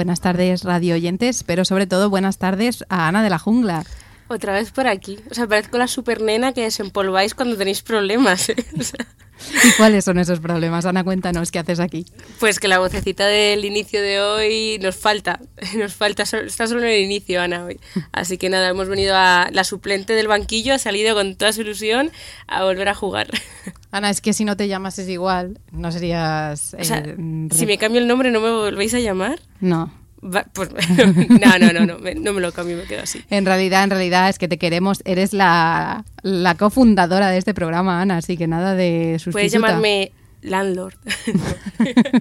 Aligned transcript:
Buenas 0.00 0.22
tardes, 0.22 0.64
radio 0.64 0.94
oyentes, 0.94 1.44
pero 1.44 1.66
sobre 1.66 1.86
todo 1.86 2.08
buenas 2.08 2.38
tardes 2.38 2.86
a 2.88 3.06
Ana 3.06 3.22
de 3.22 3.28
la 3.28 3.38
Jungla. 3.38 3.84
Otra 4.28 4.54
vez 4.54 4.70
por 4.70 4.86
aquí. 4.86 5.18
O 5.30 5.34
sea, 5.34 5.46
parezco 5.46 5.76
la 5.76 5.88
super 5.88 6.22
nena 6.22 6.54
que 6.54 6.62
desempolváis 6.62 7.34
cuando 7.34 7.58
tenéis 7.58 7.82
problemas. 7.82 8.48
¿eh? 8.48 8.56
O 8.78 8.82
sea, 8.82 9.06
¿Y 9.64 9.72
cuáles 9.76 10.04
son 10.04 10.18
esos 10.18 10.40
problemas? 10.40 10.86
Ana, 10.86 11.04
cuéntanos, 11.04 11.50
¿qué 11.50 11.58
haces 11.58 11.80
aquí? 11.80 12.06
pues 12.38 12.58
que 12.58 12.68
la 12.68 12.78
vocecita 12.78 13.26
del 13.26 13.64
inicio 13.64 14.00
de 14.00 14.20
hoy 14.20 14.78
nos 14.80 14.96
falta. 14.96 15.40
Nos 15.76 15.94
falta, 15.94 16.22
está 16.22 16.66
solo 16.66 16.80
en 16.82 16.88
el 16.88 17.00
inicio, 17.00 17.40
Ana, 17.40 17.64
hoy. 17.64 17.78
Así 18.12 18.38
que 18.38 18.48
nada, 18.48 18.68
hemos 18.68 18.88
venido 18.88 19.14
a. 19.14 19.48
La 19.52 19.64
suplente 19.64 20.14
del 20.14 20.28
banquillo 20.28 20.74
ha 20.74 20.78
salido 20.78 21.14
con 21.14 21.36
toda 21.36 21.52
su 21.52 21.60
ilusión 21.60 22.10
a 22.46 22.64
volver 22.64 22.88
a 22.88 22.94
jugar. 22.94 23.28
Ana, 23.90 24.10
es 24.10 24.20
que 24.20 24.32
si 24.32 24.44
no 24.44 24.56
te 24.56 24.68
llamas 24.68 24.98
es 24.98 25.08
igual, 25.08 25.58
no 25.72 25.90
serías... 25.92 26.74
O 26.78 26.84
sea, 26.84 26.98
eh, 26.98 27.16
si 27.50 27.66
me 27.66 27.78
cambio 27.78 28.00
el 28.00 28.06
nombre, 28.06 28.30
¿no 28.30 28.40
me 28.40 28.50
volvéis 28.50 28.94
a 28.94 29.00
llamar? 29.00 29.40
No. 29.60 29.92
Pues 30.20 30.68
no, 31.28 31.58
no, 31.58 31.72
no, 31.72 31.86
no, 31.86 31.98
me- 31.98 32.14
no 32.14 32.32
me 32.32 32.40
lo 32.40 32.52
cambio, 32.52 32.76
me 32.76 32.84
quedo 32.84 33.02
así. 33.02 33.22
En 33.30 33.46
realidad, 33.46 33.84
en 33.84 33.90
realidad 33.90 34.28
es 34.28 34.38
que 34.38 34.48
te 34.48 34.58
queremos, 34.58 35.02
eres 35.04 35.32
la, 35.32 36.04
la 36.22 36.54
cofundadora 36.56 37.28
de 37.30 37.38
este 37.38 37.54
programa, 37.54 38.00
Ana, 38.02 38.18
así 38.18 38.36
que 38.36 38.46
nada 38.46 38.74
de 38.74 39.14
sustituta. 39.18 39.32
Puedes 39.32 39.52
llamarme 39.52 40.12
Landlord. 40.42 40.94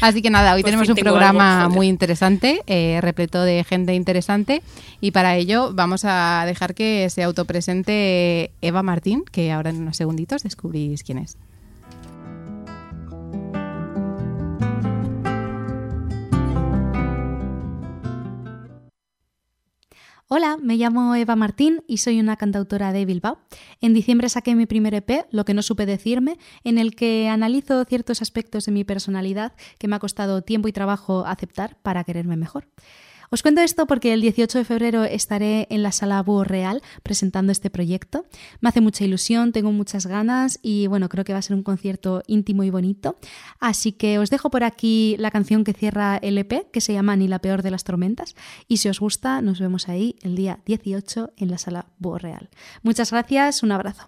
Así 0.00 0.22
que 0.22 0.30
nada, 0.30 0.54
hoy 0.54 0.62
Por 0.62 0.70
tenemos 0.70 0.88
un 0.88 0.94
programa 0.96 1.68
muy 1.68 1.86
interesante, 1.88 2.62
eh, 2.66 2.98
repleto 3.02 3.42
de 3.42 3.62
gente 3.64 3.92
interesante, 3.94 4.62
y 5.02 5.10
para 5.10 5.36
ello 5.36 5.70
vamos 5.74 6.04
a 6.06 6.44
dejar 6.46 6.74
que 6.74 7.10
se 7.10 7.22
autopresente 7.22 8.52
Eva 8.62 8.82
Martín, 8.82 9.22
que 9.30 9.52
ahora 9.52 9.68
en 9.68 9.82
unos 9.82 9.98
segunditos 9.98 10.42
descubrís 10.44 11.02
quién 11.04 11.18
es. 11.18 11.36
Hola, 20.26 20.56
me 20.56 20.76
llamo 20.78 21.14
Eva 21.14 21.36
Martín 21.36 21.84
y 21.86 21.98
soy 21.98 22.18
una 22.18 22.36
cantautora 22.36 22.92
de 22.92 23.04
Bilbao. 23.04 23.40
En 23.82 23.92
diciembre 23.92 24.30
saqué 24.30 24.54
mi 24.54 24.64
primer 24.64 24.94
EP, 24.94 25.26
Lo 25.30 25.44
que 25.44 25.52
no 25.52 25.60
supe 25.60 25.84
decirme, 25.84 26.38
en 26.64 26.78
el 26.78 26.96
que 26.96 27.28
analizo 27.28 27.84
ciertos 27.84 28.22
aspectos 28.22 28.64
de 28.64 28.72
mi 28.72 28.84
personalidad 28.84 29.52
que 29.78 29.86
me 29.86 29.96
ha 29.96 29.98
costado 29.98 30.40
tiempo 30.40 30.66
y 30.66 30.72
trabajo 30.72 31.26
aceptar 31.26 31.76
para 31.82 32.04
quererme 32.04 32.38
mejor. 32.38 32.68
Os 33.34 33.42
cuento 33.42 33.62
esto 33.62 33.88
porque 33.88 34.12
el 34.12 34.20
18 34.20 34.58
de 34.58 34.64
febrero 34.64 35.02
estaré 35.02 35.66
en 35.68 35.82
la 35.82 35.90
Sala 35.90 36.22
Búho 36.22 36.44
Real 36.44 36.82
presentando 37.02 37.50
este 37.50 37.68
proyecto. 37.68 38.26
Me 38.60 38.68
hace 38.68 38.80
mucha 38.80 39.02
ilusión, 39.02 39.50
tengo 39.50 39.72
muchas 39.72 40.06
ganas 40.06 40.60
y 40.62 40.86
bueno, 40.86 41.08
creo 41.08 41.24
que 41.24 41.32
va 41.32 41.40
a 41.40 41.42
ser 41.42 41.56
un 41.56 41.64
concierto 41.64 42.22
íntimo 42.28 42.62
y 42.62 42.70
bonito. 42.70 43.18
Así 43.58 43.90
que 43.90 44.20
os 44.20 44.30
dejo 44.30 44.50
por 44.50 44.62
aquí 44.62 45.16
la 45.18 45.32
canción 45.32 45.64
que 45.64 45.72
cierra 45.72 46.16
el 46.18 46.38
EP, 46.38 46.70
que 46.70 46.80
se 46.80 46.92
llama 46.92 47.16
Ni 47.16 47.26
la 47.26 47.40
peor 47.40 47.62
de 47.62 47.72
las 47.72 47.82
tormentas. 47.82 48.36
Y 48.68 48.76
si 48.76 48.88
os 48.88 49.00
gusta, 49.00 49.42
nos 49.42 49.58
vemos 49.58 49.88
ahí 49.88 50.14
el 50.22 50.36
día 50.36 50.60
18 50.64 51.32
en 51.36 51.50
la 51.50 51.58
Sala 51.58 51.86
Búho 51.98 52.18
Real. 52.18 52.50
Muchas 52.84 53.10
gracias, 53.10 53.64
un 53.64 53.72
abrazo. 53.72 54.06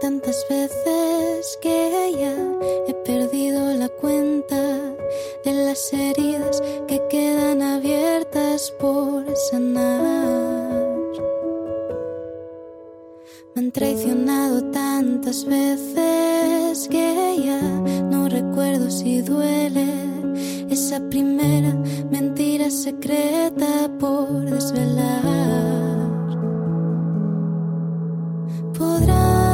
Tantas 0.00 0.46
veces 0.48 1.58
que 1.62 2.12
ya 2.18 2.34
he 2.86 2.94
perdido 3.04 3.74
la 3.74 3.88
cuenta 3.88 4.56
de 5.44 5.52
las 5.52 5.92
heridas 5.92 6.62
que 6.86 7.00
quedan 7.08 7.62
abiertas 7.62 8.72
por 8.78 9.24
sanar. 9.50 10.92
Me 13.54 13.62
han 13.62 13.72
traicionado 13.72 14.70
tantas 14.70 15.44
veces 15.44 16.88
que 16.88 17.42
ya 17.44 17.60
no 18.10 18.28
recuerdo 18.28 18.90
si 18.90 19.22
duele 19.22 19.86
esa 20.68 21.00
primera 21.08 21.72
mentira 22.10 22.70
secreta 22.70 23.90
por 23.98 24.44
desvelar. 24.44 25.85
Podrán 28.78 29.45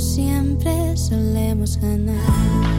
siempre 0.00 0.96
solemos 0.96 1.76
ganar. 1.78 2.69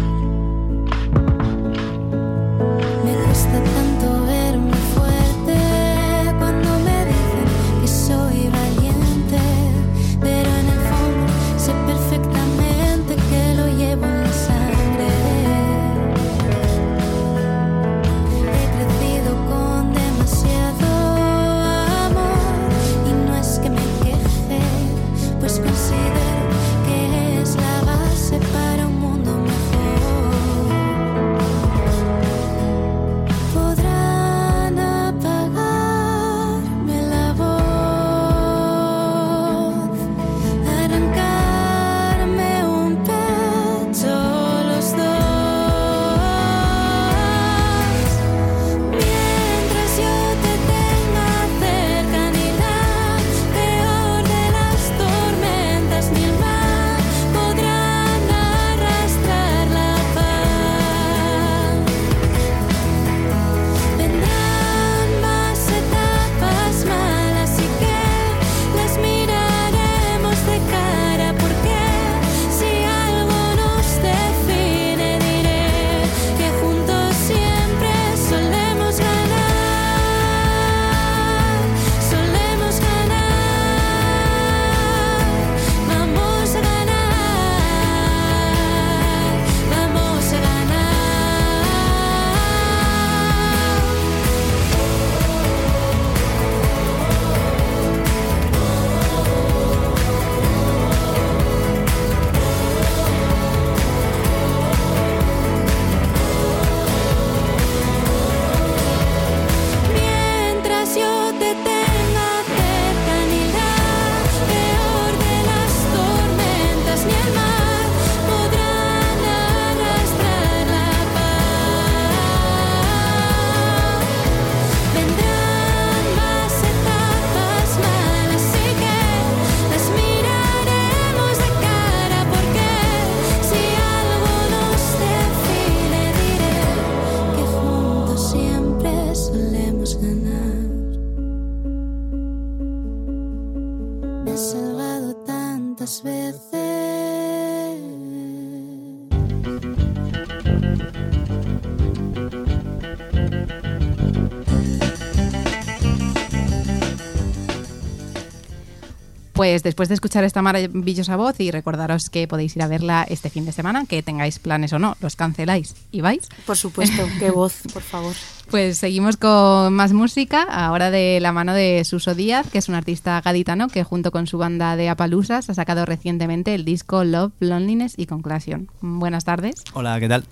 Pues 159.41 159.63
después 159.63 159.89
de 159.89 159.95
escuchar 159.95 160.23
esta 160.23 160.43
maravillosa 160.43 161.15
voz 161.15 161.39
y 161.39 161.49
recordaros 161.49 162.11
que 162.11 162.27
podéis 162.27 162.55
ir 162.55 162.61
a 162.61 162.67
verla 162.67 163.07
este 163.09 163.31
fin 163.31 163.43
de 163.43 163.51
semana, 163.51 163.85
que 163.87 164.03
tengáis 164.03 164.37
planes 164.37 164.71
o 164.71 164.77
no, 164.77 164.97
los 165.01 165.15
canceláis 165.15 165.73
y 165.91 166.01
vais. 166.01 166.29
Por 166.45 166.55
supuesto, 166.55 167.01
qué 167.17 167.31
voz, 167.31 167.63
por 167.73 167.81
favor. 167.81 168.13
Pues 168.51 168.77
seguimos 168.77 169.17
con 169.17 169.73
más 169.73 169.93
música, 169.93 170.43
ahora 170.43 170.91
de 170.91 171.17
la 171.21 171.31
mano 171.31 171.55
de 171.55 171.83
Suso 171.85 172.13
Díaz, 172.13 172.51
que 172.51 172.59
es 172.59 172.69
un 172.69 172.75
artista 172.75 173.19
gaditano 173.19 173.67
que 173.67 173.83
junto 173.83 174.11
con 174.11 174.27
su 174.27 174.37
banda 174.37 174.75
de 174.75 174.89
Apalusas 174.89 175.49
ha 175.49 175.55
sacado 175.55 175.87
recientemente 175.87 176.53
el 176.53 176.63
disco 176.63 177.03
Love, 177.03 177.33
Loneliness 177.39 177.95
y 177.97 178.05
Conclusion. 178.05 178.69
Buenas 178.81 179.25
tardes. 179.25 179.55
Hola, 179.73 179.99
¿qué 179.99 180.07
tal? 180.07 180.23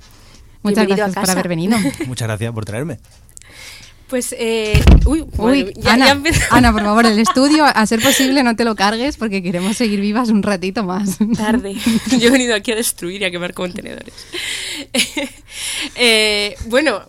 Muchas 0.62 0.86
Bienvenido 0.86 1.08
gracias 1.08 1.26
por 1.26 1.32
haber 1.32 1.48
venido. 1.48 1.78
Muchas 2.06 2.28
gracias 2.28 2.54
por 2.54 2.64
traerme. 2.64 3.00
Pues, 4.10 4.34
eh, 4.38 4.82
uy, 5.06 5.22
bueno, 5.36 5.68
Uy, 5.68 5.74
ya, 5.78 5.94
Ana, 5.94 6.08
ya 6.24 6.32
Ana, 6.50 6.72
por 6.74 6.82
favor, 6.84 7.06
el 7.06 7.20
estudio, 7.20 7.64
a 7.66 7.86
ser 7.86 8.02
posible, 8.02 8.42
no 8.44 8.56
te 8.56 8.66
lo 8.66 8.76
cargues 8.76 9.18
porque 9.18 9.44
queremos 9.44 9.78
seguir 9.78 10.02
vivas 10.02 10.30
un 10.30 10.42
ratito 10.42 10.84
más. 10.84 11.18
tarde. 11.38 11.76
Yo 12.20 12.28
he 12.30 12.32
venido 12.32 12.56
aquí 12.56 12.72
a 12.72 12.76
destruir 12.76 13.22
y 13.22 13.26
a 13.26 13.32
quemar 13.32 13.54
contenedores. 13.54 14.14
Eh, 15.96 16.56
bueno, 16.68 17.02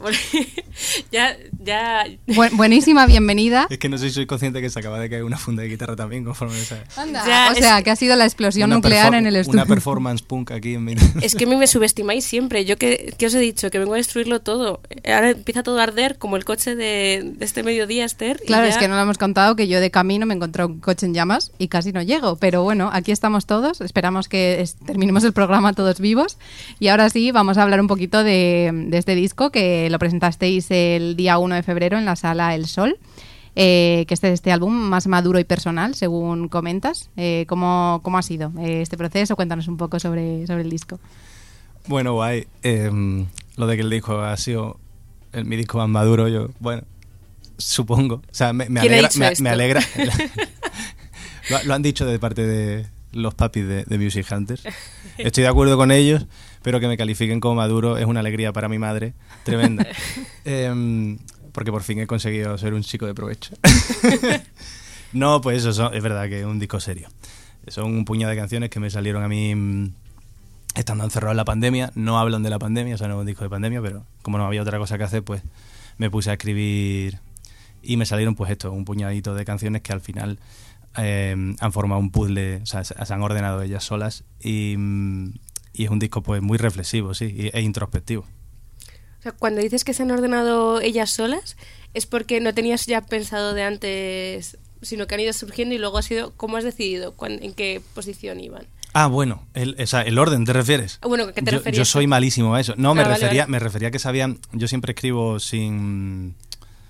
ya, 1.13 1.37
ya. 1.63 2.05
Bu- 2.27 2.51
buenísima 2.57 3.07
bienvenida. 3.07 3.67
Es 3.71 3.79
que 3.79 3.89
no 3.89 3.99
sé 3.99 4.09
si 4.09 4.15
soy 4.15 4.27
consciente 4.27 4.61
que 4.61 4.71
se 4.71 4.79
acaba 4.79 4.99
de 4.99 5.09
caer 5.11 5.25
una 5.25 5.37
funda 5.37 5.63
de 5.63 5.69
guitarra 5.69 5.95
también 5.95 6.25
conforme 6.25 6.59
esa- 6.61 6.83
Anda, 6.97 7.25
Ya, 7.27 7.49
o 7.53 7.55
sea, 7.55 7.79
es- 7.79 7.85
que 7.85 7.91
ha 7.91 7.97
sido 7.97 8.17
la 8.17 8.25
explosión 8.25 8.71
una 8.71 8.77
nuclear 8.77 9.15
en 9.15 9.27
el 9.27 9.37
estudio. 9.37 9.59
Una 9.63 9.67
performance 9.67 10.23
punk 10.23 10.51
aquí 10.53 10.75
en 10.75 10.85
mi... 10.85 10.95
Es 11.23 11.35
que 11.35 11.45
a 11.45 11.47
mí 11.47 11.57
me 11.57 11.67
subestimáis 11.67 12.25
siempre. 12.25 12.65
Yo 12.65 12.77
que, 12.77 13.15
que 13.17 13.27
os 13.27 13.35
he 13.35 13.39
dicho 13.41 13.71
que 13.71 13.79
vengo 13.79 13.95
a 13.95 13.99
destruirlo 13.99 14.41
todo. 14.41 14.81
Ahora 15.07 15.31
empieza 15.31 15.63
todo 15.63 15.79
a 15.79 15.83
arder 15.85 16.17
como 16.19 16.37
el 16.37 16.45
coche 16.45 16.75
de, 16.75 16.85
de 16.91 17.45
este 17.45 17.63
mediodía, 17.63 18.05
Esther. 18.05 18.41
y 18.43 18.47
Claro, 18.47 18.65
ya- 18.65 18.71
es 18.71 18.79
que 18.79 18.89
no 18.89 18.95
lo 18.97 19.01
hemos 19.03 19.19
contado 19.19 19.57
que 19.57 19.69
yo 19.69 19.81
de 19.81 19.91
camino 19.91 20.27
me 20.27 20.35
encontré 20.35 20.65
un 20.65 20.81
coche 20.81 21.07
en 21.07 21.15
llamas 21.15 21.53
y 21.59 21.69
casi 21.69 21.93
no 21.93 22.03
llego. 22.03 22.37
Pero 22.37 22.63
bueno, 22.63 22.91
aquí 22.93 23.13
estamos 23.13 23.47
todos. 23.47 23.81
Esperamos 23.81 24.29
que 24.29 24.61
es- 24.61 24.77
terminemos 24.77 25.25
el 25.25 25.33
programa 25.33 25.73
todos 25.73 26.01
vivos. 26.01 26.39
Y 26.79 26.89
ahora 26.89 27.09
sí, 27.11 27.31
vamos 27.33 27.59
a 27.59 27.63
hablar 27.63 27.81
un 27.81 27.87
poquito 27.87 28.23
de, 28.25 28.71
de 28.89 28.99
este 28.99 29.15
disco 29.15 29.51
que 29.51 29.89
lo 29.91 29.99
presentasteis 29.99 30.71
el 30.71 31.17
día 31.17 31.39
1 31.39 31.55
de 31.55 31.63
febrero 31.63 31.99
en 31.99 32.05
la 32.05 32.17
sala 32.17 32.55
El 32.55 32.67
Sol. 32.67 32.99
eh, 33.57 34.05
que 34.07 34.15
este 34.15 34.29
es 34.29 34.35
este 34.35 34.53
álbum 34.53 34.73
más 34.73 35.09
maduro 35.09 35.41
y 35.41 35.45
personal, 35.45 35.97
según 35.97 36.49
comentas. 36.49 37.11
Eh, 37.17 37.47
¿cómo, 37.49 37.99
¿Cómo 38.05 38.17
ha 38.17 38.23
sido 38.23 38.53
eh, 38.61 38.81
este 38.81 38.97
proceso? 38.97 39.35
Cuéntanos 39.35 39.67
un 39.67 39.77
poco 39.77 39.99
sobre, 39.99 40.47
sobre 40.47 40.63
el 40.63 40.71
disco. 40.71 41.01
Bueno, 41.89 42.13
guay. 42.15 42.47
Em, 42.63 43.27
lo 43.57 43.67
de 43.67 43.75
que 43.77 43.83
el 43.83 43.91
disco 43.91 44.21
ha 44.21 44.37
sido 44.37 44.79
el- 45.33 45.45
mi 45.45 45.57
disco 45.57 45.79
más 45.79 45.89
maduro, 45.89 46.29
yo, 46.29 46.49
bueno, 46.61 46.83
supongo. 47.59 48.17
O 48.17 48.23
sea, 48.35 48.53
me, 48.53 48.69
me 48.69 48.81
¿Quién 48.81 48.93
ha 48.95 49.09
alegra. 49.09 49.33
Me, 49.41 49.49
alegra. 49.51 49.81
lo, 51.51 51.63
lo 51.65 51.75
han 51.75 51.83
dicho 51.83 52.07
de 52.07 52.19
parte 52.19 52.47
de 52.47 52.87
los 53.13 53.35
papis 53.35 53.67
de, 53.67 53.85
de 53.85 53.99
Music 53.99 54.27
Hunters. 54.31 54.63
Estoy 55.19 55.43
de 55.43 55.49
acuerdo 55.49 55.77
con 55.77 55.91
ellos, 55.91 56.27
pero 56.63 56.81
que 56.81 56.89
me 56.89 56.97
califiquen 56.97 57.41
como 57.41 57.57
maduro 57.57 57.99
es 57.99 58.07
una 58.07 58.21
alegría 58.21 58.53
para 58.53 58.69
mi 58.69 58.79
madre 58.79 59.15
tremenda. 59.45 59.87
Em, 60.45 61.19
porque 61.53 61.71
por 61.73 61.83
fin 61.83 61.99
he 62.01 62.07
conseguido 62.07 62.57
ser 62.59 62.75
un 62.75 62.83
chico 62.83 63.07
de 63.07 63.15
provecho. 63.15 63.55
no, 65.13 65.41
pues 65.41 65.59
eso 65.59 65.73
son- 65.73 65.95
es 65.95 66.03
verdad 66.03 66.29
que 66.29 66.41
es 66.41 66.47
un 66.47 66.59
disco 66.59 66.81
serio. 66.81 67.09
Son 67.69 67.85
un 67.85 68.05
puñado 68.05 68.31
de 68.31 68.37
canciones 68.37 68.71
que 68.71 68.81
me 68.81 68.91
salieron 68.91 69.23
a 69.23 69.29
mí 69.29 69.55
mm, 69.55 69.93
estando 70.75 71.05
encerrado 71.05 71.33
en 71.33 71.37
la 71.37 71.45
pandemia. 71.45 71.93
No 71.95 72.19
hablan 72.19 72.43
de 72.43 72.51
la 72.51 72.59
pandemia, 72.59 72.95
o 72.95 72.99
sea, 72.99 73.09
no 73.09 73.15
es 73.15 73.21
un 73.21 73.27
disco 73.27 73.45
de 73.45 73.51
pandemia, 73.51 73.83
pero 73.83 74.05
como 74.23 74.39
no 74.39 74.47
había 74.47 74.63
otra 74.63 74.79
cosa 74.79 74.99
que 74.99 75.05
hacer, 75.05 75.23
pues 75.23 75.43
me 75.99 76.11
puse 76.11 76.31
a 76.31 76.35
escribir 76.35 77.19
y 77.83 77.97
me 77.97 78.07
salieron 78.07 78.35
pues 78.35 78.51
esto, 78.51 78.73
un 78.73 78.85
puñadito 78.85 79.35
de 79.35 79.45
canciones 79.45 79.83
que 79.83 79.93
al 79.93 80.01
final 80.01 80.39
eh, 80.97 81.35
han 81.59 81.73
formado 81.73 82.01
un 82.01 82.11
puzzle, 82.11 82.57
o 82.57 82.67
sea, 82.67 82.85
se, 82.85 82.95
han 83.13 83.23
ordenado 83.23 83.63
ellas 83.63 83.85
solas 83.85 84.25
y, 84.43 84.75
es 85.75 85.89
un 85.89 85.99
disco 85.99 86.23
pues 86.23 86.43
muy 86.43 86.59
reflexivo, 86.59 87.15
sí, 87.15 87.51
e 87.53 87.61
introspectivo. 87.63 88.23
O 88.23 89.23
sea, 89.23 89.33
cuando 89.33 89.61
dices 89.61 89.85
que 89.85 89.95
se 89.95 90.03
han 90.03 90.11
ordenado 90.11 90.81
ellas 90.81 91.11
solas, 91.11 91.57
es 91.95 92.07
porque 92.07 92.41
no 92.41 92.55
tenías 92.55 92.87
ya 92.87 93.01
pensado 93.03 93.55
de 93.55 93.63
antes, 93.63 94.59
sino 94.83 95.07
que 95.07 95.15
han 95.15 95.21
ido 95.21 95.33
surgiendo 95.33 95.75
y 95.75 95.79
luego 95.79 95.99
ha 95.99 96.03
sido, 96.03 96.33
¿cómo 96.37 96.57
has 96.57 96.65
decidido 96.65 97.15
en 97.21 97.53
qué 97.55 97.81
posición 97.95 98.41
iban? 98.41 98.67
Ah, 98.93 99.07
bueno, 99.07 99.47
el, 99.55 99.77
o 99.81 99.87
sea, 99.87 100.03
el 100.03 100.19
orden, 100.19 100.45
¿te 100.45 100.53
refieres? 100.53 100.99
Ah, 101.03 101.07
bueno, 101.09 101.25
¿a 101.25 101.33
qué 101.33 101.43
te 101.43 101.51
yo, 101.53 101.59
referías 101.59 101.79
yo 101.79 101.85
soy 101.85 102.07
malísimo 102.07 102.55
a 102.55 102.61
eso. 102.61 102.75
No, 102.77 102.95
me 102.95 103.03
Ah, 103.03 103.05
vale, 103.05 103.15
refería, 103.21 103.43
vale. 103.45 103.51
me 103.53 103.59
refería 103.61 103.89
a 103.89 103.91
que 103.91 103.99
sabían. 103.99 104.39
Yo 104.53 104.67
siempre 104.69 104.93
escribo 104.93 105.39
sin. 105.39 106.35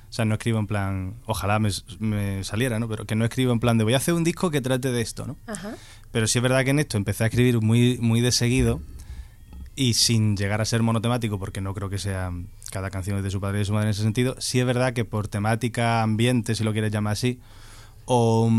O 0.08 0.12
sea, 0.12 0.24
no 0.24 0.34
escribo 0.34 0.58
en 0.58 0.66
plan. 0.66 1.14
Ojalá 1.26 1.58
me, 1.58 1.70
me 1.98 2.42
saliera, 2.42 2.78
¿no? 2.78 2.88
Pero 2.88 3.04
que 3.06 3.14
no 3.14 3.24
escribo 3.24 3.52
en 3.52 3.60
plan 3.60 3.78
de 3.78 3.84
voy 3.84 3.94
a 3.94 3.98
hacer 3.98 4.14
un 4.14 4.24
disco 4.24 4.50
que 4.50 4.60
trate 4.60 4.90
de 4.90 5.00
esto, 5.02 5.26
¿no? 5.26 5.36
Ajá. 5.46 5.74
Pero 6.10 6.26
sí 6.26 6.38
es 6.38 6.42
verdad 6.42 6.64
que 6.64 6.70
en 6.70 6.78
esto 6.80 6.96
empecé 6.96 7.24
a 7.24 7.26
escribir 7.28 7.60
muy, 7.60 7.98
muy 8.00 8.20
de 8.20 8.32
seguido 8.32 8.80
y 9.76 9.94
sin 9.94 10.36
llegar 10.36 10.60
a 10.60 10.64
ser 10.64 10.82
monotemático, 10.82 11.38
porque 11.38 11.60
no 11.60 11.72
creo 11.74 11.88
que 11.90 11.98
sea 11.98 12.32
cada 12.72 12.90
canción 12.90 13.16
es 13.18 13.22
de 13.24 13.30
su 13.30 13.40
padre 13.40 13.58
y 13.58 13.60
de 13.60 13.64
su 13.66 13.72
madre 13.72 13.86
en 13.86 13.90
ese 13.90 14.02
sentido. 14.02 14.34
Sí 14.40 14.58
es 14.58 14.66
verdad 14.66 14.92
que 14.94 15.04
por 15.04 15.28
temática, 15.28 16.02
ambiente, 16.02 16.54
si 16.56 16.64
lo 16.64 16.72
quieres 16.72 16.90
llamar 16.92 17.12
así, 17.12 17.38
o, 18.04 18.50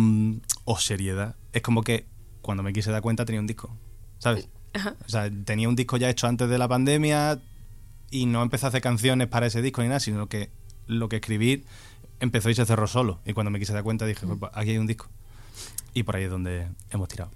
o 0.63 0.79
seriedad, 0.79 1.35
es 1.53 1.61
como 1.61 1.83
que 1.83 2.05
cuando 2.41 2.63
me 2.63 2.73
quise 2.73 2.91
dar 2.91 3.01
cuenta 3.01 3.25
tenía 3.25 3.41
un 3.41 3.47
disco, 3.47 3.75
¿sabes? 4.19 4.49
Ajá. 4.73 4.95
O 5.05 5.09
sea, 5.09 5.29
tenía 5.45 5.67
un 5.67 5.75
disco 5.75 5.97
ya 5.97 6.09
hecho 6.09 6.27
antes 6.27 6.49
de 6.49 6.57
la 6.57 6.67
pandemia 6.67 7.41
y 8.09 8.25
no 8.25 8.41
empecé 8.41 8.65
a 8.65 8.69
hacer 8.69 8.81
canciones 8.81 9.27
para 9.27 9.47
ese 9.47 9.61
disco 9.61 9.81
ni 9.81 9.87
nada, 9.87 9.99
sino 9.99 10.27
que 10.27 10.51
lo 10.87 11.09
que 11.09 11.17
escribir 11.17 11.65
empezó 12.19 12.49
y 12.49 12.55
se 12.55 12.65
cerró 12.65 12.87
solo. 12.87 13.19
Y 13.25 13.33
cuando 13.33 13.51
me 13.51 13.59
quise 13.59 13.73
dar 13.73 13.83
cuenta 13.83 14.05
dije, 14.05 14.25
pues, 14.27 14.51
aquí 14.53 14.71
hay 14.71 14.77
un 14.77 14.87
disco. 14.87 15.09
Y 15.93 16.03
por 16.03 16.15
ahí 16.15 16.23
es 16.23 16.29
donde 16.29 16.69
hemos 16.89 17.07
tirado. 17.09 17.31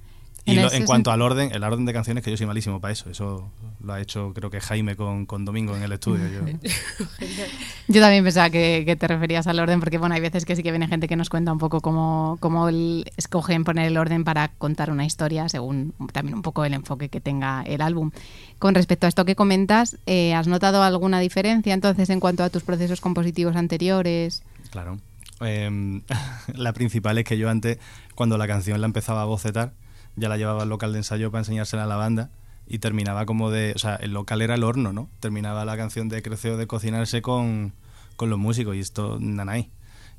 Y 0.47 0.51
En 0.51 0.61
lo- 0.61 0.71
en 0.71 0.85
cuanto 0.85 1.11
al 1.11 1.23
orden, 1.23 1.51
el 1.53 1.63
orden 1.63 1.85
de 1.85 1.93
canciones, 1.93 2.23
que 2.23 2.29
yo 2.29 2.37
soy 2.37 2.45
malísimo 2.45 2.79
para 2.79 2.91
eso. 2.91 3.09
Eso 3.09 3.49
lo 3.83 3.93
ha 3.93 3.99
hecho 3.99 4.31
creo 4.35 4.51
que 4.51 4.61
Jaime 4.61 4.95
con, 4.95 5.25
con 5.25 5.43
Domingo 5.43 5.75
en 5.75 5.81
el 5.81 5.91
estudio. 5.91 6.27
Yo- 6.27 6.45
Yo 7.87 8.01
también 8.01 8.23
pensaba 8.23 8.49
que, 8.49 8.83
que 8.85 8.95
te 8.95 9.07
referías 9.07 9.47
al 9.47 9.59
orden, 9.59 9.79
porque 9.79 9.97
bueno, 9.97 10.15
hay 10.15 10.21
veces 10.21 10.45
que 10.45 10.55
sí 10.55 10.63
que 10.63 10.71
viene 10.71 10.87
gente 10.87 11.07
que 11.07 11.15
nos 11.15 11.29
cuenta 11.29 11.51
un 11.51 11.57
poco 11.59 11.81
cómo, 11.81 12.37
cómo 12.39 12.69
el- 12.69 13.11
escogen 13.17 13.63
poner 13.63 13.87
el 13.87 13.97
orden 13.97 14.23
para 14.23 14.49
contar 14.49 14.91
una 14.91 15.05
historia, 15.05 15.49
según 15.49 15.93
también 16.13 16.35
un 16.35 16.41
poco 16.41 16.65
el 16.65 16.73
enfoque 16.73 17.09
que 17.09 17.21
tenga 17.21 17.63
el 17.63 17.81
álbum. 17.81 18.11
Con 18.59 18.75
respecto 18.75 19.05
a 19.05 19.09
esto 19.09 19.25
que 19.25 19.35
comentas, 19.35 19.97
eh, 20.05 20.33
¿has 20.33 20.47
notado 20.47 20.83
alguna 20.83 21.19
diferencia 21.19 21.73
entonces 21.73 22.09
en 22.09 22.19
cuanto 22.19 22.43
a 22.43 22.49
tus 22.49 22.63
procesos 22.63 23.01
compositivos 23.01 23.55
anteriores? 23.55 24.43
Claro. 24.71 24.97
Em, 25.41 26.01
la 26.53 26.73
principal 26.73 27.17
es 27.17 27.25
que 27.25 27.37
yo 27.37 27.49
antes, 27.49 27.77
cuando 28.15 28.37
la 28.37 28.47
canción 28.47 28.79
la 28.81 28.85
empezaba 28.87 29.21
a 29.21 29.25
bocetar, 29.25 29.73
ya 30.15 30.29
la 30.29 30.37
llevaba 30.37 30.63
al 30.63 30.69
local 30.69 30.91
de 30.93 30.99
ensayo 30.99 31.31
para 31.31 31.41
enseñársela 31.41 31.83
a 31.83 31.87
la 31.87 31.95
banda 31.95 32.29
y 32.67 32.79
terminaba 32.79 33.25
como 33.25 33.51
de... 33.51 33.73
O 33.75 33.79
sea, 33.79 33.95
el 33.95 34.13
local 34.13 34.41
era 34.41 34.55
el 34.55 34.63
horno, 34.63 34.93
¿no? 34.93 35.09
Terminaba 35.19 35.65
la 35.65 35.77
canción 35.77 36.09
de 36.09 36.21
Creceo 36.21 36.57
de 36.57 36.67
cocinarse 36.67 37.21
con, 37.21 37.73
con 38.15 38.29
los 38.29 38.39
músicos 38.39 38.75
y 38.75 38.79
esto, 38.79 39.17
nanay. 39.19 39.69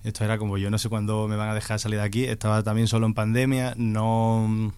Esto 0.05 0.25
era 0.25 0.39
como, 0.39 0.59
yo 0.59 0.71
no 0.71 0.79
sé 0.79 0.89
cuándo 0.89 1.27
me 1.27 1.37
van 1.37 1.49
a 1.49 1.55
dejar 1.55 1.81
salir 1.81 1.99
de 1.99 2.05
aquí. 2.05 2.25
Estaba 2.25 2.63
también 2.63 2.87
solo 2.87 3.07
en 3.07 3.15
pandemia, 3.15 3.75
no, 3.77 4.73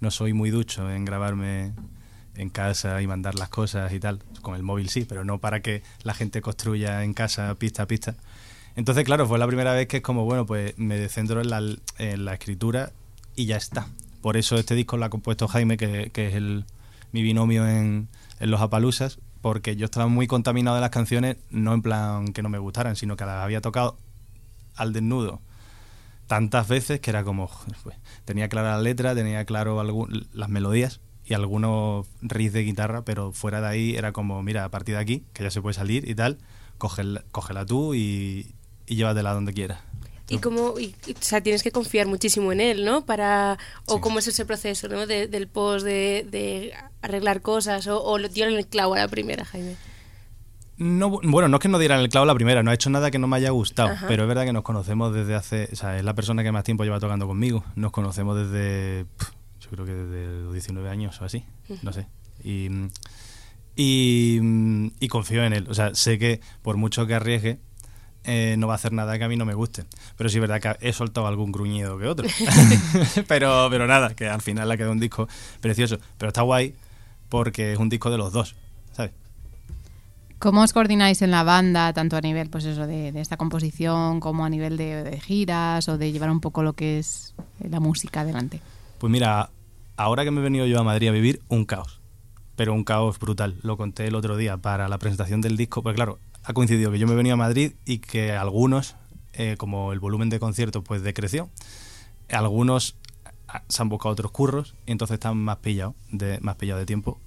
no 0.00 0.10
soy 0.10 0.32
muy 0.32 0.50
ducho 0.50 0.90
en 0.90 1.04
grabarme 1.04 1.74
en 2.34 2.50
casa 2.50 3.00
y 3.02 3.06
mandar 3.06 3.34
las 3.34 3.48
cosas 3.48 3.92
y 3.92 4.00
tal. 4.00 4.20
Con 4.42 4.54
el 4.54 4.62
móvil 4.62 4.88
sí, 4.88 5.04
pero 5.04 5.24
no 5.24 5.38
para 5.38 5.60
que 5.60 5.82
la 6.02 6.14
gente 6.14 6.40
construya 6.40 7.04
en 7.04 7.14
casa 7.14 7.54
pista 7.54 7.84
a 7.84 7.86
pista. 7.86 8.16
Entonces, 8.74 9.04
claro, 9.04 9.26
fue 9.26 9.38
la 9.38 9.46
primera 9.46 9.72
vez 9.72 9.88
que 9.88 9.98
es 9.98 10.02
como, 10.02 10.24
bueno, 10.24 10.46
pues 10.46 10.76
me 10.78 11.08
centro 11.08 11.40
en 11.40 11.50
la, 11.50 11.60
en 11.98 12.24
la 12.24 12.34
escritura 12.34 12.92
y 13.34 13.46
ya 13.46 13.56
está. 13.56 13.88
Por 14.20 14.36
eso 14.36 14.56
este 14.56 14.74
disco 14.74 14.96
lo 14.96 15.04
ha 15.04 15.10
compuesto 15.10 15.48
Jaime, 15.48 15.76
que, 15.76 16.10
es 16.14 16.34
el, 16.34 16.64
mi 17.12 17.22
binomio 17.22 17.66
en, 17.66 18.08
Los 18.40 18.60
Apalusas, 18.60 19.18
porque 19.40 19.76
yo 19.76 19.84
estaba 19.84 20.08
muy 20.08 20.26
contaminado 20.26 20.76
de 20.76 20.80
las 20.80 20.90
canciones, 20.90 21.36
no 21.50 21.74
en 21.74 21.82
plan 21.82 22.32
que 22.32 22.42
no 22.42 22.48
me 22.48 22.58
gustaran, 22.58 22.96
sino 22.96 23.16
que 23.16 23.24
las 23.24 23.42
había 23.42 23.60
tocado 23.60 23.96
al 24.76 24.92
desnudo 24.92 25.40
tantas 26.28 26.68
veces 26.68 27.00
que 27.00 27.10
era 27.10 27.24
como, 27.24 27.50
pues, 27.82 27.96
tenía 28.24 28.48
clara 28.48 28.76
la 28.76 28.82
letra, 28.82 29.14
tenía 29.14 29.44
claro 29.44 29.82
las 30.32 30.48
melodías 30.48 31.00
y 31.24 31.34
algunos 31.34 32.06
riffs 32.22 32.52
de 32.52 32.62
guitarra, 32.62 33.04
pero 33.04 33.32
fuera 33.32 33.60
de 33.60 33.66
ahí 33.66 33.96
era 33.96 34.12
como, 34.12 34.42
mira, 34.42 34.64
a 34.64 34.70
partir 34.70 34.94
de 34.94 35.00
aquí, 35.00 35.24
que 35.32 35.42
ya 35.42 35.50
se 35.50 35.60
puede 35.60 35.74
salir 35.74 36.08
y 36.08 36.14
tal, 36.14 36.38
cógela, 36.78 37.24
cógela 37.32 37.66
tú 37.66 37.94
y, 37.94 38.54
y 38.86 38.94
llévatela 38.94 39.34
donde 39.34 39.52
quieras. 39.52 39.80
Y 40.30 40.38
cómo, 40.38 40.78
y, 40.78 40.94
o 41.08 41.16
sea, 41.22 41.40
tienes 41.40 41.62
que 41.62 41.72
confiar 41.72 42.06
muchísimo 42.06 42.52
en 42.52 42.60
él, 42.60 42.84
¿no? 42.84 43.06
Para, 43.06 43.56
o 43.86 43.94
Sí. 43.94 44.00
cómo 44.02 44.18
es 44.18 44.26
ese 44.28 44.44
proceso, 44.44 44.86
¿no? 44.88 45.06
De- 45.06 45.26
del 45.26 45.48
post, 45.48 45.84
de, 45.86 46.26
de 46.30 46.72
arreglar 47.00 47.40
cosas, 47.40 47.86
o, 47.86 48.02
o 48.02 48.18
lo 48.18 48.28
dieron 48.28 48.54
el 48.54 48.66
clavo 48.66 48.94
a 48.94 48.98
la 48.98 49.08
primera, 49.08 49.44
Jaime. 49.46 49.76
No, 50.76 51.08
bueno, 51.10 51.48
no 51.48 51.56
es 51.56 51.60
que 51.62 51.68
no 51.68 51.78
dieran 51.78 51.98
el 52.00 52.08
clavo 52.08 52.24
la 52.26 52.34
primera, 52.34 52.62
no 52.62 52.70
ha 52.70 52.74
hecho 52.74 52.88
nada 52.90 53.10
que 53.10 53.18
no 53.18 53.26
me 53.26 53.36
haya 53.36 53.50
gustado, 53.50 53.88
Ajá. 53.90 54.06
pero 54.06 54.22
es 54.24 54.28
verdad 54.28 54.44
que 54.44 54.52
nos 54.52 54.62
conocemos 54.62 55.12
desde 55.12 55.34
hace, 55.34 55.68
o 55.72 55.76
sea, 55.76 55.98
es 55.98 56.04
la 56.04 56.14
persona 56.14 56.44
que 56.44 56.52
más 56.52 56.62
tiempo 56.62 56.84
lleva 56.84 57.00
tocando 57.00 57.26
conmigo, 57.26 57.64
nos 57.74 57.90
conocemos 57.90 58.36
desde, 58.36 59.06
yo 59.60 59.70
creo 59.70 59.84
que 59.86 59.92
desde 59.92 60.42
los 60.44 60.52
19 60.52 60.88
años 60.88 61.20
o 61.20 61.24
así, 61.24 61.42
no 61.82 61.92
sé, 61.92 62.06
y, 62.44 62.68
y, 63.76 64.38
y 65.00 65.08
confío 65.08 65.44
en 65.44 65.52
él, 65.52 65.66
o 65.68 65.74
sea, 65.74 65.94
sé 65.94 66.18
que 66.18 66.40
por 66.62 66.76
mucho 66.76 67.06
que 67.08 67.14
arriesgue, 67.14 67.58
eh, 68.30 68.56
no 68.58 68.66
va 68.66 68.74
a 68.74 68.76
hacer 68.76 68.92
nada 68.92 69.16
que 69.16 69.24
a 69.24 69.28
mí 69.28 69.36
no 69.36 69.46
me 69.46 69.54
guste. 69.54 69.84
Pero 70.18 70.28
sí 70.28 70.36
es 70.36 70.40
verdad 70.42 70.60
que 70.60 70.86
he 70.86 70.92
soltado 70.92 71.26
algún 71.26 71.50
gruñido 71.50 71.98
que 71.98 72.06
otro. 72.06 72.28
pero, 73.26 73.68
pero 73.70 73.86
nada, 73.86 74.14
que 74.14 74.28
al 74.28 74.42
final 74.42 74.68
le 74.68 74.74
ha 74.74 74.76
quedado 74.76 74.92
un 74.92 75.00
disco 75.00 75.26
precioso. 75.62 75.98
Pero 76.18 76.28
está 76.28 76.42
guay 76.42 76.74
porque 77.30 77.72
es 77.72 77.78
un 77.78 77.88
disco 77.88 78.10
de 78.10 78.18
los 78.18 78.34
dos, 78.34 78.54
¿sabes? 78.92 79.12
¿Cómo 80.38 80.60
os 80.60 80.74
coordináis 80.74 81.22
en 81.22 81.30
la 81.30 81.42
banda, 81.42 81.94
tanto 81.94 82.16
a 82.16 82.20
nivel 82.20 82.50
pues 82.50 82.66
eso, 82.66 82.86
de, 82.86 83.12
de 83.12 83.20
esta 83.22 83.38
composición 83.38 84.20
como 84.20 84.44
a 84.44 84.50
nivel 84.50 84.76
de, 84.76 85.04
de 85.04 85.20
giras 85.20 85.88
o 85.88 85.96
de 85.96 86.12
llevar 86.12 86.30
un 86.30 86.40
poco 86.40 86.62
lo 86.62 86.74
que 86.74 86.98
es 86.98 87.34
la 87.58 87.80
música 87.80 88.20
adelante? 88.20 88.60
Pues 88.98 89.10
mira, 89.10 89.48
ahora 89.96 90.24
que 90.24 90.30
me 90.30 90.40
he 90.40 90.44
venido 90.44 90.66
yo 90.66 90.78
a 90.78 90.84
Madrid 90.84 91.08
a 91.08 91.12
vivir, 91.12 91.40
un 91.48 91.64
caos. 91.64 92.00
Pero 92.56 92.74
un 92.74 92.84
caos 92.84 93.18
brutal. 93.18 93.56
Lo 93.62 93.78
conté 93.78 94.06
el 94.06 94.14
otro 94.14 94.36
día 94.36 94.58
para 94.58 94.88
la 94.88 94.98
presentación 94.98 95.40
del 95.40 95.56
disco. 95.56 95.82
Pues 95.82 95.94
claro, 95.94 96.18
ha 96.48 96.54
coincidido 96.54 96.90
que 96.90 96.98
yo 96.98 97.06
me 97.06 97.12
he 97.12 97.16
venido 97.16 97.34
a 97.34 97.36
Madrid 97.36 97.74
y 97.84 97.98
que 97.98 98.32
algunos, 98.32 98.96
eh, 99.34 99.56
como 99.58 99.92
el 99.92 100.00
volumen 100.00 100.30
de 100.30 100.40
conciertos 100.40 100.82
pues 100.82 101.02
decreció, 101.02 101.50
algunos 102.30 102.96
ah, 103.48 103.64
se 103.68 103.82
han 103.82 103.90
buscado 103.90 104.14
otros 104.14 104.32
curros 104.32 104.74
y 104.86 104.92
entonces 104.92 105.16
están 105.16 105.36
más 105.36 105.58
pillados 105.58 105.94
de, 106.10 106.38
más 106.40 106.56
pillados 106.56 106.80
de 106.80 106.86
tiempo. 106.86 107.20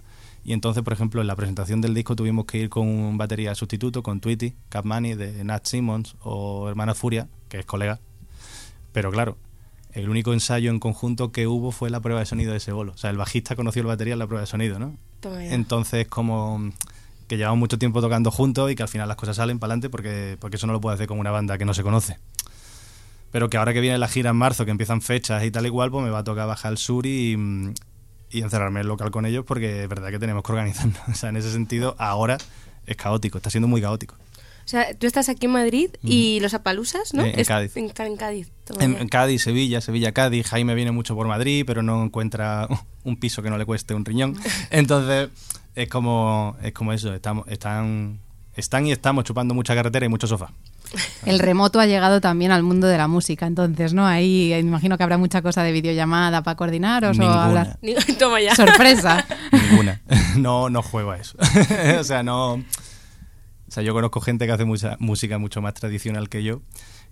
Y 0.44 0.54
entonces, 0.54 0.82
por 0.82 0.94
ejemplo, 0.94 1.22
en 1.22 1.28
la 1.28 1.36
presentación 1.36 1.82
del 1.82 1.94
disco 1.94 2.16
tuvimos 2.16 2.46
que 2.46 2.58
ir 2.58 2.70
con 2.70 2.88
un 2.88 3.20
batería 3.20 3.54
sustituto, 3.54 4.02
con 4.02 4.22
Tweety, 4.22 4.56
Capmani 4.70 5.14
de 5.14 5.44
Nat 5.44 5.68
Simmons 5.68 6.16
o 6.24 6.68
Hermana 6.68 6.96
Furia, 6.96 7.28
que 7.48 7.60
es 7.60 7.66
colega. 7.68 8.00
Pero 8.92 9.12
claro, 9.12 9.38
el 9.92 10.10
único 10.10 10.34
ensayo 10.34 10.72
en 10.72 10.80
conjunto 10.80 11.32
que 11.32 11.46
hubo 11.46 11.72
fue 11.72 11.92
la 11.92 12.00
prueba 12.00 12.22
de 12.22 12.26
sonido 12.26 12.54
de 12.54 12.58
ese 12.58 12.72
bolo. 12.72 12.94
O 12.94 12.98
sea, 12.98 13.12
el 13.12 13.18
bajista 13.18 13.56
conoció 13.56 13.82
el 13.84 13.88
batería 13.88 14.14
en 14.14 14.20
la 14.20 14.26
prueba 14.26 14.42
de 14.42 14.48
sonido, 14.48 14.80
¿no? 14.80 14.98
Entonces, 15.52 16.08
como 16.08 16.72
que 17.32 17.38
llevamos 17.38 17.60
mucho 17.60 17.80
tiempo 17.80 18.02
tocando 18.02 18.30
juntos 18.30 18.70
y 18.70 18.76
que 18.76 18.84
al 18.84 18.90
final 18.90 19.08
las 19.08 19.16
cosas 19.16 19.38
salen 19.38 19.58
para 19.58 19.72
adelante 19.72 19.90
porque, 19.90 20.36
porque 20.38 20.58
eso 20.58 20.68
no 20.68 20.74
lo 20.74 20.82
puede 20.82 20.96
hacer 20.96 21.08
con 21.08 21.18
una 21.18 21.32
banda 21.32 21.58
que 21.58 21.64
no 21.64 21.74
se 21.74 21.82
conoce. 21.82 22.20
Pero 23.32 23.50
que 23.50 23.56
ahora 23.56 23.72
que 23.72 23.80
viene 23.80 23.98
la 23.98 24.10
gira 24.10 24.32
en 24.32 24.36
marzo, 24.36 24.66
que 24.66 24.72
empiezan 24.72 25.02
fechas 25.02 25.42
y 25.46 25.50
tal 25.50 25.66
y 25.66 25.70
cual, 25.70 25.92
pues 25.92 26.04
me 26.04 26.10
va 26.10 26.20
a 26.20 26.24
tocar 26.26 26.46
bajar 26.46 26.72
al 26.72 26.78
sur 26.78 27.06
y, 27.06 27.38
y 28.32 28.42
encerrarme 28.42 28.82
en 28.82 28.82
el 28.82 28.88
local 28.90 29.12
con 29.12 29.26
ellos 29.26 29.46
porque 29.48 29.84
es 29.84 29.88
verdad 29.88 30.10
que 30.10 30.20
tenemos 30.20 30.44
que 30.44 30.52
organizarnos. 30.52 31.00
O 31.10 31.14
sea, 31.16 31.30
en 31.30 31.38
ese 31.38 31.54
sentido, 31.54 31.96
ahora 32.00 32.38
es 32.86 32.98
caótico, 32.98 33.38
está 33.38 33.50
siendo 33.50 33.70
muy 33.70 33.80
caótico. 33.80 34.16
O 34.66 34.68
sea, 34.68 34.94
tú 34.94 35.08
estás 35.08 35.30
aquí 35.30 35.46
en 35.46 35.54
Madrid 35.54 35.92
y 36.04 36.42
los 36.42 36.54
Apalusas, 36.54 37.14
¿no? 37.14 37.24
En 37.24 37.46
Cádiz. 37.46 37.78
En, 37.78 37.86
en 37.86 38.18
Cádiz. 38.18 38.52
en 38.78 39.08
Cádiz, 39.08 39.42
Sevilla, 39.42 39.80
Sevilla, 39.80 40.12
Cádiz. 40.12 40.48
Jaime 40.48 40.76
viene 40.76 40.92
mucho 40.92 41.16
por 41.16 41.28
Madrid, 41.28 41.64
pero 41.66 41.82
no 41.82 42.04
encuentra 42.04 42.68
un 43.06 43.18
piso 43.18 43.42
que 43.42 43.50
no 43.50 43.58
le 43.58 43.66
cueste 43.66 43.94
un 43.94 44.04
riñón. 44.04 44.36
Entonces, 44.70 45.30
es 45.76 45.88
como, 45.90 46.56
es 46.62 46.74
como 46.74 46.94
eso. 46.94 47.14
Estamos, 47.14 47.48
están, 47.48 48.20
están 48.56 48.86
y 48.88 48.92
estamos 48.92 49.24
chupando 49.24 49.54
mucha 49.54 49.76
carretera 49.76 50.06
y 50.06 50.10
mucho 50.10 50.28
sofá. 50.28 50.52
El 51.26 51.40
remoto 51.40 51.80
ha 51.80 51.86
llegado 51.86 52.20
también 52.20 52.52
al 52.52 52.64
mundo 52.64 52.88
de 52.88 52.98
la 52.98 53.08
música, 53.08 53.48
entonces, 53.48 53.94
¿no? 53.94 54.06
Ahí 54.06 54.52
eh, 54.52 54.60
imagino 54.60 54.98
que 54.98 55.04
habrá 55.04 55.18
mucha 55.18 55.42
cosa 55.42 55.64
de 55.64 55.72
videollamada 55.72 56.44
para 56.44 56.58
coordinaros 56.58 57.18
o 57.18 57.24
hablar. 57.30 57.78
Ni- 57.82 57.96
Toma 58.20 58.42
ya. 58.42 58.56
Sorpresa. 58.56 59.26
Ninguna. 59.52 60.02
No, 60.38 60.70
no 60.70 60.82
juego 60.82 61.12
a 61.12 61.18
eso. 61.18 61.38
o 62.00 62.04
sea, 62.04 62.24
no. 62.24 62.54
O 62.54 62.64
sea, 63.74 63.84
yo 63.84 63.94
conozco 63.94 64.20
gente 64.22 64.46
que 64.46 64.52
hace 64.52 64.66
mucha 64.66 64.96
música 65.00 65.38
mucho 65.38 65.62
más 65.62 65.74
tradicional 65.74 66.28
que 66.30 66.44
yo, 66.44 66.62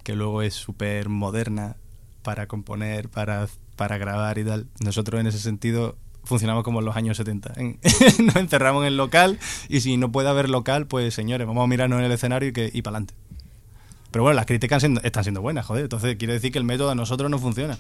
que 0.04 0.13
luego 0.16 0.42
es 0.42 0.54
súper 0.54 1.08
moderna 1.10 1.75
para 2.22 2.48
componer, 2.48 3.10
para, 3.10 3.48
para 3.78 3.98
grabar 3.98 4.38
y 4.39 4.44
tal. 4.46 4.68
Nosotros 4.82 5.22
en 5.22 5.28
ese 5.28 5.39
sentido 5.39 5.96
funcionamos 6.29 6.63
como 6.63 6.79
en 6.79 6.86
los 6.86 6.95
años 6.95 7.17
70. 7.17 7.53
En- 7.57 7.79
Nos 8.25 8.36
encerramos 8.38 8.83
en 8.83 8.88
el 8.88 8.98
local 8.98 9.38
y 9.67 9.81
si 9.81 9.98
no 9.98 10.12
puede 10.12 10.29
haber 10.29 10.48
local, 10.50 10.88
pues 10.88 11.13
señores, 11.13 11.45
vamos 11.45 11.63
a 11.63 11.67
mirarnos 11.67 12.00
en 12.00 12.05
el 12.05 12.12
escenario 12.13 12.50
y, 12.50 12.53
que, 12.53 12.69
y 12.74 12.81
para 12.81 12.98
adelante. 12.98 13.15
Pero 14.12 14.24
bueno, 14.24 14.36
las 14.38 14.45
críticas 14.45 14.83
están 14.83 15.24
siendo 15.24 15.41
buenas, 15.41 15.65
joder. 15.65 15.83
Entonces 15.83 16.15
quiere 16.15 16.33
decir 16.33 16.51
que 16.51 16.57
el 16.59 16.63
método 16.63 16.89
a 16.91 16.95
nosotros 16.95 17.29
no 17.29 17.38
funciona. 17.38 17.77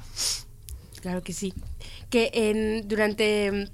Claro 1.01 1.23
que 1.23 1.31
sí. 1.33 1.53
Que 2.09 2.83
durante. 2.85 3.69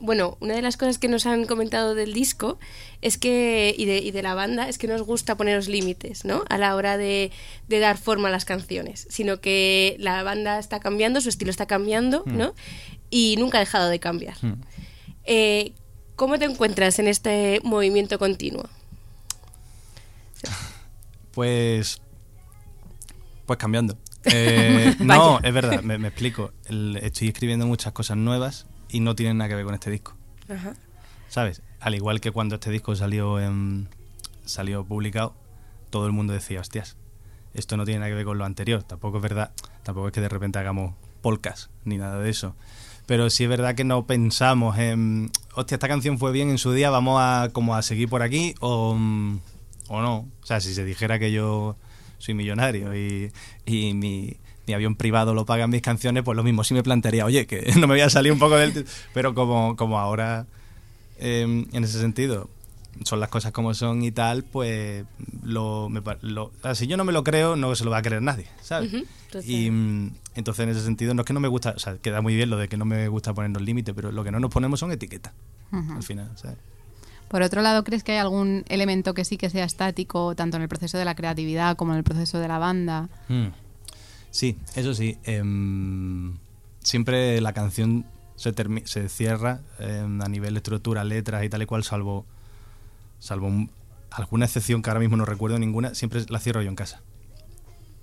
Bueno, 0.00 0.36
una 0.40 0.54
de 0.54 0.62
las 0.62 0.76
cosas 0.76 0.98
que 0.98 1.06
nos 1.06 1.26
han 1.26 1.44
comentado 1.46 1.94
del 1.94 2.12
disco 2.12 2.58
es 3.02 3.18
que, 3.18 3.72
y 3.78 3.84
de, 3.84 3.98
y 3.98 4.10
de 4.10 4.22
la 4.22 4.34
banda, 4.34 4.68
es 4.68 4.78
que 4.78 4.88
nos 4.88 5.02
gusta 5.02 5.36
poneros 5.36 5.68
límites, 5.68 6.24
¿no? 6.24 6.44
A 6.48 6.58
la 6.58 6.74
hora 6.74 6.96
de, 6.96 7.30
de 7.68 7.78
dar 7.78 7.96
forma 7.96 8.28
a 8.28 8.30
las 8.32 8.44
canciones. 8.44 9.06
Sino 9.10 9.40
que 9.40 9.94
la 10.00 10.22
banda 10.24 10.58
está 10.58 10.80
cambiando, 10.80 11.20
su 11.20 11.28
estilo 11.28 11.50
está 11.52 11.66
cambiando, 11.66 12.24
¿no? 12.26 12.52
Y 13.10 13.36
nunca 13.38 13.58
ha 13.58 13.60
dejado 13.60 13.88
de 13.88 14.00
cambiar. 14.00 14.36
Mm. 14.42 14.54
Eh, 15.24 15.72
¿Cómo 16.16 16.38
te 16.38 16.46
encuentras 16.46 16.98
en 16.98 17.06
este 17.08 17.60
movimiento 17.62 18.18
continuo? 18.18 18.68
Pues. 21.32 22.00
Pues 23.46 23.58
cambiando. 23.58 23.96
Eh, 24.28 24.96
no, 24.98 25.38
es 25.40 25.54
verdad, 25.54 25.82
me, 25.82 25.98
me 25.98 26.08
explico. 26.08 26.50
El- 26.64 26.96
estoy 27.00 27.28
escribiendo 27.28 27.64
muchas 27.64 27.92
cosas 27.92 28.16
nuevas 28.16 28.66
y 28.90 29.00
no 29.00 29.14
tienen 29.14 29.38
nada 29.38 29.48
que 29.48 29.54
ver 29.56 29.64
con 29.64 29.74
este 29.74 29.90
disco. 29.90 30.14
Ajá. 30.48 30.74
¿Sabes? 31.28 31.62
Al 31.80 31.94
igual 31.94 32.20
que 32.20 32.30
cuando 32.30 32.54
este 32.56 32.70
disco 32.70 32.94
salió 32.96 33.40
en- 33.40 33.88
salió 34.44 34.84
publicado, 34.84 35.34
todo 35.90 36.06
el 36.06 36.12
mundo 36.12 36.32
decía, 36.32 36.60
hostias, 36.60 36.96
esto 37.54 37.76
no 37.76 37.84
tiene 37.84 38.00
nada 38.00 38.10
que 38.10 38.16
ver 38.16 38.24
con 38.24 38.38
lo 38.38 38.44
anterior. 38.44 38.82
Tampoco 38.82 39.16
es 39.18 39.22
verdad, 39.22 39.52
tampoco 39.82 40.08
es 40.08 40.12
que 40.12 40.20
de 40.20 40.28
repente 40.28 40.58
hagamos 40.58 40.94
polcas 41.22 41.70
ni 41.84 41.98
nada 41.98 42.18
de 42.20 42.30
eso. 42.30 42.54
Pero 43.06 43.30
sí 43.30 43.44
es 43.44 43.48
verdad 43.50 43.74
que 43.74 43.84
no 43.84 44.06
pensamos 44.06 44.78
en, 44.78 45.30
hostia, 45.54 45.76
esta 45.76 45.88
canción 45.88 46.18
fue 46.18 46.32
bien 46.32 46.50
en 46.50 46.58
su 46.58 46.72
día, 46.72 46.90
vamos 46.90 47.20
a 47.20 47.50
como 47.52 47.74
a 47.76 47.82
seguir 47.82 48.08
por 48.08 48.22
aquí 48.22 48.54
o, 48.60 48.96
o 49.88 50.02
no. 50.02 50.16
O 50.42 50.46
sea, 50.46 50.60
si 50.60 50.74
se 50.74 50.84
dijera 50.84 51.18
que 51.18 51.30
yo 51.32 51.76
soy 52.18 52.34
millonario 52.34 52.94
y, 52.96 53.32
y 53.64 53.94
mi, 53.94 54.36
mi 54.66 54.74
avión 54.74 54.96
privado 54.96 55.34
lo 55.34 55.44
pagan 55.46 55.70
mis 55.70 55.82
canciones, 55.82 56.22
pues 56.24 56.36
lo 56.36 56.42
mismo 56.42 56.64
sí 56.64 56.74
me 56.74 56.82
plantearía, 56.82 57.24
oye, 57.24 57.46
que 57.46 57.72
no 57.76 57.86
me 57.86 57.94
voy 57.94 58.00
a 58.00 58.10
salir 58.10 58.32
un 58.32 58.38
poco 58.38 58.56
del... 58.56 58.86
Pero 59.14 59.34
como, 59.34 59.76
como 59.76 59.98
ahora, 59.98 60.46
eh, 61.18 61.42
en 61.72 61.84
ese 61.84 62.00
sentido, 62.00 62.48
son 63.04 63.20
las 63.20 63.28
cosas 63.28 63.52
como 63.52 63.74
son 63.74 64.02
y 64.02 64.10
tal, 64.10 64.42
pues 64.44 65.04
lo, 65.42 65.88
me 65.88 66.00
lo- 66.22 66.44
o 66.44 66.52
sea, 66.62 66.74
si 66.74 66.86
yo 66.86 66.96
no 66.96 67.04
me 67.04 67.12
lo 67.12 67.22
creo, 67.24 67.54
no 67.56 67.74
se 67.74 67.84
lo 67.84 67.90
va 67.90 67.98
a 67.98 68.02
creer 68.02 68.22
nadie, 68.22 68.46
¿sabes? 68.62 68.90
Y 69.46 69.70
mm, 69.70 70.12
entonces 70.34 70.62
en 70.64 70.70
ese 70.70 70.82
sentido 70.82 71.12
no 71.14 71.22
es 71.22 71.26
que 71.26 71.32
no 71.34 71.40
me 71.40 71.48
gusta, 71.48 71.74
o 71.76 71.78
sea, 71.78 71.98
queda 71.98 72.22
muy 72.22 72.34
bien 72.34 72.48
lo 72.50 72.56
de 72.56 72.68
que 72.68 72.76
no 72.78 72.84
me 72.86 73.08
gusta 73.08 73.34
ponernos 73.34 73.60
límites, 73.62 73.94
pero 73.94 74.12
lo 74.12 74.24
que 74.24 74.30
no 74.30 74.40
nos 74.40 74.50
ponemos 74.50 74.80
son 74.80 74.92
etiquetas, 74.92 75.32
al 75.72 76.02
final, 76.02 76.30
¿sabes? 76.36 76.56
Por 77.28 77.42
otro 77.42 77.60
lado, 77.60 77.82
¿crees 77.84 78.02
que 78.04 78.12
hay 78.12 78.18
algún 78.18 78.64
elemento 78.68 79.12
que 79.12 79.24
sí 79.24 79.36
que 79.36 79.50
sea 79.50 79.64
estático, 79.64 80.34
tanto 80.36 80.56
en 80.56 80.62
el 80.62 80.68
proceso 80.68 80.96
de 80.96 81.04
la 81.04 81.16
creatividad 81.16 81.76
como 81.76 81.92
en 81.92 81.98
el 81.98 82.04
proceso 82.04 82.38
de 82.38 82.46
la 82.48 82.58
banda? 82.58 83.08
Mm. 83.28 83.46
Sí, 84.30 84.58
eso 84.74 84.94
sí. 84.94 85.18
em, 85.24 86.36
siempre 86.82 87.40
la 87.40 87.52
canción 87.52 88.04
se, 88.36 88.52
se 88.84 89.08
cierra 89.08 89.60
em, 89.78 90.20
a 90.20 90.28
nivel 90.28 90.56
estructura, 90.56 91.04
letras 91.04 91.44
y 91.44 91.48
tal 91.48 91.62
y 91.62 91.66
cual, 91.66 91.84
salvo, 91.84 92.26
salvo 93.18 93.46
un- 93.46 93.70
alguna 94.10 94.44
excepción 94.46 94.82
que 94.82 94.90
ahora 94.90 95.00
mismo 95.00 95.16
no 95.16 95.24
recuerdo 95.24 95.58
ninguna, 95.58 95.94
siempre 95.94 96.24
la 96.28 96.38
cierro 96.38 96.62
yo 96.62 96.68
en 96.68 96.76
casa. 96.76 97.02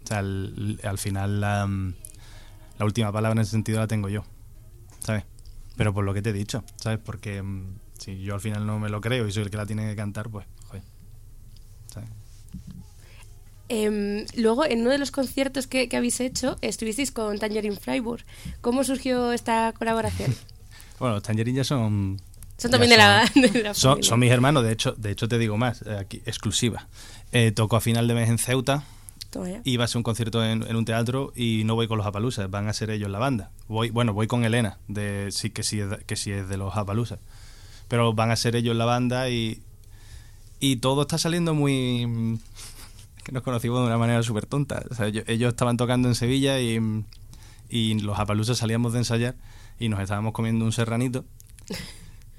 O 0.04 0.08
sea, 0.08 0.20
al, 0.20 0.80
al 0.84 0.98
final 0.98 1.40
la, 1.40 1.66
mm, 1.68 1.94
la 2.80 2.86
última 2.86 3.12
palabra 3.12 3.40
en 3.40 3.44
ese 3.44 3.52
sentido 3.52 3.80
la 3.80 3.88
tengo 3.88 4.10
yo, 4.10 4.24
¿sabes? 5.00 5.24
Pero 5.78 5.94
por 5.94 6.04
lo 6.04 6.14
que 6.14 6.22
te 6.22 6.32
he 6.32 6.34
dicho, 6.34 6.64
¿sabes? 6.78 7.00
Porque 7.00 7.44
si 8.00 8.22
yo 8.22 8.34
al 8.36 8.42
final 8.42 8.66
no 8.66 8.80
me 8.80 8.90
lo 8.90 9.02
creo 9.02 9.28
y 9.28 9.32
soy 9.32 9.44
el 9.44 9.50
que 9.52 9.58
la 9.58 9.66
tiene 9.66 9.88
que 9.90 9.96
cantar, 9.96 10.30
pues, 10.30 10.46
joder. 10.68 10.84
¿sabes? 11.94 12.10
Em, 13.70 14.26
luego, 14.36 14.66
en 14.66 14.82
uno 14.82 14.90
de 14.92 14.98
los 14.98 15.12
conciertos 15.12 15.68
que, 15.68 15.88
que 15.90 15.98
habéis 15.98 16.20
hecho, 16.20 16.58
estuvisteis 16.62 17.12
con 17.12 17.40
Tangerine 17.40 17.76
Freiburg. 17.78 18.24
¿Cómo 18.62 18.84
surgió 18.84 19.32
esta 19.32 19.74
colaboración? 19.78 20.34
Bueno, 21.00 21.16
los 21.16 21.24
Tangerine 21.24 21.58
ya 21.58 21.64
son... 21.64 22.22
Son 22.56 22.72
también 22.72 22.92
de 22.92 22.98
la, 22.98 23.30
de 23.36 23.64
la 23.64 23.74
son, 23.74 24.00
mis 24.20 24.32
hermanos, 24.32 24.64
de 24.64 24.72
hecho, 24.72 24.94
de 24.94 25.12
hecho 25.12 25.28
te 25.28 25.38
digo 25.38 25.58
más, 25.58 25.82
eh, 25.82 25.98
aquí, 26.00 26.22
exclusiva. 26.26 26.88
Eh, 27.34 27.52
toco 27.52 27.76
a 27.76 27.82
final 27.82 28.08
de 28.08 28.14
mes 28.14 28.30
en 28.30 28.38
Ceuta, 28.38 28.84
Toma 29.32 29.50
ya. 29.50 29.62
iba 29.66 29.84
a 29.84 29.88
ser 29.88 29.98
un 29.98 30.04
concierto 30.04 30.46
en, 30.46 30.64
en 30.64 30.76
un 30.78 30.86
teatro 30.86 31.34
y 31.36 31.64
no 31.66 31.76
voy 31.76 31.88
con 31.90 31.98
los 31.98 32.08
Apaluzas, 32.08 32.50
van 32.50 32.70
a 32.70 32.74
ser 32.74 32.90
ellos 32.92 33.10
la 33.10 33.20
banda. 33.20 33.52
Voy, 33.68 33.90
bueno, 33.90 34.14
voy 34.14 34.28
con 34.28 34.46
Elena, 34.46 34.78
de 34.88 35.28
sí 35.32 35.50
que 35.50 35.64
sí 35.64 35.82
que 36.06 36.16
sí 36.16 36.32
es 36.32 36.48
de 36.48 36.56
los 36.56 36.78
Apaluzas. 36.78 37.20
Pero 37.90 38.14
van 38.14 38.32
a 38.32 38.36
ser 38.38 38.56
ellos 38.56 38.76
la 38.76 38.86
banda 38.86 39.30
y, 39.30 39.62
y 40.60 40.78
todo 40.78 41.02
está 41.02 41.18
saliendo 41.18 41.54
muy... 41.54 42.40
que 43.24 43.32
nos 43.32 43.44
conocimos 43.44 43.80
de 43.82 43.88
una 43.88 43.98
manera 43.98 44.22
súper 44.24 44.46
tonta. 44.46 44.84
O 44.92 44.96
sea, 44.96 45.10
yo- 45.10 45.22
ellos 45.28 45.50
estaban 45.50 45.78
tocando 45.78 46.08
en 46.08 46.16
Sevilla 46.16 46.60
y, 46.60 46.80
y 47.70 48.00
los 48.00 48.20
Apaluzas 48.20 48.58
salíamos 48.58 48.94
de 48.94 49.00
ensayar 49.00 49.36
y 49.80 49.90
nos 49.90 50.00
estábamos 50.00 50.34
comiendo 50.34 50.66
un 50.66 50.72
serranito 50.72 51.26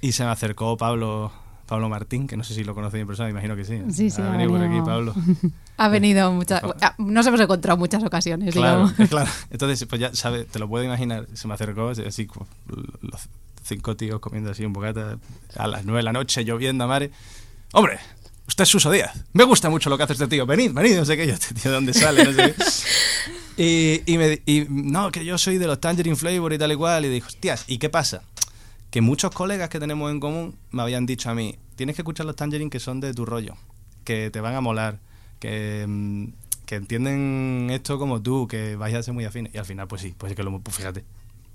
y 0.01 0.13
se 0.13 0.25
me 0.25 0.31
acercó 0.31 0.77
Pablo 0.77 1.33
Pablo 1.67 1.89
Martín, 1.89 2.27
que 2.27 2.37
no 2.37 2.45
sé 2.45 2.53
si 2.53 2.63
lo 2.63 2.75
conocéis 2.75 3.01
en 3.01 3.07
persona, 3.07 3.31
imagino 3.31 3.57
que 3.57 3.65
sí. 3.65 3.81
Sí, 3.91 4.11
sí, 4.11 4.21
Ha 4.21 4.29
ha 4.29 4.31
venido 4.33 4.51
por 4.51 4.61
aquí 4.61 4.69
venido. 4.69 4.85
Pablo. 4.85 5.15
Ha 5.77 5.89
venido 5.89 6.31
muchas... 6.31 6.61
Por 6.61 6.79
favor. 6.79 6.85
ah, 6.85 6.95
Nos 6.99 7.27
hemos 7.27 7.41
encontrado 7.41 7.77
muchas 7.77 8.05
ocasiones, 8.05 8.55
Claro, 8.55 8.87
digamos. 8.87 9.09
claro. 9.11 9.31
Entonces, 9.51 9.85
pues 9.89 10.01
ya 10.01 10.15
sabes, 10.15 10.47
te 10.47 10.61
lo 10.61 10.69
puedo 10.69 10.85
imaginar. 10.85 11.27
Se 11.33 11.49
me 11.49 11.55
acercó 11.55 11.89
así, 11.89 12.03
los 13.01 13.29
cinco 13.65 13.97
tíos 13.97 14.21
comiendo 14.21 14.51
así 14.53 14.65
un 14.65 14.73
bocata 14.73 15.19
a 15.57 15.67
las 15.67 15.85
nueve 15.85 15.99
de 15.99 16.03
la 16.05 16.13
noche, 16.13 16.45
lloviendo 16.45 16.85
a 16.85 16.87
mares. 16.87 17.11
¡Hombre! 17.73 17.99
Usted 18.47 18.63
es 18.63 18.69
Suso 18.69 18.91
Díaz, 18.91 19.13
me 19.33 19.45
gusta 19.45 19.71
mucho 19.71 19.91
lo 19.91 19.97
que 19.97 20.05
hace 20.05 20.15
este 20.15 20.29
tío, 20.29 20.47
venid, 20.47 20.73
venid, 20.73 20.97
no 20.97 21.05
sé 21.05 21.17
qué, 21.17 21.27
yo, 21.27 21.35
este 21.35 21.55
tío, 21.55 21.71
¿de 21.71 21.75
dónde 21.75 21.95
sale? 21.95 22.25
No 22.25 22.33
sé 22.33 22.55
qué. 22.57 22.65
Y, 23.57 24.03
y 24.07 24.19
me, 24.19 24.43
y, 24.47 24.67
no, 24.69 25.13
que 25.13 25.25
yo 25.25 25.39
soy 25.39 25.59
de 25.59 25.69
los 25.69 25.81
Tangerine 25.81 26.17
Flavor 26.17 26.53
y 26.53 26.59
tal 26.59 26.73
y 26.73 26.75
cual, 26.75 27.05
y 27.05 27.09
dijo, 27.09 27.29
hostias, 27.29 27.65
¿y 27.69 27.79
qué 27.79 27.89
pasa? 27.89 28.25
Que 28.91 29.01
muchos 29.01 29.31
colegas 29.31 29.69
que 29.69 29.79
tenemos 29.79 30.11
en 30.11 30.19
común 30.19 30.57
me 30.73 30.83
habían 30.83 31.07
dicho 31.07 31.31
a 31.31 31.37
mí, 31.37 31.57
tienes 31.77 31.95
que 31.95 32.03
escuchar 32.03 32.27
los 32.27 32.35
Tangerine 32.35 32.69
que 32.69 32.81
son 32.81 32.99
de 32.99 33.15
tu 33.15 33.25
rollo, 33.25 33.55
que 34.03 34.31
te 34.31 34.41
van 34.41 34.57
a 34.57 34.61
molar, 34.61 34.99
que, 35.39 35.85
mm, 35.87 36.33
que 36.67 36.75
entienden 36.77 37.69
esto 37.71 37.99
como 37.99 38.21
tú, 38.21 38.49
que 38.49 38.77
vais 38.77 38.95
a 38.95 39.03
ser 39.03 39.15
muy 39.15 39.25
afines. 39.25 39.55
Y 39.55 39.59
al 39.59 39.65
final, 39.65 39.87
pues 39.87 40.03
sí, 40.03 40.15
pues 40.17 40.33
es 40.33 40.37
que 40.37 40.43
lo, 40.43 40.59
pues 40.61 40.77
fíjate. 40.77 41.05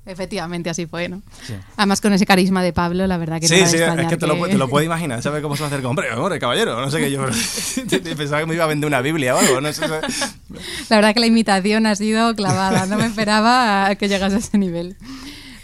Efectivamente, 0.10 0.72
así 0.72 0.88
fue, 0.88 1.08
¿no? 1.08 1.22
Sí. 1.46 1.54
Además, 1.78 2.02
con 2.02 2.12
ese 2.14 2.26
carisma 2.26 2.64
de 2.64 2.74
Pablo, 2.74 3.06
la 3.06 3.18
verdad 3.18 3.40
que 3.40 3.48
Sí, 3.48 3.58
sí, 3.68 3.78
es 3.78 4.08
que 4.08 4.18
te 4.18 4.26
lo, 4.26 4.48
te 4.48 4.58
lo 4.58 4.68
puedes 4.68 4.88
imaginar, 4.88 5.22
¿sabes 5.22 5.44
cómo 5.44 5.56
se 5.56 5.62
va 5.62 5.70
a 5.70 5.72
hacer 5.72 5.86
hombre, 5.86 6.12
hombre, 6.14 6.40
caballero? 6.40 6.82
No 6.82 6.90
sé 6.90 6.98
qué 6.98 7.12
yo. 7.12 7.28
Pensaba 8.18 8.42
que 8.42 8.48
me 8.48 8.56
iba 8.56 8.64
a 8.64 8.68
vender 8.68 8.88
una 8.88 9.02
Biblia 9.02 9.36
o 9.36 9.38
algo, 9.38 9.62
no 9.62 9.72
sé. 9.72 9.88
La 9.88 10.96
verdad 10.96 11.14
que 11.14 11.20
la 11.20 11.28
imitación 11.28 11.86
ha 11.86 11.96
sido 11.96 12.36
clavada, 12.36 12.88
no 12.88 12.98
me 12.98 13.06
esperaba 13.06 13.94
que 13.96 14.08
llegase 14.08 14.38
a 14.38 14.40
ese 14.40 14.58
nivel. 14.58 14.98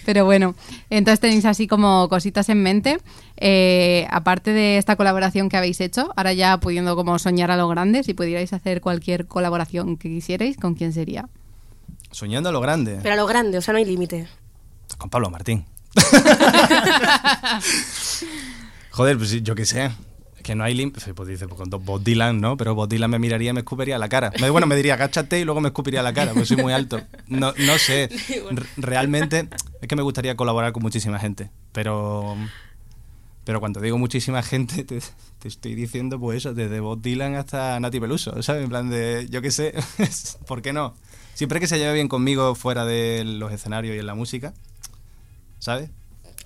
Pero 0.06 0.26
bueno, 0.26 0.54
entonces 0.92 1.20
tenéis 1.20 1.46
así 1.46 1.66
como 1.66 2.08
cositas 2.08 2.48
en 2.50 2.62
mente. 2.62 3.00
Eh, 3.38 4.06
aparte 4.12 4.52
de 4.52 4.78
esta 4.78 4.96
colaboración 4.96 5.50
que 5.50 5.58
habéis 5.58 5.82
hecho, 5.82 6.14
ahora 6.16 6.34
ya 6.34 6.60
pudiendo 6.60 6.96
como 6.96 7.18
soñar 7.18 7.50
a 7.50 7.58
lo 7.58 7.68
grande, 7.68 8.04
si 8.04 8.14
pudierais 8.14 8.54
hacer 8.54 8.80
cualquier 8.80 9.26
colaboración 9.26 9.98
que 9.98 10.10
quisierais, 10.10 10.58
¿con 10.58 10.76
quién 10.76 10.94
sería? 10.94 11.28
Soñando 12.16 12.48
a 12.48 12.54
lo 12.54 12.62
grande. 12.62 12.98
Pero 13.04 13.12
a 13.12 13.18
lo 13.18 13.28
grande, 13.28 13.58
o 13.58 13.62
sea, 13.62 13.74
no 13.74 13.78
hay 13.78 13.84
límite. 13.84 14.26
Con 14.98 15.10
Pablo 15.10 15.30
Martín. 15.30 15.66
Joder, 18.92 19.18
pues 19.18 19.44
yo 19.44 19.54
qué 19.54 19.66
sé. 19.66 19.92
Que 20.42 20.56
no 20.56 20.64
hay 20.64 20.76
límite. 20.76 21.14
Pues 21.14 21.28
dice, 21.28 21.46
pues 21.46 21.60
con 21.60 21.70
Bob 21.84 22.02
Dylan, 22.02 22.40
¿no? 22.40 22.56
Pero 22.56 22.74
Bob 22.74 22.88
Dylan 22.88 23.12
me 23.12 23.20
miraría 23.20 23.50
y 23.50 23.54
me 23.54 23.60
escupiría 23.60 23.98
la 23.98 24.08
cara. 24.08 24.32
Bueno, 24.50 24.66
me 24.66 24.78
diría, 24.78 24.94
agáchate 24.94 25.42
y 25.42 25.44
luego 25.44 25.60
me 25.60 25.68
escupiría 25.68 26.02
la 26.02 26.14
cara, 26.14 26.32
porque 26.32 26.46
soy 26.46 26.56
muy 26.56 26.72
alto. 26.72 27.02
No, 27.28 27.54
no 27.58 27.78
sé. 27.78 28.10
Realmente 28.78 29.50
es 29.82 29.88
que 29.90 29.98
me 29.98 30.02
gustaría 30.02 30.38
colaborar 30.38 30.72
con 30.72 30.84
muchísima 30.84 31.20
gente. 31.20 31.52
Pero. 31.74 32.38
Pero 33.44 33.60
cuando 33.60 33.82
digo 33.82 33.98
muchísima 33.98 34.42
gente, 34.42 34.86
te, 34.86 35.02
te 35.40 35.48
estoy 35.50 35.76
diciendo, 35.76 36.18
pues 36.18 36.38
eso, 36.38 36.54
desde 36.54 36.80
Bob 36.80 37.02
Dylan 37.02 37.36
hasta 37.36 37.78
Nati 37.80 38.00
Peluso, 38.00 38.42
¿sabes? 38.42 38.64
En 38.64 38.70
plan 38.70 38.90
de, 38.90 39.28
yo 39.30 39.42
qué 39.42 39.52
sé, 39.52 39.74
¿por 40.48 40.62
qué 40.62 40.72
no? 40.72 40.96
Siempre 41.36 41.60
que 41.60 41.68
se 41.68 41.78
lleve 41.78 41.94
bien 41.94 42.08
conmigo 42.08 42.56
fuera 42.56 42.84
de 42.86 43.24
los 43.24 43.52
escenarios 43.52 43.96
y 43.96 44.00
en 44.00 44.08
la 44.08 44.16
música, 44.16 44.54
¿sabes? 45.60 45.92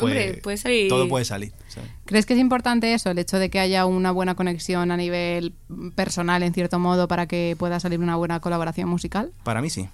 Hombre, 0.01 0.39
puede 0.43 0.57
salir- 0.57 0.87
Todo 0.89 1.07
puede 1.09 1.25
salir, 1.25 1.51
¿sabes? 1.67 1.89
¿Crees 2.05 2.25
que 2.25 2.33
es 2.33 2.39
importante 2.39 2.93
eso, 2.93 3.09
el 3.11 3.19
hecho 3.19 3.37
de 3.37 3.49
que 3.49 3.59
haya 3.59 3.85
una 3.85 4.11
buena 4.11 4.35
conexión 4.35 4.91
a 4.91 4.97
nivel 4.97 5.53
personal, 5.95 6.41
en 6.43 6.53
cierto 6.53 6.79
modo, 6.79 7.07
para 7.07 7.27
que 7.27 7.55
pueda 7.59 7.79
salir 7.79 7.99
una 7.99 8.15
buena 8.15 8.39
colaboración 8.39 8.87
musical? 8.89 9.31
Para 9.43 9.61
mí 9.61 9.69
sí. 9.69 9.89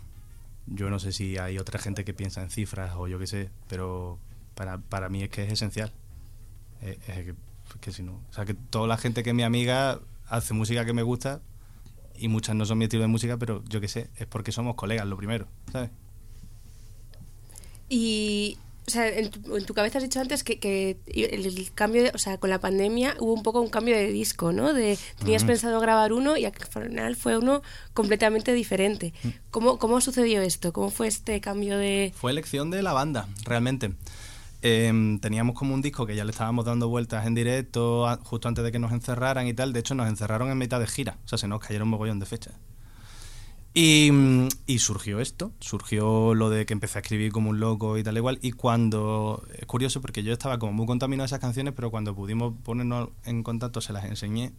Yo 0.68 0.90
no 0.90 1.00
sé 1.00 1.12
si 1.12 1.38
hay 1.38 1.58
otra 1.60 1.80
gente 1.80 2.04
que 2.06 2.14
piensa 2.14 2.42
en 2.44 2.50
cifras 2.50 2.94
o 2.96 3.08
yo 3.08 3.18
qué 3.20 3.28
sé, 3.28 3.50
pero 3.68 4.20
para, 4.56 4.78
para 4.78 5.10
mí 5.10 5.24
es 5.24 5.30
que 5.30 5.44
es 5.44 5.52
esencial. 5.54 5.92
Eh, 6.82 6.98
es 7.08 7.16
que, 7.26 7.36
que 7.82 7.92
si 7.92 8.04
no, 8.04 8.14
o 8.30 8.34
sea, 8.34 8.46
que 8.46 8.54
toda 8.54 8.88
la 8.88 8.98
gente 8.98 9.24
que 9.24 9.32
es 9.32 9.36
mi 9.36 9.44
amiga 9.44 10.00
hace 10.30 10.54
música 10.54 10.86
que 10.86 10.94
me 10.94 11.04
gusta 11.04 11.42
y 12.18 12.28
muchas 12.28 12.56
no 12.56 12.66
son 12.66 12.78
mi 12.78 12.86
estilo 12.86 13.02
de 13.04 13.08
música, 13.08 13.38
pero 13.38 13.64
yo 13.68 13.80
qué 13.82 13.88
sé, 13.88 14.10
es 14.18 14.26
porque 14.28 14.52
somos 14.52 14.76
colegas, 14.76 15.06
lo 15.08 15.18
primero, 15.18 15.48
¿sabes? 15.72 15.90
Y, 17.90 18.58
o 18.88 18.92
sea, 18.92 19.08
en 19.10 19.30
tu, 19.30 19.56
en 19.58 19.66
tu 19.66 19.74
cabeza 19.74 20.00
has 20.00 20.04
dicho 20.04 20.20
antes 20.20 20.44
que, 20.44 20.60
que 20.60 20.98
el, 21.08 21.46
el 21.46 21.72
cambio, 21.74 22.04
de- 22.04 22.12
o 22.14 22.18
sea, 22.18 22.38
con 22.40 22.50
la 22.50 22.60
pandemia 22.60 23.16
hubo 23.20 23.34
un 23.34 23.44
poco 23.44 23.62
un 23.62 23.70
cambio 23.70 23.96
de 23.96 24.12
disco, 24.12 24.52
¿no? 24.52 24.74
De 24.74 24.98
tenías 25.20 25.44
Ujú. 25.44 25.48
pensado 25.52 25.80
grabar 25.80 26.14
uno 26.14 26.36
y 26.38 26.46
al 26.46 26.54
final 26.54 27.16
fue 27.16 27.38
uno 27.38 27.62
completamente 27.94 28.54
diferente. 28.54 29.14
Mm. 29.24 29.28
¿Cómo, 29.52 29.78
¿Cómo 29.78 30.02
sucedió 30.02 30.42
esto? 30.42 30.74
¿Cómo 30.74 30.90
fue 30.90 31.08
este 31.08 31.40
cambio 31.42 31.78
de...? 31.78 32.12
Fue 32.16 32.32
elección 32.32 32.72
de 32.72 32.82
la 32.82 32.94
banda, 32.94 33.28
realmente. 33.44 33.92
Em, 34.68 35.20
teníamos 35.20 35.54
como 35.56 35.76
un 35.76 35.82
disco 35.84 36.08
que 36.08 36.16
ya 36.16 36.26
le 36.26 36.32
estábamos 36.32 36.66
dando 36.66 36.90
vueltas 36.90 37.28
en 37.28 37.36
directo 37.36 38.08
a- 38.08 38.18
justo 38.24 38.48
antes 38.48 38.64
de 38.64 38.72
que 38.72 38.80
nos 38.80 38.92
encerraran 38.92 39.46
y 39.46 39.54
tal. 39.54 39.74
De 39.74 39.80
hecho, 39.80 39.94
nos 39.94 40.08
encerraron 40.08 40.50
en 40.50 40.58
mitad 40.58 40.80
de 40.80 40.88
gira. 40.88 41.20
O 41.24 41.28
sea, 41.28 41.38
se 41.38 41.48
nos 41.48 41.60
cayeron 41.62 41.84
un 41.88 41.92
mogollón 41.92 42.18
de 42.20 42.26
fechas. 42.26 42.56
Y, 43.76 44.10
mm, 44.12 44.48
y 44.66 44.80
surgió 44.80 45.20
esto, 45.20 45.52
surgió 45.60 46.34
lo 46.34 46.50
de 46.50 46.66
que 46.66 46.74
empecé 46.74 46.98
a 46.98 47.02
escribir 47.02 47.32
como 47.32 47.52
un 47.52 47.60
loco 47.60 47.98
y 48.00 48.04
tal 48.04 48.18
igual. 48.18 48.40
Y 48.42 48.54
cuando, 48.54 49.46
es 49.56 49.68
curioso 49.68 50.02
porque 50.02 50.24
yo 50.24 50.34
estaba 50.34 50.58
como 50.58 50.74
muy 50.74 50.88
contaminado 50.88 51.26
de 51.26 51.28
esas 51.28 51.40
canciones, 51.40 51.74
pero 51.76 51.92
cuando 51.92 52.16
pudimos 52.16 52.56
ponernos 52.64 53.10
en 53.26 53.44
contacto 53.44 53.82
se 53.82 53.94
las 53.94 54.06
enseñé 54.06 54.52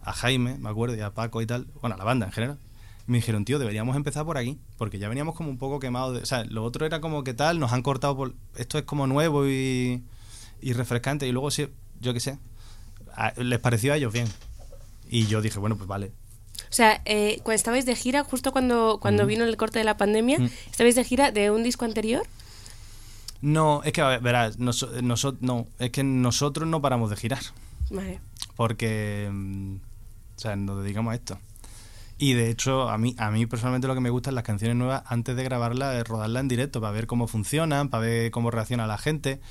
a 0.00 0.12
Jaime, 0.14 0.56
me 0.58 0.70
acuerdo, 0.70 0.96
y 0.96 1.00
a 1.00 1.12
Paco 1.12 1.42
y 1.42 1.46
tal, 1.46 1.66
bueno, 1.82 1.96
a 1.96 1.98
la 1.98 2.04
banda 2.04 2.26
en 2.26 2.32
general. 2.32 2.58
Me 3.06 3.18
dijeron, 3.18 3.44
tío, 3.44 3.58
deberíamos 3.58 3.96
empezar 3.96 4.24
por 4.24 4.38
aquí, 4.38 4.58
porque 4.78 4.98
ya 4.98 5.08
veníamos 5.08 5.34
como 5.34 5.50
un 5.50 5.58
poco 5.58 5.78
quemados. 5.78 6.14
de- 6.14 6.22
o 6.22 6.26
sea, 6.26 6.44
lo 6.44 6.64
otro 6.64 6.86
era 6.86 7.00
como 7.00 7.22
que 7.22 7.34
tal, 7.34 7.58
nos 7.60 7.72
han 7.72 7.82
cortado 7.82 8.16
por. 8.16 8.34
Esto 8.56 8.78
es 8.78 8.84
como 8.84 9.06
nuevo 9.06 9.46
y, 9.46 10.02
y 10.62 10.72
refrescante, 10.72 11.26
y 11.28 11.32
luego 11.32 11.50
sí, 11.50 11.68
yo 12.00 12.14
qué 12.14 12.20
sé, 12.20 12.38
a- 13.14 13.32
les 13.36 13.58
pareció 13.60 13.92
a 13.92 13.96
ellos 13.96 14.12
bien. 14.12 14.26
Y 15.10 15.26
yo 15.26 15.42
dije, 15.42 15.58
bueno, 15.58 15.76
pues 15.76 15.86
vale, 15.86 16.12
O 16.70 16.72
sea, 16.76 17.02
eh, 17.04 17.36
cuando 17.42 17.56
estabais 17.56 17.84
de 17.86 17.94
gira, 17.94 18.24
justo 18.24 18.50
cuando, 18.52 18.98
cuando 19.00 19.24
Mm. 19.24 19.26
vino 19.26 19.44
el 19.44 19.56
corte 19.56 19.78
de 19.78 19.84
la 19.84 19.96
pandemia, 19.96 20.38
Mm. 20.38 20.50
¿estabais 20.70 20.94
de 20.94 21.04
gira 21.04 21.30
de 21.30 21.50
un 21.50 21.62
disco 21.62 21.84
anterior? 21.84 22.22
No, 23.42 23.82
es 23.84 23.92
que, 23.92 24.00
a 24.00 24.08
ver, 24.08 24.20
verás, 24.20 24.58
no, 24.58 24.70
es 25.78 25.90
que 25.90 26.02
nosotros 26.02 26.66
no 26.68 26.80
paramos 26.80 27.10
de 27.10 27.16
girar, 27.16 27.42
Vale. 27.90 28.20
porque, 28.56 29.28
mm, 29.30 29.74
o 29.76 30.38
sea, 30.38 30.56
nos 30.56 30.82
dedicamos 30.82 31.12
a 31.12 31.16
esto. 31.16 31.38
Y 32.24 32.32
de 32.32 32.48
hecho, 32.48 32.88
a 32.88 32.96
mí, 32.96 33.14
a 33.18 33.30
mí 33.30 33.44
personalmente 33.44 33.86
lo 33.86 33.92
que 33.92 34.00
me 34.00 34.08
gustan 34.08 34.34
las 34.34 34.44
canciones 34.44 34.78
nuevas, 34.78 35.02
antes 35.04 35.36
de 35.36 35.44
grabarlas, 35.44 35.94
es 35.96 36.08
rodarlas 36.08 36.40
en 36.40 36.48
directo, 36.48 36.80
para 36.80 36.90
ver 36.90 37.06
cómo 37.06 37.26
funcionan, 37.26 37.90
para 37.90 38.06
ver 38.06 38.30
cómo 38.30 38.50
reacciona 38.50 38.86
la 38.86 38.96
gente. 38.96 39.42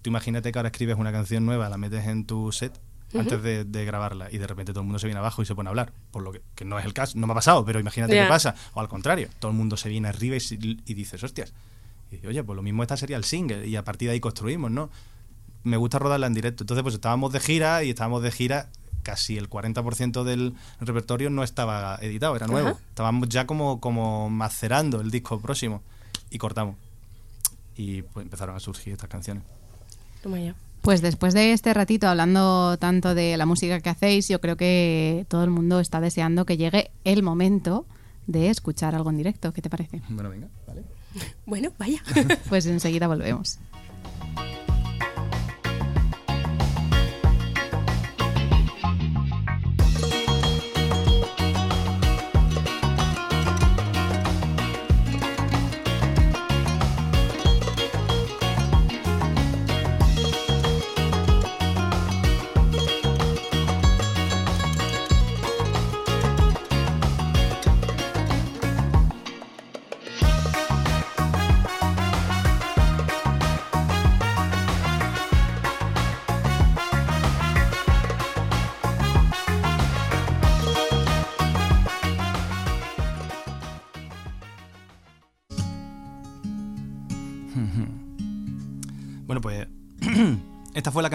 Tú 0.00 0.10
imagínate 0.10 0.52
que 0.52 0.58
ahora 0.60 0.68
escribes 0.68 0.96
una 0.96 1.10
canción 1.10 1.44
nueva, 1.44 1.68
la 1.68 1.76
metes 1.76 2.06
en 2.06 2.26
tu 2.26 2.52
set 2.52 2.72
antes 3.18 3.42
de, 3.42 3.64
de 3.64 3.84
grabarla 3.84 4.28
y 4.30 4.38
de 4.38 4.46
repente 4.46 4.70
todo 4.72 4.82
el 4.82 4.86
mundo 4.86 5.00
se 5.00 5.08
viene 5.08 5.18
abajo 5.18 5.42
y 5.42 5.44
se 5.44 5.56
pone 5.56 5.70
a 5.70 5.70
hablar, 5.70 5.92
por 6.12 6.22
lo 6.22 6.30
que, 6.30 6.40
que 6.54 6.64
no 6.64 6.78
es 6.78 6.84
el 6.84 6.94
caso, 6.94 7.18
no 7.18 7.26
me 7.26 7.32
ha 7.32 7.34
pasado, 7.34 7.64
pero 7.64 7.80
imagínate 7.80 8.14
qué 8.14 8.26
pasa. 8.28 8.54
O 8.74 8.80
al 8.80 8.86
contrario, 8.86 9.28
todo 9.40 9.50
el 9.50 9.56
mundo 9.56 9.76
se 9.76 9.88
viene 9.88 10.06
arriba 10.06 10.36
y, 10.36 10.78
y 10.86 10.94
dices, 10.94 11.24
hostias. 11.24 11.52
Y 12.12 12.24
oye, 12.28 12.44
pues 12.44 12.54
lo 12.54 12.62
mismo 12.62 12.84
esta 12.84 12.96
sería 12.96 13.16
el 13.16 13.24
single 13.24 13.66
y 13.66 13.74
a 13.74 13.82
partir 13.82 14.06
de 14.06 14.12
ahí 14.12 14.20
construimos, 14.20 14.70
¿no? 14.70 14.88
Me 15.64 15.76
gusta 15.76 15.98
rodarla 15.98 16.28
en 16.28 16.34
directo. 16.34 16.62
Entonces, 16.62 16.84
pues 16.84 16.94
estábamos 16.94 17.32
de 17.32 17.40
gira 17.40 17.82
y 17.82 17.90
estábamos 17.90 18.22
de 18.22 18.30
gira, 18.30 18.70
casi 19.02 19.36
el 19.36 19.48
40% 19.48 20.24
del 20.24 20.54
repertorio 20.80 21.30
no 21.30 21.42
estaba 21.42 21.98
editado, 22.00 22.36
era 22.36 22.46
nuevo. 22.46 22.68
Ajá. 22.68 22.78
Estábamos 22.88 23.28
ya 23.28 23.46
como, 23.46 23.80
como 23.80 24.30
macerando 24.30 25.00
el 25.00 25.10
disco 25.10 25.40
próximo 25.40 25.82
y 26.30 26.38
cortamos. 26.38 26.76
Y 27.76 28.02
pues 28.02 28.24
empezaron 28.24 28.56
a 28.56 28.60
surgir 28.60 28.92
estas 28.92 29.08
canciones. 29.08 29.42
Toma 30.22 30.38
ya. 30.40 30.54
Pues 30.82 31.02
después 31.02 31.34
de 31.34 31.52
este 31.52 31.74
ratito 31.74 32.08
hablando 32.08 32.78
tanto 32.78 33.14
de 33.14 33.36
la 33.36 33.44
música 33.44 33.80
que 33.80 33.90
hacéis, 33.90 34.28
yo 34.28 34.40
creo 34.40 34.56
que 34.56 35.26
todo 35.28 35.44
el 35.44 35.50
mundo 35.50 35.78
está 35.80 36.00
deseando 36.00 36.46
que 36.46 36.56
llegue 36.56 36.90
el 37.04 37.22
momento 37.22 37.84
de 38.26 38.48
escuchar 38.48 38.94
algo 38.94 39.10
en 39.10 39.18
directo. 39.18 39.52
¿Qué 39.52 39.60
te 39.60 39.68
parece? 39.68 40.00
Bueno, 40.08 40.30
venga, 40.30 40.48
vale. 40.66 40.84
Bueno, 41.44 41.72
vaya. 41.78 42.02
Pues 42.48 42.66
enseguida 42.66 43.08
volvemos. 43.08 43.58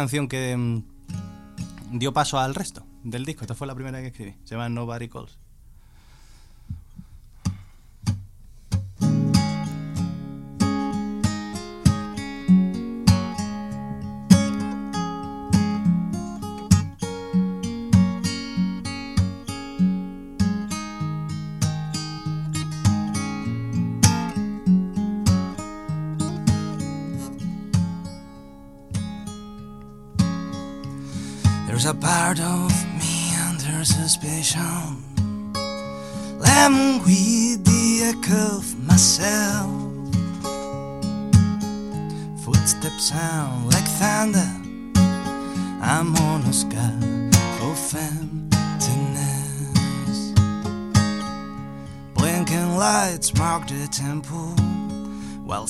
Canción 0.05 0.27
que 0.27 0.55
mm, 0.55 0.83
dio 1.97 2.13
paso 2.13 2.37
al 2.37 2.53
resto 2.53 2.85
del 3.03 3.25
disco. 3.25 3.41
Esta 3.41 3.55
fue 3.55 3.65
la 3.65 3.73
primera 3.73 4.01
que 4.01 4.07
escribí. 4.07 4.35
Se 4.43 4.53
llama 4.53 4.69
Nobody 4.69 5.09
Calls. 5.09 5.39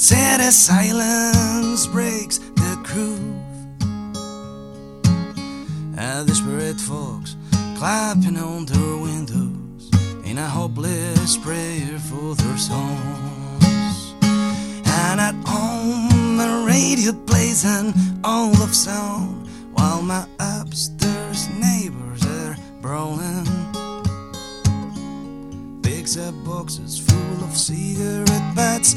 City 0.06 0.52
silence 0.52 1.88
breaks 1.88 2.38
the 2.38 2.80
groove. 2.84 3.42
And 5.98 6.28
desperate 6.28 6.80
folks 6.80 7.36
clapping 7.76 8.38
on 8.38 8.68
their 8.68 8.98
windows 8.98 9.90
in 10.24 10.38
a 10.38 10.48
hopeless 10.48 11.38
prayer 11.38 11.98
for 11.98 12.36
their 12.36 12.58
souls. 12.58 14.14
And 14.86 15.20
at 15.20 15.36
home, 15.44 16.38
the 16.38 16.64
radio 16.68 17.12
plays 17.26 17.66
an 17.66 17.92
all 18.24 18.54
of 18.62 18.76
sound 18.76 19.48
while 19.74 20.04
my 20.04 20.28
upstairs 20.40 21.50
neighbors 21.50 22.24
are 22.28 22.56
brawling. 22.80 23.48
Picks 25.82 26.16
up 26.16 26.36
boxes 26.46 27.00
full 27.00 27.44
of 27.44 27.58
cigarette 27.58 28.56
butts, 28.56 28.94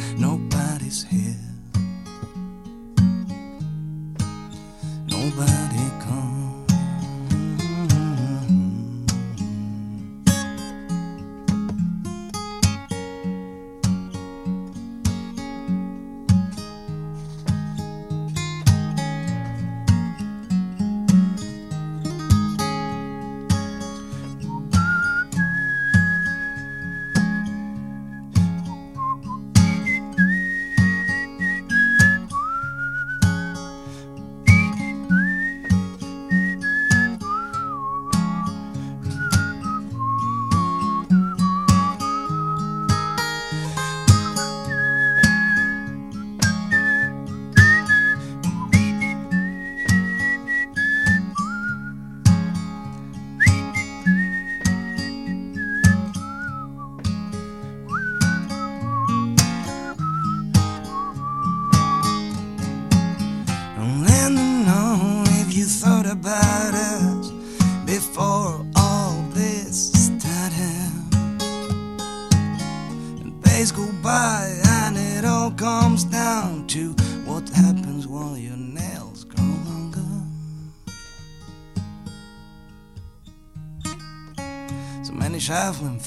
his 0.88 1.02
here. 1.04 1.47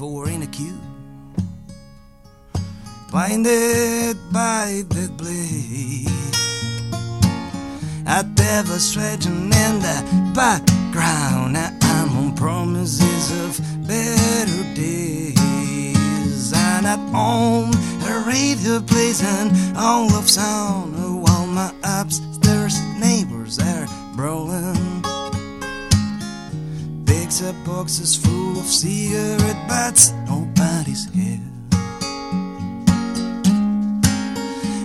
Forward 0.02 0.30
in 0.30 0.42
a 0.42 0.48
queue. 0.48 0.82
Blinded 3.12 4.18
by 4.34 4.82
the 4.90 5.08
blade 5.16 6.08
I 8.08 8.24
demonstrating 8.34 9.54
in 9.64 9.74
the 9.86 9.98
background. 10.34 11.56
I'm 11.56 12.18
on 12.18 12.36
promises 12.36 13.26
of 13.46 13.62
better 13.88 14.64
days. 14.74 16.52
And 16.52 16.88
at 16.88 17.02
home, 17.14 17.70
a 18.04 18.24
radio 18.26 18.80
plays 18.80 19.22
an 19.22 19.76
all 19.78 20.12
of 20.16 20.28
sound 20.28 20.96
while 21.22 21.46
my 21.46 21.72
upstairs 21.84 22.76
neighbors 23.00 23.60
are 23.60 23.86
brawling. 24.16 24.91
Picks 27.12 27.44
up 27.44 27.56
boxes 27.66 28.16
full 28.16 28.58
of 28.58 28.66
cigarette 28.66 29.68
butts, 29.68 30.14
nobody's 30.30 31.10
here. 31.14 31.42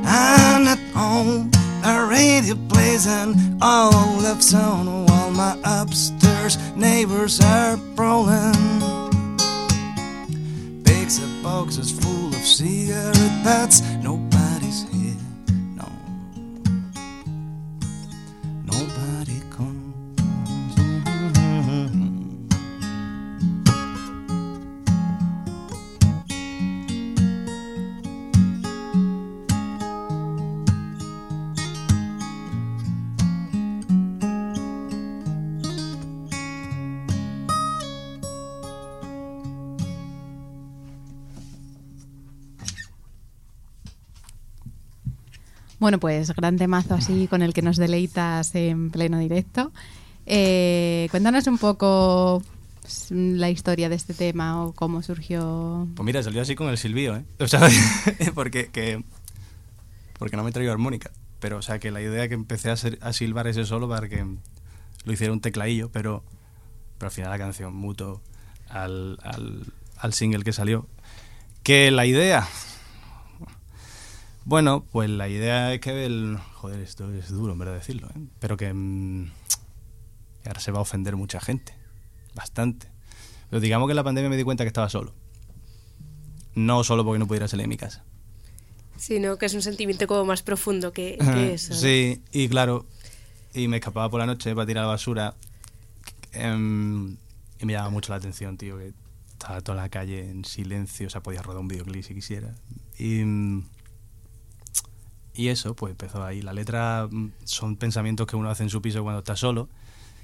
I'm 0.04 0.66
at 0.66 0.80
home, 0.92 1.52
a 1.84 2.04
radio 2.04 2.56
plays 2.68 3.06
an 3.06 3.58
all 3.62 3.92
love 4.20 4.42
song 4.42 5.06
while 5.06 5.30
my 5.30 5.56
upstairs 5.64 6.58
neighbors 6.74 7.40
are 7.40 7.76
brawling. 7.94 8.82
Picks 10.82 11.22
up 11.22 11.30
boxes 11.44 11.92
full 11.92 12.30
of 12.30 12.44
cigarette 12.44 13.44
butts, 13.44 13.82
Bueno, 45.86 46.00
pues 46.00 46.34
gran 46.34 46.56
temazo 46.56 46.94
así 46.94 47.28
con 47.28 47.42
el 47.42 47.54
que 47.54 47.62
nos 47.62 47.76
deleitas 47.76 48.52
en 48.56 48.90
pleno 48.90 49.20
directo. 49.20 49.70
Eh, 50.26 51.06
cuéntanos 51.12 51.46
un 51.46 51.58
poco 51.58 52.42
pues, 52.82 53.12
la 53.12 53.50
historia 53.50 53.88
de 53.88 53.94
este 53.94 54.12
tema 54.12 54.64
o 54.64 54.72
cómo 54.72 55.00
surgió. 55.04 55.86
Pues 55.94 56.04
mira, 56.04 56.24
salió 56.24 56.42
así 56.42 56.56
con 56.56 56.70
el 56.70 56.76
silbío, 56.76 57.14
¿eh? 57.14 57.24
O 57.38 57.46
sea, 57.46 57.60
porque, 58.34 58.66
que, 58.72 59.04
porque 60.18 60.36
no 60.36 60.42
me 60.42 60.50
traigo 60.50 60.72
armónica. 60.72 61.12
Pero, 61.38 61.58
o 61.58 61.62
sea, 61.62 61.78
que 61.78 61.92
la 61.92 62.02
idea 62.02 62.26
que 62.26 62.34
empecé 62.34 62.70
a, 62.70 62.74
a 63.02 63.12
silbar 63.12 63.46
ese 63.46 63.64
solo 63.64 63.88
para 63.88 64.08
que 64.08 64.26
lo 65.04 65.12
hiciera 65.12 65.32
un 65.32 65.40
tecladillo, 65.40 65.92
pero, 65.92 66.24
pero 66.98 67.10
al 67.10 67.12
final 67.12 67.30
la 67.30 67.38
canción 67.38 67.76
muto 67.76 68.22
al, 68.68 69.20
al, 69.22 69.72
al 69.98 70.12
single 70.12 70.42
que 70.42 70.52
salió. 70.52 70.88
Que 71.62 71.92
la 71.92 72.06
idea. 72.06 72.48
Bueno, 74.46 74.86
pues 74.92 75.10
la 75.10 75.28
idea 75.28 75.74
es 75.74 75.80
que 75.80 76.06
el. 76.06 76.38
Joder, 76.54 76.80
esto 76.80 77.12
es 77.12 77.30
duro 77.30 77.52
en 77.52 77.58
verdad 77.58 77.74
decirlo, 77.74 78.06
¿eh? 78.08 78.20
Pero 78.38 78.56
que. 78.56 78.72
mm, 78.72 79.32
que 80.42 80.48
ahora 80.48 80.60
se 80.60 80.70
va 80.70 80.78
a 80.78 80.82
ofender 80.82 81.16
mucha 81.16 81.40
gente. 81.40 81.74
Bastante. 82.32 82.86
Pero 83.50 83.58
digamos 83.58 83.88
que 83.88 83.92
en 83.92 83.96
la 83.96 84.04
pandemia 84.04 84.30
me 84.30 84.36
di 84.36 84.44
cuenta 84.44 84.62
que 84.62 84.68
estaba 84.68 84.88
solo. 84.88 85.12
No 86.54 86.84
solo 86.84 87.04
porque 87.04 87.18
no 87.18 87.26
pudiera 87.26 87.48
salir 87.48 87.64
de 87.64 87.68
mi 87.68 87.76
casa. 87.76 88.04
Sino 88.96 89.36
que 89.36 89.46
es 89.46 89.54
un 89.54 89.62
sentimiento 89.62 90.06
como 90.06 90.24
más 90.24 90.42
profundo 90.42 90.92
que, 90.92 91.18
que 91.34 91.54
eso. 91.54 91.74
¿no? 91.74 91.80
Sí, 91.80 92.22
y 92.30 92.48
claro, 92.48 92.86
y 93.52 93.66
me 93.66 93.78
escapaba 93.78 94.08
por 94.08 94.20
la 94.20 94.26
noche 94.26 94.54
para 94.54 94.64
tirar 94.64 94.84
la 94.84 94.90
basura. 94.90 95.34
em, 96.32 97.16
y 97.58 97.66
me 97.66 97.72
llamaba 97.72 97.90
mucho 97.90 98.12
la 98.12 98.18
atención, 98.18 98.56
tío, 98.56 98.78
que 98.78 98.92
estaba 99.32 99.60
toda 99.60 99.82
la 99.82 99.88
calle 99.88 100.30
en 100.30 100.44
silencio, 100.44 101.08
o 101.08 101.10
sea, 101.10 101.20
podía 101.20 101.42
rodar 101.42 101.60
un 101.62 101.68
videoclip 101.68 102.04
si 102.04 102.14
quisiera. 102.14 102.54
Y, 102.96 103.24
mm, 103.24 103.64
y 105.36 105.48
eso, 105.48 105.74
pues 105.74 105.90
empezó 105.90 106.24
ahí. 106.24 106.42
La 106.42 106.52
letra 106.52 107.08
mm, 107.10 107.32
son 107.44 107.76
pensamientos 107.76 108.26
que 108.26 108.36
uno 108.36 108.50
hace 108.50 108.62
en 108.62 108.70
su 108.70 108.80
piso 108.82 109.02
cuando 109.02 109.20
está 109.20 109.36
solo 109.36 109.68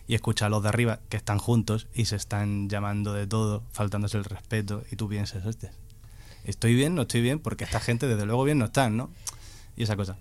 y 0.07 0.15
escucha 0.15 0.47
a 0.47 0.49
los 0.49 0.63
de 0.63 0.69
arriba 0.69 1.01
que 1.09 1.17
están 1.17 1.39
juntos 1.39 1.87
y 1.95 2.07
se 2.07 2.17
están 2.17 2.69
llamando 2.69 3.13
de 3.13 3.27
todo, 3.27 3.63
faltándose 3.73 4.19
el 4.19 4.25
respeto, 4.25 4.83
y 4.91 4.97
tú 4.97 5.09
piensas, 5.09 5.47
hostia, 5.47 5.73
¿estoy 6.45 6.75
bien? 6.75 6.95
¿No 6.95 7.03
estoy 7.03 7.21
bien? 7.21 7.39
Porque 7.39 7.65
esta 7.65 7.81
gente, 7.81 8.09
desde 8.09 8.27
luego, 8.27 8.45
bien 8.45 8.59
no 8.59 8.65
están, 8.65 8.97
¿no? 8.97 9.11
Y 9.77 9.85
esa 9.85 9.97
cosa. 9.97 10.17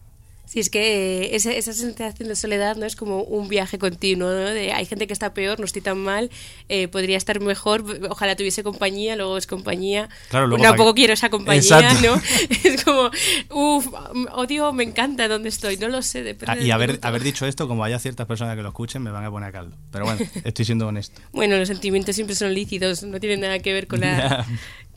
Sí, 0.52 0.60
es 0.60 0.70
que 0.70 1.24
eh, 1.24 1.36
esa, 1.38 1.54
esa 1.54 1.72
sensación 1.72 2.28
de 2.28 2.36
soledad 2.36 2.76
no 2.76 2.86
es 2.86 2.98
como 2.98 3.24
un 3.24 3.48
viaje 3.48 3.80
continuo, 3.80 4.30
¿no? 4.32 4.50
De, 4.50 4.74
hay 4.74 4.86
gente 4.86 5.08
que 5.08 5.14
está 5.14 5.34
peor, 5.34 5.60
no 5.60 5.66
estoy 5.66 5.82
tan 5.82 5.98
mal, 5.98 6.30
eh, 6.68 6.90
podría 6.90 7.16
estar 7.16 7.40
mejor, 7.40 7.86
ojalá 8.10 8.36
tuviese 8.36 8.62
compañía, 8.62 9.16
luego 9.16 9.38
es 9.38 9.48
compañía. 9.48 10.10
Claro, 10.28 10.48
luego 10.48 10.62
Tampoco 10.62 10.94
quiero 10.94 11.14
esa 11.14 11.30
compañía, 11.30 11.62
Exacto. 11.62 12.18
¿no? 12.18 12.22
Es 12.66 12.84
como, 12.84 13.12
uff, 13.50 13.88
odio, 14.34 14.74
me 14.74 14.84
encanta 14.84 15.30
donde 15.30 15.48
estoy, 15.48 15.78
no 15.78 15.88
lo 15.88 16.02
sé, 16.02 16.22
depende 16.22 16.52
Ah, 16.52 16.62
y 16.62 16.70
haber, 16.72 17.00
haber 17.02 17.24
dicho 17.24 17.46
esto, 17.46 17.70
como 17.70 17.86
haya 17.86 17.98
ciertas 17.98 18.28
personas 18.28 18.58
que 18.58 18.62
lo 18.62 18.68
escuchen, 18.68 19.02
me 19.02 19.12
van 19.12 19.24
a 19.24 19.32
poner 19.32 19.48
a 19.48 19.52
caldo. 19.54 19.78
Pero 19.90 20.04
bueno, 20.04 20.20
estoy 20.44 20.66
siendo 20.66 20.86
honesto. 20.86 21.22
Bueno, 21.32 21.56
los 21.56 21.70
sentimientos 21.70 22.14
siempre 22.14 22.36
son 22.36 22.54
lícitos, 22.54 23.04
no 23.04 23.22
tienen 23.22 23.40
nada 23.40 23.60
que 23.60 23.72
ver 23.72 23.88
con 23.88 24.02
la, 24.02 24.46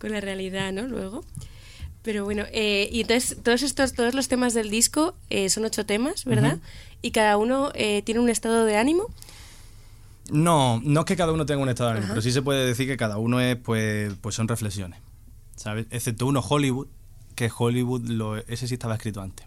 con 0.00 0.10
la 0.10 0.20
realidad, 0.20 0.72
¿no? 0.72 0.82
Luego. 0.88 1.24
Pero 2.04 2.24
bueno, 2.24 2.44
eh, 2.52 2.88
y 2.92 3.00
entonces 3.00 3.38
todos 3.42 3.62
estos, 3.62 3.94
todos 3.94 4.14
los 4.14 4.28
temas 4.28 4.54
del 4.54 4.70
disco 4.70 5.14
eh, 5.30 5.48
son 5.48 5.64
ocho 5.64 5.84
temas, 5.86 6.24
¿verdad? 6.26 6.58
Y 7.02 7.10
cada 7.10 7.36
uno 7.38 7.70
eh, 7.74 8.02
tiene 8.02 8.20
un 8.20 8.28
estado 8.28 8.64
de 8.66 8.76
ánimo. 8.76 9.06
No, 10.30 10.80
no 10.84 11.00
es 11.00 11.06
que 11.06 11.16
cada 11.16 11.32
uno 11.32 11.46
tenga 11.46 11.62
un 11.62 11.68
estado 11.70 11.88
de 11.90 11.92
ánimo, 11.96 12.04
Ajá. 12.04 12.14
pero 12.14 12.22
sí 12.22 12.30
se 12.30 12.42
puede 12.42 12.66
decir 12.66 12.86
que 12.86 12.96
cada 12.98 13.16
uno 13.18 13.40
es, 13.40 13.56
pues, 13.56 14.12
pues 14.20 14.34
son 14.34 14.48
reflexiones, 14.48 15.00
¿sabes? 15.56 15.86
Excepto 15.90 16.26
uno 16.26 16.40
Hollywood, 16.40 16.88
que 17.34 17.50
Hollywood, 17.56 18.06
lo, 18.06 18.36
ese 18.36 18.68
sí 18.68 18.74
estaba 18.74 18.94
escrito 18.94 19.20
antes. 19.22 19.46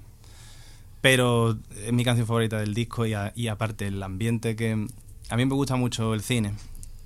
Pero 1.01 1.57
es 1.85 1.93
mi 1.93 2.03
canción 2.03 2.25
favorita 2.27 2.59
del 2.59 2.73
disco 2.73 3.05
y, 3.05 3.13
a- 3.13 3.33
y 3.35 3.47
aparte 3.47 3.87
el 3.87 4.01
ambiente 4.01 4.55
que... 4.55 4.87
A 5.29 5.35
mí 5.37 5.45
me 5.45 5.53
gusta 5.55 5.75
mucho 5.75 6.13
el 6.13 6.21
cine 6.23 6.53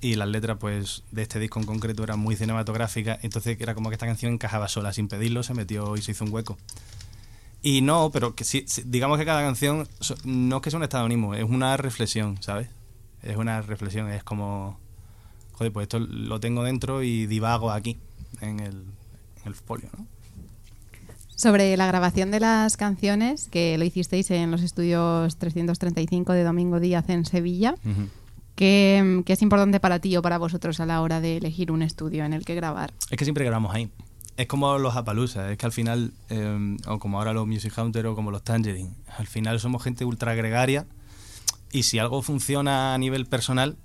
y 0.02 0.16
las 0.16 0.28
letras, 0.28 0.58
pues, 0.58 1.04
de 1.12 1.22
este 1.22 1.38
disco 1.38 1.60
en 1.60 1.64
concreto 1.64 2.02
eran 2.02 2.18
muy 2.18 2.34
cinematográficas, 2.34 3.22
entonces 3.22 3.56
era 3.60 3.74
como 3.74 3.88
que 3.88 3.94
esta 3.94 4.06
canción 4.06 4.34
encajaba 4.34 4.66
sola, 4.66 4.92
sin 4.92 5.06
pedirlo, 5.06 5.44
se 5.44 5.54
metió 5.54 5.96
y 5.96 6.02
se 6.02 6.10
hizo 6.10 6.24
un 6.24 6.32
hueco. 6.32 6.58
Y 7.62 7.82
no, 7.82 8.10
pero 8.12 8.34
que 8.34 8.42
sí, 8.42 8.66
digamos 8.84 9.16
que 9.18 9.24
cada 9.24 9.42
canción 9.42 9.88
no 10.24 10.56
es 10.56 10.62
que 10.62 10.70
sea 10.70 10.78
un 10.78 10.82
estado 10.82 11.06
ánimo, 11.06 11.36
es 11.36 11.44
una 11.44 11.76
reflexión, 11.76 12.42
¿sabes? 12.42 12.68
Es 13.22 13.36
una 13.36 13.62
reflexión, 13.62 14.10
es 14.10 14.24
como, 14.24 14.80
joder, 15.52 15.72
pues 15.72 15.84
esto 15.84 16.00
lo 16.00 16.40
tengo 16.40 16.64
dentro 16.64 17.04
y 17.04 17.26
divago 17.26 17.70
aquí, 17.70 17.96
en 18.40 18.58
el, 18.58 18.74
en 18.74 19.46
el 19.46 19.54
folio, 19.54 19.88
¿no? 19.96 20.04
Sobre 21.36 21.76
la 21.76 21.86
grabación 21.86 22.32
de 22.32 22.40
las 22.40 22.76
canciones, 22.76 23.48
que 23.48 23.78
lo 23.78 23.84
hicisteis 23.84 24.32
en 24.32 24.50
los 24.50 24.62
estudios 24.62 25.36
335 25.38 26.32
de 26.32 26.42
Domingo 26.42 26.80
Díaz 26.80 27.08
en 27.08 27.24
Sevilla, 27.24 27.76
¿qué, 28.54 29.22
qué 29.24 29.32
es 29.32 29.42
importante 29.42 29.80
para 29.80 29.98
ti 29.98 30.16
o 30.16 30.22
para 30.22 30.38
vosotros 30.38 30.80
a 30.80 30.86
la 30.86 31.00
hora 31.00 31.20
de 31.20 31.36
elegir 31.36 31.72
un 31.72 31.82
estudio 31.82 32.24
en 32.24 32.32
el 32.32 32.44
que 32.44 32.54
grabar? 32.54 32.92
Es 33.10 33.16
que 33.16 33.24
siempre 33.24 33.44
grabamos 33.44 33.74
ahí. 33.74 33.90
Es 34.36 34.46
como 34.46 34.78
los 34.78 34.96
Apalooza, 34.96 35.52
es 35.52 35.58
que 35.58 35.66
al 35.66 35.72
final, 35.72 36.14
eh, 36.30 36.76
o 36.86 36.98
como 36.98 37.18
ahora 37.18 37.32
los 37.32 37.46
Music 37.46 37.76
Hunter 37.76 38.06
o 38.06 38.14
como 38.14 38.30
los 38.30 38.42
Tangerine, 38.42 38.94
al 39.18 39.26
final 39.26 39.60
somos 39.60 39.82
gente 39.82 40.06
ultra 40.06 40.34
gregaria 40.34 40.86
y 41.70 41.82
si 41.82 41.98
algo 41.98 42.22
funciona 42.22 42.94
a 42.94 42.98
nivel 42.98 43.26
personal, 43.26 43.76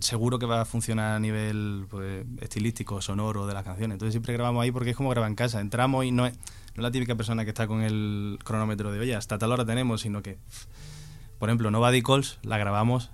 seguro 0.00 0.38
que 0.38 0.46
va 0.46 0.60
a 0.60 0.64
funcionar 0.64 1.16
a 1.16 1.20
nivel 1.20 1.86
pues, 1.88 2.24
estilístico, 2.40 3.00
sonoro 3.00 3.46
de 3.46 3.54
las 3.54 3.64
canciones. 3.64 3.94
Entonces 3.94 4.12
siempre 4.12 4.32
grabamos 4.32 4.62
ahí 4.62 4.70
porque 4.70 4.90
es 4.90 4.96
como 4.96 5.10
grabar 5.10 5.28
en 5.30 5.36
casa. 5.36 5.60
Entramos 5.60 6.04
y 6.04 6.12
no 6.12 6.26
es, 6.26 6.34
no 6.74 6.82
la 6.82 6.90
típica 6.90 7.14
persona 7.14 7.44
que 7.44 7.50
está 7.50 7.66
con 7.66 7.82
el 7.82 8.38
cronómetro 8.44 8.92
de, 8.92 9.00
oye, 9.00 9.14
hasta 9.14 9.38
tal 9.38 9.52
hora 9.52 9.64
tenemos, 9.64 10.02
sino 10.02 10.22
que, 10.22 10.38
por 11.38 11.48
ejemplo, 11.48 11.70
Nobody 11.70 12.02
Calls 12.02 12.38
la 12.42 12.58
grabamos 12.58 13.10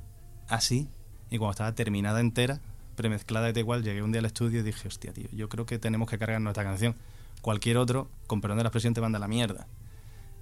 así 0.53 0.89
y 1.31 1.39
cuando 1.39 1.53
estaba 1.53 1.75
terminada 1.75 2.21
entera, 2.21 2.61
premezclada 2.95 3.49
y 3.49 3.53
tal 3.53 3.61
igual, 3.61 3.83
llegué 3.83 4.03
un 4.03 4.13
día 4.13 4.21
al 4.21 4.27
estudio 4.27 4.61
y 4.61 4.63
dije, 4.63 4.87
hostia, 4.87 5.13
tío, 5.13 5.29
yo 5.33 5.49
creo 5.49 5.65
que 5.65 5.79
tenemos 5.79 6.09
que 6.09 6.19
cargar 6.19 6.41
nuestra 6.41 6.63
canción. 6.63 6.95
Cualquier 7.41 7.79
otro, 7.79 8.11
con 8.27 8.41
perdón 8.41 8.59
de 8.59 8.65
la 8.65 8.69
expresión, 8.69 8.95
te 8.95 9.01
manda 9.01 9.17
a 9.17 9.21
la 9.21 9.29
mierda. 9.29 9.67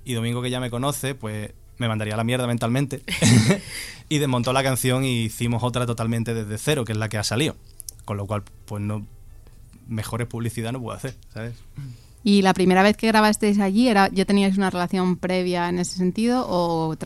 Y 0.04 0.14
Domingo, 0.14 0.42
que 0.42 0.50
ya 0.50 0.60
me 0.60 0.68
conoce, 0.68 1.14
pues 1.14 1.52
me 1.78 1.88
mandaría 1.88 2.14
a 2.14 2.16
la 2.16 2.24
mierda 2.24 2.46
mentalmente. 2.46 3.02
y 4.08 4.18
desmontó 4.18 4.52
la 4.52 4.62
canción 4.62 5.04
y 5.04 5.22
hicimos 5.22 5.62
otra 5.62 5.86
totalmente 5.86 6.34
desde 6.34 6.58
cero, 6.58 6.84
que 6.84 6.92
es 6.92 6.98
la 6.98 7.08
que 7.08 7.18
ha 7.18 7.24
salido. 7.24 7.54
Con 8.04 8.16
lo 8.16 8.26
cual, 8.26 8.42
pues 8.66 8.82
no. 8.82 9.06
Mejores 9.86 10.26
publicidad 10.26 10.72
no 10.72 10.80
puedo 10.80 10.96
hacer, 10.96 11.16
¿sabes? 11.32 11.54
¿Y 12.22 12.42
la 12.42 12.54
primera 12.54 12.82
vez 12.82 12.96
que 12.96 13.08
grabasteis 13.08 13.58
allí, 13.58 13.88
era 13.88 14.08
ya 14.08 14.24
teníais 14.24 14.56
una 14.56 14.70
relación 14.70 15.16
previa 15.16 15.68
en 15.68 15.78
ese 15.78 15.96
sentido 15.96 16.46
o, 16.48 16.96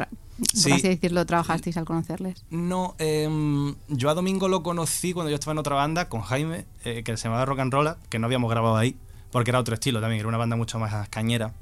Sí. 0.52 0.68
por 0.68 0.78
así 0.78 0.88
decirlo, 0.88 1.24
trabajasteis 1.26 1.76
al 1.76 1.84
conocerles? 1.84 2.44
No, 2.50 2.96
em, 2.98 3.74
yo 3.88 4.10
a 4.10 4.14
Domingo 4.14 4.48
lo 4.48 4.62
conocí 4.62 5.12
cuando 5.12 5.30
yo 5.30 5.36
estaba 5.36 5.52
en 5.52 5.58
otra 5.58 5.76
banda 5.76 6.08
con 6.08 6.22
Jaime, 6.22 6.66
eh, 6.84 7.02
que 7.04 7.16
se 7.16 7.24
llamaba 7.24 7.44
Rock 7.44 7.60
and 7.60 7.72
Roll, 7.72 7.94
que 8.08 8.18
no 8.18 8.26
habíamos 8.26 8.50
grabado 8.50 8.76
ahí, 8.76 8.96
porque 9.30 9.50
era 9.50 9.60
otro 9.60 9.74
estilo 9.74 10.00
también, 10.00 10.20
era 10.20 10.28
una 10.28 10.38
banda 10.38 10.56
mucho 10.56 10.78
más 10.78 11.08
cañera. 11.08 11.52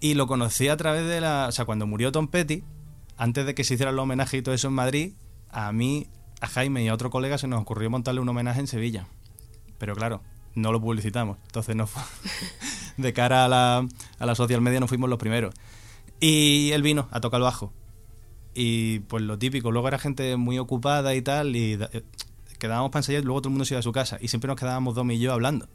Y 0.00 0.14
lo 0.14 0.26
conocí 0.26 0.68
a 0.68 0.76
través 0.76 1.06
de 1.08 1.20
la. 1.20 1.46
O 1.48 1.52
sea, 1.52 1.64
cuando 1.64 1.86
murió 1.86 2.12
Tom 2.12 2.28
Petty, 2.28 2.62
antes 3.16 3.46
de 3.46 3.54
que 3.54 3.64
se 3.64 3.74
hiciera 3.74 3.90
el 3.90 3.98
homenaje 3.98 4.36
y 4.36 4.42
todo 4.42 4.54
eso 4.54 4.68
en 4.68 4.74
Madrid, 4.74 5.12
a 5.50 5.72
mí, 5.72 6.06
a 6.40 6.46
Jaime 6.46 6.84
y 6.84 6.88
a 6.88 6.94
otro 6.94 7.10
colega 7.10 7.36
se 7.36 7.48
nos 7.48 7.60
ocurrió 7.60 7.90
montarle 7.90 8.20
un 8.20 8.28
homenaje 8.28 8.60
en 8.60 8.68
Sevilla. 8.68 9.06
Pero 9.78 9.96
claro, 9.96 10.22
no 10.54 10.72
lo 10.72 10.80
publicitamos. 10.80 11.38
Entonces 11.46 11.74
no 11.74 11.86
fue. 11.86 12.02
de 12.96 13.12
cara 13.12 13.44
a 13.44 13.48
la, 13.48 13.88
a 14.18 14.26
la 14.26 14.34
social 14.34 14.60
media 14.60 14.78
no 14.78 14.86
fuimos 14.86 15.10
los 15.10 15.18
primeros. 15.18 15.54
Y 16.20 16.70
él 16.72 16.82
vino 16.82 17.08
a 17.10 17.20
tocar 17.20 17.38
el 17.38 17.44
bajo. 17.44 17.72
Y 18.54 19.00
pues 19.00 19.22
lo 19.22 19.38
típico, 19.38 19.70
luego 19.70 19.88
era 19.88 19.98
gente 19.98 20.36
muy 20.36 20.58
ocupada 20.58 21.14
y 21.14 21.22
tal, 21.22 21.54
y 21.54 21.74
eh, 21.74 22.02
quedábamos 22.58 22.90
para 22.90 23.00
ensayar 23.00 23.24
luego 23.24 23.40
todo 23.40 23.48
el 23.50 23.52
mundo 23.52 23.64
se 23.64 23.74
iba 23.74 23.78
a 23.80 23.82
su 23.82 23.92
casa. 23.92 24.18
Y 24.20 24.28
siempre 24.28 24.48
nos 24.48 24.56
quedábamos 24.58 24.94
Dom 24.94 25.10
y 25.12 25.18
yo 25.18 25.32
hablando. 25.32 25.68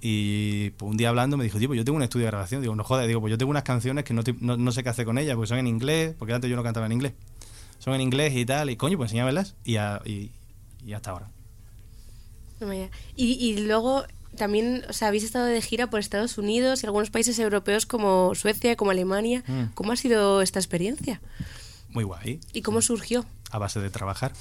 Y 0.00 0.70
pues, 0.70 0.90
un 0.90 0.96
día 0.96 1.10
hablando 1.10 1.36
me 1.36 1.44
dijo, 1.44 1.58
tío, 1.58 1.68
pues 1.68 1.78
yo 1.78 1.84
tengo 1.84 1.96
un 1.96 2.02
estudio 2.02 2.24
de 2.24 2.30
grabación. 2.32 2.62
Digo, 2.62 2.74
no 2.74 2.82
jodas, 2.84 3.06
digo, 3.06 3.20
pues 3.20 3.30
yo 3.30 3.38
tengo 3.38 3.50
unas 3.50 3.62
canciones 3.62 4.04
que 4.04 4.14
no, 4.14 4.22
no, 4.40 4.72
sé 4.72 4.82
qué 4.82 4.88
hacer 4.88 5.04
con 5.04 5.18
ellas, 5.18 5.36
porque 5.36 5.48
son 5.48 5.58
en 5.58 5.66
inglés, 5.66 6.14
porque 6.18 6.32
antes 6.32 6.50
yo 6.50 6.56
no 6.56 6.62
cantaba 6.62 6.86
en 6.86 6.92
inglés. 6.92 7.12
Son 7.78 7.94
en 7.94 8.00
inglés 8.00 8.34
y 8.34 8.44
tal, 8.44 8.70
y 8.70 8.76
coño, 8.76 8.96
pues 8.96 9.10
enséñamelas. 9.10 9.54
Y, 9.64 9.76
a- 9.76 10.00
y, 10.04 10.32
hasta 10.94 11.10
ahora. 11.12 11.30
Y 13.16 13.56
luego 13.58 14.04
también, 14.36 14.84
o 14.88 14.92
sea, 14.92 15.08
habéis 15.08 15.24
estado 15.24 15.46
de 15.46 15.60
gira 15.62 15.88
por 15.90 16.00
Estados 16.00 16.38
Unidos 16.38 16.82
y 16.82 16.86
algunos 16.86 17.10
países 17.10 17.38
europeos 17.38 17.86
como 17.86 18.34
Suecia, 18.34 18.76
como 18.76 18.90
Alemania. 18.90 19.42
Mm. 19.46 19.72
¿Cómo 19.74 19.92
ha 19.92 19.96
sido 19.96 20.40
esta 20.42 20.58
experiencia? 20.58 21.20
Muy 21.90 22.04
guay. 22.04 22.40
¿Y 22.52 22.62
cómo 22.62 22.80
surgió? 22.82 23.26
A 23.50 23.58
base 23.58 23.80
de 23.80 23.90
trabajar. 23.90 24.32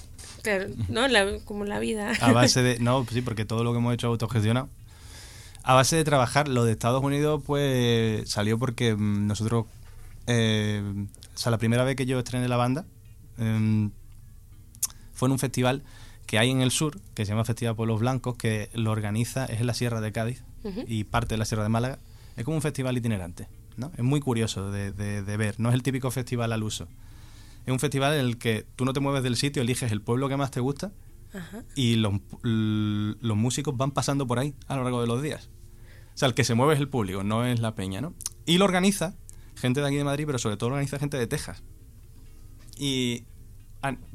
Claro, 0.44 0.68
¿no? 0.88 1.08
La- 1.08 1.40
como 1.46 1.66
la 1.66 1.80
vida. 1.80 2.12
A 2.22 2.32
base 2.32 2.62
de. 2.62 2.80
No, 2.80 3.04
pues 3.04 3.16
sí, 3.16 3.22
porque 3.22 3.44
todo 3.46 3.64
lo 3.64 3.72
que 3.74 3.80
hemos 3.80 3.94
hecho 3.94 4.08
autogestionado. 4.08 4.70
A 5.64 5.74
base 5.74 5.96
de 5.96 6.04
trabajar, 6.04 6.48
lo 6.48 6.64
de 6.64 6.72
Estados 6.72 7.04
Unidos, 7.04 7.42
pues 7.46 8.30
salió 8.30 8.58
porque 8.58 8.96
mm, 8.96 9.28
nosotros. 9.28 9.66
eh, 10.28 10.82
o 11.36 11.38
sea, 11.38 11.52
la 11.52 11.58
primera 11.58 11.84
vez 11.84 11.96
que 11.96 12.06
yo 12.06 12.20
estrené 12.20 12.48
la 12.48 12.58
banda 12.58 12.86
em, 13.38 13.92
fue 15.14 15.28
en 15.28 15.32
un 15.34 15.40
festival 15.40 15.84
que 16.30 16.38
hay 16.38 16.52
en 16.52 16.62
el 16.62 16.70
sur, 16.70 17.00
que 17.16 17.26
se 17.26 17.32
llama 17.32 17.44
Festival 17.44 17.76
Pueblos 17.76 18.02
Blancos, 18.02 18.38
que 18.38 18.70
lo 18.76 18.92
organiza, 18.92 19.46
es 19.46 19.62
en 19.62 19.66
la 19.66 19.74
Sierra 19.74 20.00
de 20.00 20.12
Cádiz 20.12 20.44
y 20.88 21.04
parte 21.06 21.34
de 21.34 21.40
la 21.40 21.46
Sierra 21.46 21.64
de 21.64 21.70
Málaga. 21.70 21.98
Es 22.38 22.46
como 22.46 22.56
un 22.56 22.62
festival 22.62 22.96
itinerante, 22.96 23.48
¿no? 23.78 23.92
Es 23.98 24.04
muy 24.04 24.20
curioso 24.20 24.70
de, 24.70 24.92
de- 24.92 25.24
de 25.24 25.38
ver, 25.38 25.60
no 25.60 25.70
es 25.70 25.74
el 25.74 25.82
típico 25.82 26.12
festival 26.12 26.52
al 26.54 26.62
uso. 26.62 26.88
Es 27.66 27.72
un 27.74 27.80
festival 27.80 28.14
en 28.14 28.20
el 28.20 28.38
que 28.38 28.64
tú 28.76 28.86
no 28.86 28.94
te 28.94 29.00
mueves 29.00 29.24
del 29.24 29.38
sitio, 29.38 29.64
eliges 29.64 29.92
el 29.92 30.02
pueblo 30.02 30.30
que 30.30 30.38
más 30.38 30.52
te 30.52 30.60
gusta 30.60 30.92
y 31.76 31.96
los, 31.96 32.14
los 32.44 33.36
músicos 33.38 33.76
van 33.76 33.90
pasando 33.90 34.28
por 34.28 34.38
ahí 34.38 34.54
a 34.68 34.76
lo 34.76 34.84
largo 34.84 35.02
de 35.02 35.08
los 35.08 35.24
días. 35.24 35.50
O 36.14 36.18
sea, 36.20 36.28
el 36.28 36.36
que 36.36 36.44
se 36.44 36.54
mueve 36.54 36.76
es 36.76 36.80
el 36.80 36.90
público, 36.90 37.24
no 37.24 37.44
es 37.44 37.60
la 37.60 37.74
peña, 37.74 38.02
¿no? 38.02 38.14
Y 38.46 38.60
lo 38.60 38.66
organiza 38.66 39.16
gente 39.56 39.82
de 39.82 39.88
aquí 39.88 39.96
de 39.96 40.04
Madrid, 40.04 40.26
pero 40.28 40.38
sobre 40.38 40.58
todo 40.58 40.70
lo 40.70 40.76
organiza 40.76 41.00
gente 41.00 41.18
de 41.18 41.26
Texas. 41.26 41.64
Y 42.78 43.24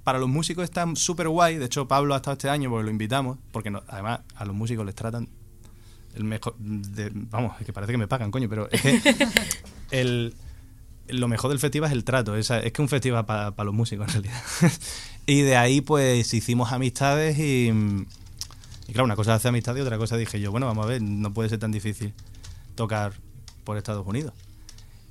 para 0.03 0.19
los 0.19 0.29
músicos 0.29 0.65
está 0.65 0.87
súper 0.95 1.29
guay. 1.29 1.57
De 1.57 1.67
hecho, 1.67 1.89
Pablo 1.89 2.15
ha 2.15 2.19
estado 2.19 2.35
este 2.35 2.51
año 2.51 2.69
porque 2.71 2.85
lo 2.85 2.91
invitamos, 2.91 3.39
porque 3.53 3.71
no- 3.71 3.83
además 3.89 4.21
a 4.37 4.45
los 4.45 4.55
músicos 4.55 4.85
les 4.87 4.95
tratan 4.95 5.29
el 6.15 6.25
mejor. 6.25 6.55
de- 6.59 7.11
vamos, 7.15 7.59
es 7.61 7.67
que 7.67 7.73
parece 7.73 7.93
que 7.93 7.99
me 7.99 8.07
pagan, 8.09 8.31
coño, 8.31 8.49
pero 8.49 8.69
es 8.71 8.81
que 8.83 9.01
el, 9.91 10.35
lo 11.09 11.29
mejor 11.29 11.51
del 11.51 11.59
festival 11.59 11.91
es 11.91 11.97
el 11.97 12.05
trato. 12.05 12.37
esa- 12.37 12.59
es 12.59 12.73
que 12.73 12.83
es 12.83 12.85
un 12.85 12.89
festival 12.89 13.25
para 13.27 13.65
los 13.65 13.75
músicos, 13.75 14.07
en 14.09 14.13
realidad. 14.23 14.43
y 15.27 15.41
de 15.43 15.57
ahí, 15.57 15.81
pues, 15.81 16.33
hicimos 16.35 16.73
amistades 16.73 17.39
y. 17.39 17.73
Y 18.87 18.93
claro, 18.93 19.07
una 19.07 19.17
cosa 19.17 19.33
es 19.33 19.37
hacer 19.37 19.49
amistad 19.49 19.75
y 19.77 19.81
otra 19.81 19.97
cosa 19.97 20.19
dije 20.19 20.39
yo, 20.41 20.51
bueno, 20.51 20.67
vamos 20.67 20.85
a 20.85 20.89
ver, 20.91 21.01
no 21.01 21.33
puede 21.33 21.49
ser 21.49 21.59
tan 21.59 21.73
difícil 21.73 22.13
tocar 22.75 23.15
por 23.65 23.79
Estados 23.79 24.07
Unidos. 24.07 24.35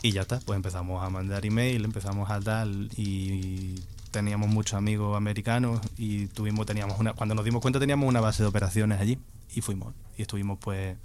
Y 0.04 0.12
ya 0.12 0.22
está, 0.22 0.40
pues 0.42 0.56
empezamos 0.58 1.04
a 1.04 1.10
mandar 1.10 1.44
email, 1.44 1.84
empezamos 1.84 2.30
a 2.30 2.40
tal 2.40 2.92
y 2.98 3.74
teníamos 4.14 4.48
muchos 4.48 4.76
amigos 4.76 5.18
americanos 5.18 5.82
y 5.98 6.28
tuvimos 6.28 6.66
teníamos 6.66 6.98
una 7.00 7.12
cuando 7.14 7.36
nos 7.36 7.44
dimos 7.44 7.62
cuenta 7.62 7.80
teníamos 7.80 8.08
una 8.08 8.22
base 8.22 8.44
de 8.44 8.48
operaciones 8.48 9.02
allí 9.02 9.20
y 9.54 9.60
fuimos 9.60 9.94
y 10.16 10.22
estuvimos 10.22 10.58
pues 10.60 10.96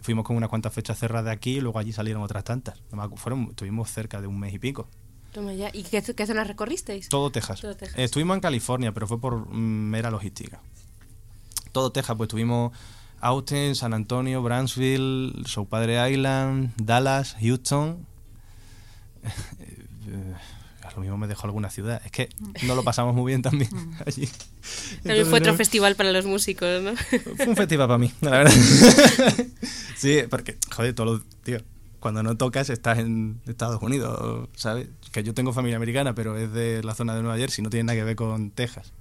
fuimos 0.00 0.24
con 0.24 0.36
unas 0.36 0.50
cuantas 0.50 0.72
fechas 0.72 0.98
cerradas 0.98 1.26
de 1.26 1.30
aquí 1.30 1.58
y 1.58 1.60
luego 1.60 1.78
allí 1.78 1.92
salieron 1.92 2.22
otras 2.22 2.44
tantas. 2.44 2.82
Fueron 3.16 3.48
estuvimos 3.50 3.90
cerca 3.90 4.20
de 4.20 4.26
un 4.26 4.38
mes 4.38 4.52
y 4.52 4.58
pico. 4.58 4.88
¿Y 5.72 5.82
qué, 5.82 6.02
qué 6.02 6.26
zonas 6.26 6.46
recorristeis? 6.46 7.08
Todo 7.08 7.30
Texas. 7.30 7.60
Todo 7.60 7.74
Texas. 7.74 7.98
Eh, 7.98 8.04
estuvimos 8.04 8.36
en 8.36 8.40
California, 8.40 8.92
pero 8.92 9.06
fue 9.06 9.20
por 9.20 9.48
mm, 9.48 9.90
mera 9.90 10.10
logística. 10.10 10.60
Todo 11.72 11.90
Texas, 11.90 12.16
pues 12.16 12.28
estuvimos 12.28 12.72
Austin, 13.20 13.74
San 13.74 13.94
Antonio, 13.94 14.42
Brownsville, 14.42 15.44
South 15.46 15.68
Padre 15.68 16.12
Island, 16.12 16.72
Dallas, 16.76 17.36
Houston, 17.40 18.06
eh, 19.24 20.34
a 20.36 20.63
lo 20.94 21.00
mismo 21.00 21.16
me 21.16 21.26
dejó 21.26 21.46
alguna 21.46 21.70
ciudad. 21.70 22.00
Es 22.04 22.12
que 22.12 22.28
no 22.64 22.74
lo 22.74 22.84
pasamos 22.84 23.14
muy 23.14 23.30
bien 23.32 23.42
también 23.42 23.70
allí. 24.06 24.28
También 25.02 25.26
fue 25.26 25.38
otro 25.38 25.54
festival 25.54 25.96
para 25.96 26.12
los 26.12 26.26
músicos, 26.26 26.82
¿no? 26.82 26.94
Fue 26.96 27.48
un 27.48 27.56
festival 27.56 27.88
para 27.88 27.98
mí, 27.98 28.12
la 28.20 28.30
verdad. 28.30 28.52
sí, 29.96 30.18
porque, 30.30 30.56
joder, 30.74 30.94
todos 30.94 31.10
los, 31.10 31.26
tío, 31.42 31.58
cuando 32.00 32.22
no 32.22 32.36
tocas 32.36 32.68
estás 32.70 32.98
en 32.98 33.40
Estados 33.46 33.82
Unidos, 33.82 34.48
¿sabes? 34.56 34.88
Que 35.10 35.22
yo 35.22 35.32
tengo 35.32 35.52
familia 35.52 35.76
americana, 35.76 36.14
pero 36.14 36.36
es 36.36 36.52
de 36.52 36.82
la 36.82 36.94
zona 36.94 37.14
de 37.14 37.22
Nueva 37.22 37.38
Jersey, 37.38 37.62
no 37.62 37.70
tiene 37.70 37.84
nada 37.84 37.98
que 37.98 38.04
ver 38.04 38.16
con 38.16 38.50
Texas. 38.50 38.92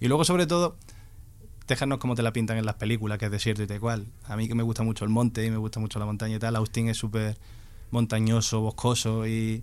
Y 0.00 0.08
luego, 0.08 0.24
sobre 0.24 0.46
todo, 0.46 0.76
Texas 1.66 1.86
no 1.86 1.96
es 1.96 2.00
como 2.00 2.14
te 2.14 2.22
la 2.22 2.32
pintan 2.32 2.56
en 2.56 2.66
las 2.66 2.74
películas, 2.74 3.18
que 3.18 3.26
es 3.26 3.30
desierto 3.30 3.62
y 3.62 3.66
tal 3.66 3.78
cual. 3.78 4.06
A 4.24 4.36
mí 4.36 4.48
que 4.48 4.54
me 4.54 4.62
gusta 4.62 4.82
mucho 4.82 5.04
el 5.04 5.10
monte 5.10 5.44
y 5.44 5.50
me 5.50 5.56
gusta 5.56 5.78
mucho 5.78 5.98
la 5.98 6.06
montaña 6.06 6.36
y 6.36 6.38
tal, 6.38 6.56
Austin 6.56 6.88
es 6.88 6.96
súper 6.96 7.36
montañoso, 7.90 8.60
boscoso 8.60 9.26
y, 9.26 9.62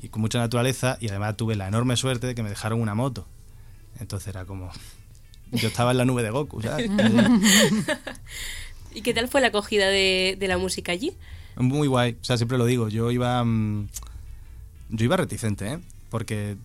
y 0.00 0.08
con 0.08 0.20
mucha 0.20 0.38
naturaleza. 0.38 0.98
Y 1.00 1.08
además 1.08 1.36
tuve 1.36 1.56
la 1.56 1.68
enorme 1.68 1.96
suerte 1.96 2.26
de 2.26 2.34
que 2.34 2.42
me 2.42 2.50
dejaron 2.50 2.80
una 2.80 2.94
moto. 2.94 3.26
Entonces 3.98 4.28
era 4.28 4.44
como... 4.44 4.70
Yo 5.52 5.68
estaba 5.68 5.92
en 5.92 5.98
la 5.98 6.04
nube 6.04 6.22
de 6.22 6.30
Goku, 6.30 6.60
¿sabes? 6.60 6.90
¿Y 8.94 9.02
qué 9.02 9.14
tal 9.14 9.28
fue 9.28 9.40
la 9.40 9.48
acogida 9.48 9.88
de, 9.88 10.36
de 10.38 10.48
la 10.48 10.58
música 10.58 10.92
allí? 10.92 11.12
Muy 11.56 11.88
guay, 11.88 12.18
o 12.20 12.24
sea, 12.24 12.36
siempre 12.36 12.58
lo 12.58 12.66
digo. 12.66 12.88
Yo 12.88 13.10
iba. 13.10 13.42
mm, 13.42 13.88
yo 14.90 15.04
iba 15.04 15.16
reticente, 15.16 15.72
¿eh? 15.72 15.78
Porque 16.10 16.56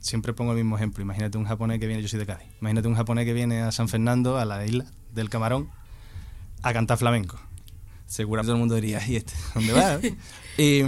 siempre 0.00 0.32
pongo 0.32 0.52
el 0.52 0.58
mismo 0.58 0.76
ejemplo. 0.76 1.02
Imagínate 1.02 1.38
un 1.38 1.44
japonés 1.44 1.78
que 1.78 1.86
viene, 1.86 2.02
yo 2.02 2.08
soy 2.08 2.18
de 2.18 2.26
Cádiz. 2.26 2.48
Imagínate 2.60 2.88
un 2.88 2.94
japonés 2.94 3.26
que 3.26 3.32
viene 3.32 3.60
a 3.60 3.72
San 3.72 3.88
Fernando, 3.88 4.38
a 4.38 4.44
la 4.44 4.64
isla 4.66 4.86
del 5.14 5.28
Camarón, 5.28 5.70
a 6.62 6.72
cantar 6.72 6.98
flamenco. 6.98 7.38
Seguramente 8.06 8.48
todo 8.48 8.56
el 8.56 8.60
mundo 8.60 8.74
diría, 8.74 9.06
¿y 9.06 9.16
este? 9.16 9.34
¿Dónde 9.54 9.72
va? 9.72 9.98
y, 10.56 10.82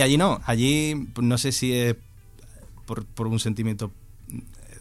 allí 0.00 0.16
no, 0.16 0.40
allí 0.46 1.08
no 1.20 1.38
sé 1.38 1.52
si 1.52 1.72
es 1.72 1.96
por, 2.86 3.26
un 3.26 3.40
sentimiento 3.40 3.92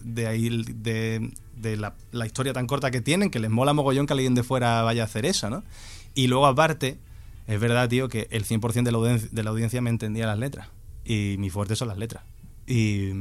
de 0.02 0.28
ahí, 0.28 0.64
de, 0.64 1.32
de 1.56 1.78
la, 1.78 2.26
historia 2.26 2.54
tan 2.54 2.68
corta 2.68 2.92
que 2.92 3.02
tienen, 3.02 3.30
que 3.30 3.40
les 3.40 3.50
mola 3.50 3.74
mogollón 3.74 4.08
que 4.08 4.14
alguien 4.14 4.36
de 4.36 4.44
fuera 4.44 4.82
vaya 4.82 5.04
a 5.04 5.06
hacer 5.06 5.26
eso, 5.26 5.50
¿no? 5.50 5.64
Y 6.14 6.28
luego 6.28 6.48
aparte, 6.48 6.98
es 7.48 7.60
verdad, 7.60 7.88
tío, 7.88 8.10
que 8.10 8.28
el 8.32 8.46
100% 8.46 8.84
de 8.84 9.30
de 9.32 9.44
la 9.44 9.50
audiencia 9.50 9.82
me 9.82 9.90
entendía 9.90 10.26
las 10.26 10.40
letras. 10.40 10.68
Y 11.06 11.36
mi 11.40 11.50
fuerte 11.50 11.76
son 11.76 11.88
las 11.88 11.98
letras. 11.98 12.24
Y, 12.68 13.12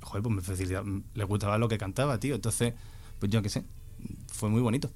joder, 0.00 0.22
pues 0.22 0.34
me 0.34 0.42
facilitaba, 0.42 0.86
les 1.14 1.26
gustaba 1.26 1.58
lo 1.58 1.68
que 1.68 1.78
cantaba, 1.78 2.18
tío. 2.18 2.34
Entonces, 2.34 2.74
pues 3.18 3.30
yo 3.30 3.42
qué 3.42 3.48
sé, 3.48 3.64
fue 4.32 4.48
muy 4.48 4.60
bonito. 4.60 4.90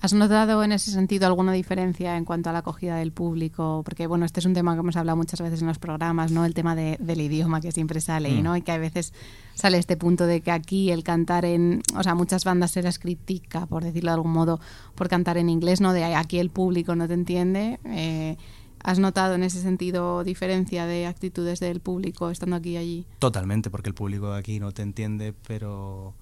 ¿Has 0.00 0.12
notado 0.12 0.62
en 0.62 0.72
ese 0.72 0.90
sentido 0.90 1.26
alguna 1.26 1.52
diferencia 1.52 2.16
en 2.16 2.24
cuanto 2.26 2.50
a 2.50 2.52
la 2.52 2.58
acogida 2.60 2.96
del 2.96 3.12
público? 3.12 3.82
Porque, 3.84 4.06
bueno, 4.06 4.24
este 4.26 4.40
es 4.40 4.46
un 4.46 4.52
tema 4.52 4.74
que 4.74 4.80
hemos 4.80 4.94
hablado 4.96 5.16
muchas 5.16 5.40
veces 5.40 5.62
en 5.62 5.68
los 5.68 5.78
programas, 5.78 6.30
¿no? 6.30 6.44
El 6.44 6.52
tema 6.54 6.76
de- 6.76 6.98
del 7.00 7.20
idioma 7.22 7.60
que 7.60 7.72
siempre 7.72 8.00
sale, 8.00 8.30
Mm. 8.30 8.42
¿no? 8.42 8.56
Y 8.56 8.62
que 8.62 8.72
a 8.72 8.78
veces 8.78 9.14
sale 9.54 9.78
este 9.78 9.96
punto 9.96 10.26
de 10.26 10.42
que 10.42 10.50
aquí 10.52 10.90
el 10.90 11.02
cantar 11.02 11.44
en... 11.46 11.82
O 11.96 12.02
sea, 12.02 12.14
muchas 12.14 12.44
bandas 12.44 12.72
se 12.72 12.82
las 12.82 12.98
critica, 12.98 13.66
por 13.66 13.82
decirlo 13.82 14.10
de 14.10 14.14
algún 14.14 14.32
modo, 14.32 14.60
por 14.94 15.08
cantar 15.08 15.38
en 15.38 15.48
inglés, 15.48 15.80
¿no? 15.80 15.92
De 15.94 16.04
aquí 16.04 16.38
el 16.38 16.50
público 16.50 16.94
no 16.94 17.08
te 17.08 17.14
entiende. 17.14 17.80
Eh, 17.86 18.36
¿Has 18.84 18.98
notado 19.00 19.34
en 19.34 19.42
ese 19.42 19.60
sentido 19.62 20.22
diferencia 20.22 20.86
de 20.86 21.06
actitudes 21.06 21.58
del 21.58 21.80
público 21.80 22.30
estando 22.30 22.54
aquí 22.54 22.72
y 22.72 22.76
allí? 22.76 23.06
Totalmente, 23.18 23.70
porque 23.70 23.88
el 23.88 23.94
público 23.94 24.30
de 24.32 24.38
aquí 24.38 24.60
no 24.60 24.70
te 24.72 24.82
entiende, 24.82 25.32
pero 25.48 26.14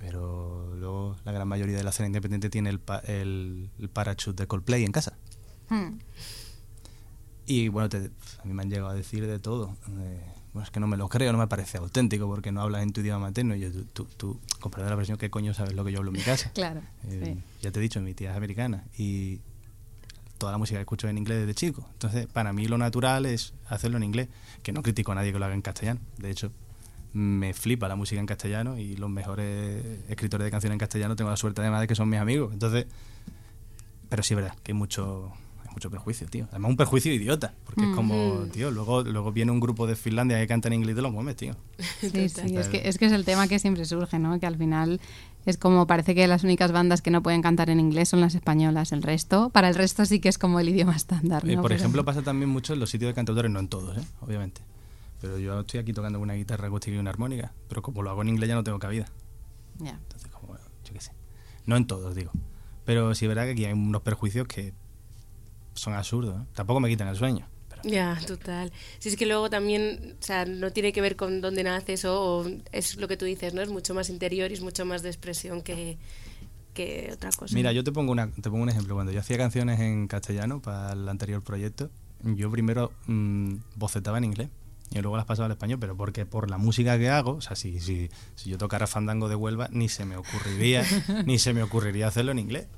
pero 0.00 0.74
luego 0.76 1.16
la 1.24 1.32
gran 1.32 1.48
mayoría 1.48 1.76
de 1.76 1.82
la 1.84 1.90
escena 1.90 2.06
independiente 2.06 2.50
tiene 2.50 2.70
el, 2.70 2.78
pa- 2.80 3.00
el, 3.00 3.70
el 3.78 3.88
parachute 3.88 4.42
de 4.42 4.46
Coldplay 4.46 4.84
en 4.84 4.92
casa. 4.92 5.16
Hmm. 5.68 5.98
Y 7.46 7.68
bueno, 7.68 7.88
te- 7.88 8.10
a 8.40 8.44
mí 8.44 8.52
me 8.52 8.62
han 8.62 8.70
llegado 8.70 8.88
a 8.90 8.94
decir 8.94 9.26
de 9.26 9.38
todo. 9.38 9.76
Eh, 10.00 10.22
bueno, 10.52 10.64
es 10.64 10.70
que 10.70 10.80
no 10.80 10.86
me 10.86 10.96
lo 10.96 11.08
creo, 11.08 11.32
no 11.32 11.38
me 11.38 11.46
parece 11.46 11.78
auténtico 11.78 12.26
porque 12.26 12.52
no 12.52 12.60
hablas 12.62 12.82
en 12.82 12.92
tu 12.92 13.00
idioma 13.00 13.26
materno. 13.28 13.54
Y 13.56 13.60
yo, 13.60 13.70
tú, 13.72 13.84
tú, 13.92 14.06
tú 14.16 14.40
comprende 14.60 14.90
la 14.90 14.96
versión, 14.96 15.16
¿qué 15.18 15.30
coño 15.30 15.54
sabes 15.54 15.74
lo 15.74 15.84
que 15.84 15.92
yo 15.92 15.98
hablo 15.98 16.10
en 16.10 16.16
mi 16.18 16.22
casa? 16.22 16.50
Claro, 16.54 16.82
Eh, 17.08 17.34
sí. 17.36 17.42
Ya 17.62 17.70
te 17.72 17.78
he 17.78 17.82
dicho, 17.82 18.00
mi 18.00 18.14
tía 18.14 18.30
es 18.32 18.36
americana 18.36 18.84
y 18.96 19.40
toda 20.36 20.52
la 20.52 20.58
música 20.58 20.78
que 20.78 20.82
escucho 20.82 21.06
es 21.08 21.10
en 21.10 21.18
inglés 21.18 21.38
desde 21.40 21.54
chico. 21.54 21.88
Entonces, 21.94 22.26
para 22.26 22.52
mí 22.52 22.66
lo 22.68 22.78
natural 22.78 23.26
es 23.26 23.54
hacerlo 23.68 23.96
en 23.96 24.04
inglés, 24.04 24.28
que 24.62 24.72
no 24.72 24.82
critico 24.82 25.12
a 25.12 25.14
nadie 25.16 25.32
que 25.32 25.38
lo 25.38 25.44
haga 25.46 25.54
en 25.54 25.62
castellano. 25.62 26.00
De 26.18 26.30
hecho, 26.30 26.52
me 27.18 27.52
flipa 27.52 27.88
la 27.88 27.96
música 27.96 28.20
en 28.20 28.26
castellano 28.26 28.78
y 28.78 28.96
los 28.96 29.10
mejores 29.10 29.84
escritores 30.08 30.44
de 30.44 30.50
canciones 30.50 30.74
en 30.74 30.78
castellano 30.78 31.16
tengo 31.16 31.30
la 31.30 31.36
suerte 31.36 31.60
además 31.60 31.80
de 31.80 31.88
que 31.88 31.94
son 31.94 32.08
mis 32.08 32.20
amigos. 32.20 32.52
Entonces, 32.52 32.86
pero 34.08 34.22
sí 34.22 34.34
es 34.34 34.36
verdad 34.36 34.54
que 34.62 34.72
hay 34.72 34.78
mucho, 34.78 35.32
hay 35.66 35.72
mucho 35.72 35.90
prejuicio, 35.90 36.26
tío. 36.28 36.46
Además, 36.50 36.70
un 36.70 36.76
prejuicio 36.76 37.12
idiota, 37.12 37.54
porque 37.64 37.82
es 37.90 37.94
como, 37.96 38.46
tío, 38.52 38.70
luego, 38.70 39.02
luego 39.02 39.32
viene 39.32 39.50
un 39.52 39.60
grupo 39.60 39.86
de 39.86 39.96
Finlandia 39.96 40.38
que 40.38 40.46
canta 40.46 40.68
en 40.68 40.74
inglés 40.74 40.92
y 40.92 40.96
te 40.96 41.02
lo 41.02 41.10
mueves, 41.10 41.36
tío. 41.36 41.56
Sí, 42.00 42.28
sí, 42.28 42.56
es 42.56 42.68
que, 42.68 42.88
es 42.88 42.98
que 42.98 43.06
es 43.06 43.12
el 43.12 43.24
tema 43.24 43.48
que 43.48 43.58
siempre 43.58 43.84
surge, 43.84 44.18
¿no? 44.18 44.38
Que 44.38 44.46
al 44.46 44.56
final 44.56 45.00
es 45.44 45.56
como 45.58 45.86
parece 45.86 46.14
que 46.14 46.26
las 46.28 46.44
únicas 46.44 46.72
bandas 46.72 47.02
que 47.02 47.10
no 47.10 47.22
pueden 47.22 47.42
cantar 47.42 47.68
en 47.70 47.80
inglés 47.80 48.08
son 48.10 48.20
las 48.20 48.34
españolas. 48.34 48.92
El 48.92 49.02
resto, 49.02 49.50
para 49.50 49.68
el 49.68 49.74
resto 49.74 50.04
sí 50.06 50.20
que 50.20 50.28
es 50.28 50.38
como 50.38 50.60
el 50.60 50.68
idioma 50.68 50.94
estándar, 50.94 51.42
Eh, 51.48 51.56
¿no? 51.56 51.62
por 51.62 51.70
Pero- 51.70 51.80
ejemplo, 51.80 52.04
pasa 52.04 52.22
también 52.22 52.48
mucho 52.48 52.74
en 52.74 52.80
los 52.80 52.90
sitios 52.90 53.08
de 53.10 53.14
cantautores, 53.14 53.50
no 53.50 53.58
en 53.58 53.68
todos, 53.68 53.96
¿eh? 53.98 54.02
obviamente. 54.20 54.60
Pero 55.20 55.38
yo 55.38 55.60
estoy 55.60 55.80
aquí 55.80 55.92
tocando 55.92 56.20
una 56.20 56.34
guitarra 56.34 56.68
acústica 56.68 56.96
y 56.96 56.98
una 56.98 57.10
armónica, 57.10 57.52
pero 57.68 57.82
como 57.82 58.02
lo 58.02 58.10
hago 58.10 58.22
en 58.22 58.28
inglés 58.28 58.48
ya 58.48 58.54
no 58.54 58.64
tengo 58.64 58.78
cabida. 58.78 59.06
Ya. 59.78 59.90
Entonces, 59.90 60.30
como, 60.30 60.54
yo 60.56 60.92
qué 60.92 61.00
sé. 61.00 61.12
No 61.66 61.76
en 61.76 61.86
todos, 61.86 62.14
digo. 62.14 62.30
Pero 62.84 63.14
sí 63.14 63.24
es 63.24 63.28
verdad 63.28 63.44
que 63.44 63.50
aquí 63.52 63.64
hay 63.64 63.72
unos 63.72 64.02
perjuicios 64.02 64.46
que 64.46 64.72
son 65.74 65.94
absurdos. 65.94 66.40
¿eh? 66.40 66.44
Tampoco 66.54 66.80
me 66.80 66.88
quitan 66.88 67.08
el 67.08 67.16
sueño. 67.16 67.48
Ya, 67.84 68.18
total. 68.26 68.72
Si 68.98 69.08
es 69.08 69.16
que 69.16 69.26
luego 69.26 69.50
también, 69.50 70.16
o 70.20 70.22
sea, 70.22 70.44
no 70.44 70.72
tiene 70.72 70.92
que 70.92 71.00
ver 71.00 71.14
con 71.14 71.40
dónde 71.40 71.62
naces 71.62 72.04
o, 72.04 72.40
o 72.40 72.46
es 72.72 72.96
lo 72.96 73.06
que 73.06 73.16
tú 73.16 73.24
dices, 73.24 73.54
¿no? 73.54 73.62
Es 73.62 73.68
mucho 73.68 73.94
más 73.94 74.10
interior 74.10 74.50
y 74.50 74.54
es 74.54 74.62
mucho 74.62 74.84
más 74.84 75.02
de 75.02 75.10
expresión 75.10 75.62
que, 75.62 75.96
que 76.74 77.10
otra 77.12 77.30
cosa. 77.30 77.54
Mira, 77.54 77.72
yo 77.72 77.84
te 77.84 77.92
pongo, 77.92 78.10
una, 78.10 78.30
te 78.32 78.50
pongo 78.50 78.62
un 78.62 78.68
ejemplo. 78.68 78.94
Cuando 78.94 79.12
yo 79.12 79.20
hacía 79.20 79.36
canciones 79.36 79.78
en 79.78 80.08
castellano 80.08 80.60
para 80.60 80.92
el 80.92 81.08
anterior 81.08 81.42
proyecto, 81.42 81.90
yo 82.24 82.50
primero 82.50 82.90
mm, 83.06 83.54
bocetaba 83.76 84.18
en 84.18 84.24
inglés 84.24 84.48
y 84.90 85.00
luego 85.00 85.16
las 85.16 85.26
pasaba 85.26 85.46
al 85.46 85.52
español, 85.52 85.78
pero 85.78 85.96
porque 85.96 86.24
por 86.24 86.50
la 86.50 86.58
música 86.58 86.98
que 86.98 87.10
hago, 87.10 87.32
o 87.32 87.40
sea, 87.40 87.56
si, 87.56 87.80
si, 87.80 88.10
si 88.34 88.50
yo 88.50 88.58
tocara 88.58 88.86
Fandango 88.86 89.28
de 89.28 89.34
Huelva, 89.34 89.68
ni 89.70 89.88
se 89.88 90.04
me 90.04 90.16
ocurriría, 90.16 90.84
ni 91.26 91.38
se 91.38 91.52
me 91.52 91.62
ocurriría 91.62 92.08
hacerlo 92.08 92.32
en 92.32 92.38
inglés, 92.38 92.68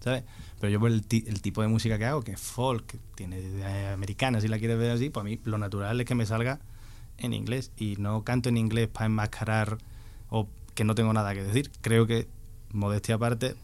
¿sabes? 0.00 0.24
Pero 0.60 0.72
yo 0.72 0.80
por 0.80 0.90
el, 0.90 1.04
el 1.10 1.42
tipo 1.42 1.62
de 1.62 1.68
música 1.68 1.98
que 1.98 2.06
hago, 2.06 2.22
que 2.22 2.32
es 2.32 2.40
folk, 2.40 2.86
que 2.86 2.98
tiene 3.14 3.38
eh, 3.38 3.90
americana, 3.92 4.40
si 4.40 4.48
la 4.48 4.58
quieres 4.58 4.78
ver 4.78 4.90
así, 4.90 5.10
pues 5.10 5.22
a 5.22 5.24
mí 5.24 5.40
lo 5.44 5.58
natural 5.58 6.00
es 6.00 6.06
que 6.06 6.14
me 6.14 6.26
salga 6.26 6.60
en 7.18 7.32
inglés 7.32 7.70
y 7.76 7.96
no 7.98 8.24
canto 8.24 8.48
en 8.48 8.56
inglés 8.56 8.88
para 8.88 9.06
enmascarar 9.06 9.78
o 10.30 10.48
que 10.74 10.84
no 10.84 10.94
tengo 10.94 11.12
nada 11.12 11.34
que 11.34 11.44
decir. 11.44 11.70
Creo 11.80 12.06
que, 12.06 12.26
modestia 12.72 13.14
aparte, 13.14 13.54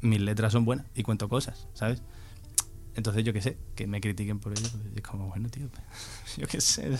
mis 0.00 0.20
letras 0.20 0.52
son 0.52 0.64
buenas 0.64 0.86
y 0.94 1.02
cuento 1.02 1.28
cosas, 1.28 1.68
¿sabes? 1.74 2.02
Entonces 2.96 3.24
yo 3.24 3.32
qué 3.32 3.40
sé, 3.40 3.56
que 3.74 3.86
me 3.86 4.00
critiquen 4.00 4.38
por 4.38 4.52
ello, 4.52 4.68
pues, 4.70 4.84
es 4.96 5.02
como, 5.02 5.26
bueno, 5.28 5.48
tío, 5.48 5.68
yo 6.36 6.46
qué 6.46 6.60
sé. 6.60 6.90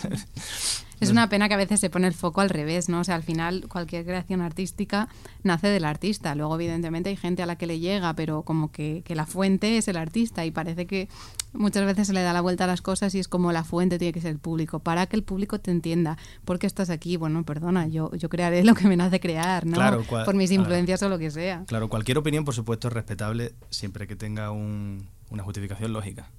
Es 1.00 1.10
una 1.10 1.28
pena 1.28 1.48
que 1.48 1.54
a 1.54 1.58
veces 1.58 1.80
se 1.80 1.90
pone 1.90 2.06
el 2.06 2.14
foco 2.14 2.40
al 2.40 2.48
revés, 2.50 2.88
¿no? 2.88 3.00
O 3.00 3.04
sea, 3.04 3.14
al 3.16 3.22
final 3.22 3.66
cualquier 3.68 4.04
creación 4.04 4.40
artística 4.40 5.08
nace 5.42 5.68
del 5.68 5.84
artista. 5.84 6.34
Luego, 6.34 6.54
evidentemente, 6.54 7.10
hay 7.10 7.16
gente 7.16 7.42
a 7.42 7.46
la 7.46 7.56
que 7.56 7.66
le 7.66 7.78
llega, 7.78 8.14
pero 8.14 8.42
como 8.42 8.70
que, 8.72 9.02
que 9.04 9.14
la 9.14 9.26
fuente 9.26 9.76
es 9.76 9.86
el 9.88 9.96
artista 9.96 10.44
y 10.46 10.50
parece 10.50 10.86
que 10.86 11.08
muchas 11.52 11.84
veces 11.84 12.06
se 12.06 12.12
le 12.12 12.22
da 12.22 12.32
la 12.32 12.40
vuelta 12.40 12.64
a 12.64 12.66
las 12.66 12.80
cosas 12.80 13.14
y 13.14 13.18
es 13.18 13.28
como 13.28 13.52
la 13.52 13.64
fuente 13.64 13.98
tiene 13.98 14.12
que 14.12 14.20
ser 14.20 14.30
el 14.30 14.38
público. 14.38 14.78
Para 14.80 15.06
que 15.06 15.16
el 15.16 15.22
público 15.24 15.60
te 15.60 15.70
entienda. 15.70 16.16
¿Por 16.44 16.58
qué 16.58 16.66
estás 16.66 16.90
aquí? 16.90 17.16
Bueno, 17.16 17.44
perdona, 17.44 17.86
yo, 17.86 18.12
yo 18.14 18.28
crearé 18.28 18.64
lo 18.64 18.74
que 18.74 18.86
me 18.88 18.96
nace 18.96 19.20
crear, 19.20 19.66
¿no? 19.66 19.74
Claro, 19.74 20.02
Por 20.04 20.34
mis 20.34 20.50
influencias 20.52 21.02
o 21.02 21.08
lo 21.08 21.18
que 21.18 21.30
sea. 21.30 21.64
Claro, 21.66 21.88
cualquier 21.88 22.18
opinión, 22.18 22.44
por 22.44 22.54
supuesto, 22.54 22.88
es 22.88 22.94
respetable 22.94 23.54
siempre 23.70 24.06
que 24.06 24.16
tenga 24.16 24.50
un- 24.52 25.06
una 25.34 25.44
justificación 25.44 25.92
lógica. 25.92 26.30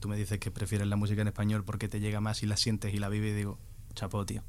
Tú 0.00 0.08
me 0.08 0.16
dices 0.16 0.38
que 0.38 0.50
prefieres 0.50 0.86
la 0.88 0.96
música 0.96 1.20
en 1.22 1.28
español 1.28 1.64
porque 1.64 1.88
te 1.88 2.00
llega 2.00 2.20
más 2.20 2.42
y 2.42 2.46
la 2.46 2.56
sientes 2.56 2.94
y 2.94 2.98
la 2.98 3.08
vives 3.08 3.32
y 3.32 3.36
digo, 3.36 3.58
chapo, 3.94 4.24
tío. 4.24 4.42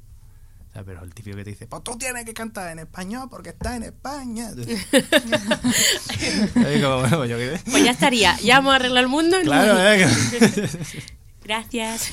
O 0.70 0.72
sea, 0.72 0.82
pero 0.84 1.04
el 1.04 1.14
típico 1.14 1.36
que 1.36 1.44
te 1.44 1.50
dice, 1.50 1.66
pues 1.68 1.84
tú 1.84 1.96
tienes 1.96 2.24
que 2.24 2.34
cantar 2.34 2.72
en 2.72 2.80
español 2.80 3.28
porque 3.30 3.50
estás 3.50 3.76
en 3.76 3.84
España. 3.84 4.48
Ahí 6.66 6.82
como, 6.82 7.00
bueno, 7.00 7.26
yo 7.26 7.36
qué 7.36 7.58
sé. 7.58 7.70
Pues 7.70 7.84
ya 7.84 7.92
estaría, 7.92 8.36
ya 8.40 8.56
vamos 8.56 8.72
a 8.72 8.76
arreglar 8.76 9.04
el 9.04 9.10
mundo. 9.10 9.36
Claro, 9.42 9.78
¿eh? 9.92 10.08
Gracias. 11.44 12.12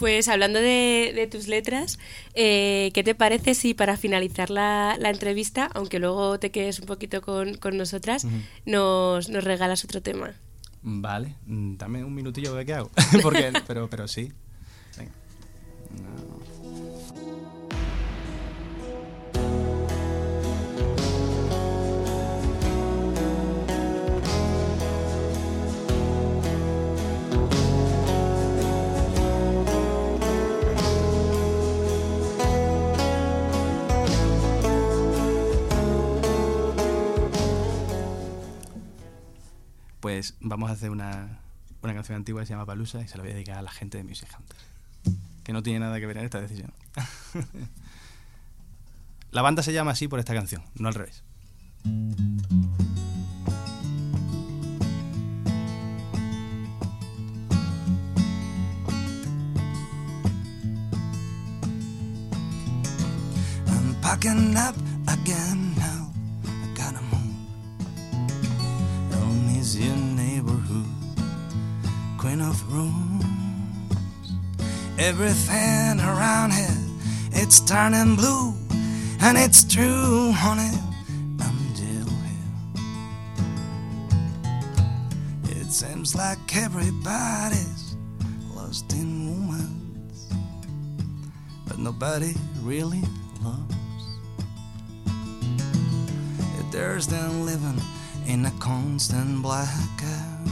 Pues 0.00 0.28
hablando 0.28 0.58
de, 0.60 1.12
de 1.14 1.26
tus 1.26 1.46
letras, 1.46 1.98
eh, 2.32 2.90
¿qué 2.94 3.04
te 3.04 3.14
parece 3.14 3.54
si 3.54 3.74
para 3.74 3.98
finalizar 3.98 4.48
la, 4.48 4.96
la 4.98 5.10
entrevista, 5.10 5.70
aunque 5.74 5.98
luego 5.98 6.38
te 6.40 6.50
quedes 6.50 6.80
un 6.80 6.86
poquito 6.86 7.20
con, 7.20 7.58
con 7.58 7.76
nosotras, 7.76 8.26
nos, 8.64 9.28
nos 9.28 9.44
regalas 9.44 9.84
otro 9.84 10.00
tema? 10.00 10.32
Vale, 10.80 11.34
mm, 11.44 11.76
dame 11.76 12.02
un 12.02 12.14
minutillo 12.14 12.54
ver 12.54 12.64
qué 12.64 12.72
hago. 12.72 12.90
porque, 13.22 13.52
pero, 13.66 13.90
pero 13.90 14.08
sí. 14.08 14.32
Venga. 14.96 15.12
Pues 40.00 40.34
vamos 40.40 40.70
a 40.70 40.72
hacer 40.72 40.90
una, 40.90 41.38
una 41.82 41.94
canción 41.94 42.16
antigua 42.16 42.42
que 42.42 42.46
se 42.46 42.54
llama 42.54 42.66
Palusa 42.66 43.00
y 43.02 43.08
se 43.08 43.16
la 43.16 43.22
voy 43.22 43.32
a 43.32 43.34
dedicar 43.34 43.58
a 43.58 43.62
la 43.62 43.70
gente 43.70 43.98
de 43.98 44.04
Music 44.04 44.28
Hunter. 44.36 44.56
Que 45.44 45.52
no 45.52 45.62
tiene 45.62 45.80
nada 45.80 46.00
que 46.00 46.06
ver 46.06 46.18
en 46.18 46.24
esta 46.24 46.40
decisión. 46.40 46.72
la 49.30 49.42
banda 49.42 49.62
se 49.62 49.72
llama 49.72 49.92
así 49.92 50.08
por 50.08 50.18
esta 50.18 50.34
canción, 50.34 50.62
no 50.74 50.88
al 50.88 50.94
revés. 50.94 51.22
Up 64.56 64.74
again 65.08 65.74
now. 65.76 65.99
Is 69.70 69.86
your 69.86 69.96
neighborhood, 69.96 70.86
queen 72.18 72.40
of 72.40 72.72
rooms. 72.72 73.24
Everything 74.98 76.00
around 76.00 76.52
here, 76.52 76.78
it's 77.32 77.60
turning 77.60 78.16
blue, 78.16 78.52
and 79.20 79.38
it's 79.38 79.62
true, 79.64 80.32
honey. 80.32 80.76
I'm 81.40 81.74
still 81.74 82.10
here. 82.26 82.54
It 85.60 85.70
seems 85.70 86.14
like 86.16 86.38
everybody's 86.56 87.96
lost 88.54 88.92
in 88.92 89.28
romance, 89.28 90.26
but 91.68 91.78
nobody 91.78 92.34
really 92.62 93.02
loves. 93.42 93.74
If 96.58 96.72
there's 96.72 97.06
them 97.06 97.46
living 97.46 97.80
in 98.30 98.46
a 98.46 98.50
constant 98.60 99.42
blackout, 99.42 100.46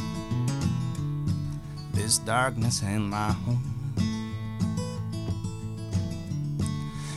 this 1.92 2.18
darkness 2.18 2.82
in 2.82 3.08
my 3.08 3.30
home. 3.30 3.94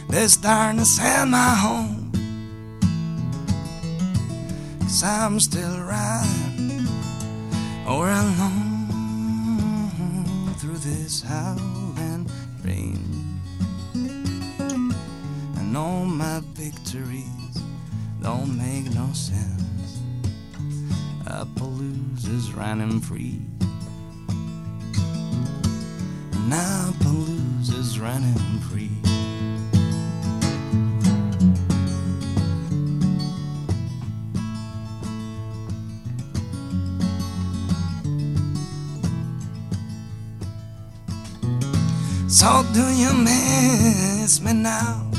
This 0.07 0.37
darkness 0.37 0.99
in 0.99 1.31
my 1.31 1.55
home. 1.55 2.11
Cause 4.81 5.03
I'm 5.03 5.39
still 5.39 5.79
riding 5.79 6.85
or 7.87 8.07
alone 8.11 9.23
through 10.59 10.77
this 10.77 11.23
howling 11.23 12.29
rain. 12.63 13.39
And 15.55 15.75
all 15.75 16.05
my 16.05 16.41
victories 16.53 17.63
don't 18.21 18.55
make 18.55 18.93
no 18.93 19.11
sense. 19.13 19.60
Appaloosa's 21.31 22.51
running 22.53 22.99
free. 22.99 23.39
Appaloosa's 26.51 27.97
running 27.99 28.59
free. 28.67 28.91
So 42.27 42.65
do 42.73 42.83
you 42.93 43.13
miss 43.13 44.41
me 44.41 44.51
now? 44.51 45.09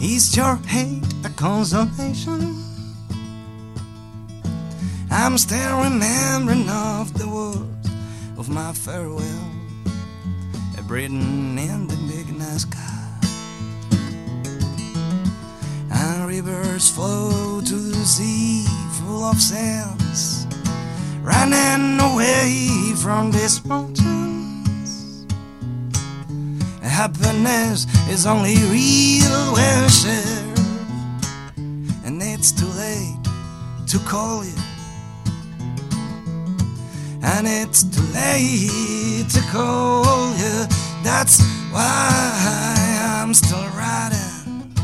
Is 0.00 0.36
your 0.36 0.56
hate 0.66 1.02
a 1.24 1.30
consolation? 1.30 2.69
I'm 5.22 5.36
still 5.36 5.82
remembering 5.82 6.66
of 6.70 7.12
the 7.12 7.28
words 7.28 7.90
of 8.38 8.48
my 8.48 8.72
farewell, 8.72 9.50
written 10.88 11.58
in 11.58 11.86
the 11.86 11.96
big 12.08 12.26
sky. 12.58 13.18
And 15.92 16.26
rivers 16.26 16.90
flow 16.90 17.60
to 17.60 17.74
the 17.74 18.04
sea 18.06 18.64
full 18.92 19.22
of 19.22 19.38
sands, 19.38 20.46
running 21.20 22.00
away 22.00 22.94
from 22.96 23.30
these 23.30 23.62
mountains. 23.66 25.26
Happiness 26.82 27.86
is 28.08 28.24
only 28.24 28.56
real 28.72 29.52
when 29.52 29.88
shared, 29.90 30.58
and 32.06 32.22
it's 32.22 32.52
too 32.52 32.72
late 32.84 33.18
to 33.86 33.98
call 33.98 34.46
you. 34.46 34.69
And 37.22 37.46
it's 37.46 37.82
too 37.84 38.02
late 38.14 39.28
to 39.30 39.40
call 39.52 40.34
you. 40.36 40.66
That's 41.02 41.42
why 41.70 42.10
I'm 43.02 43.34
still 43.34 43.68
riding 43.76 44.74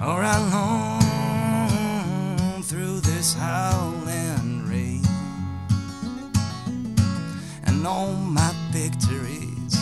or 0.00 0.22
alone 0.22 1.02
through 2.62 3.00
this 3.00 3.34
howling 3.34 4.66
rain. 4.68 5.04
And 7.64 7.86
all 7.86 8.12
my 8.14 8.52
victories 8.70 9.76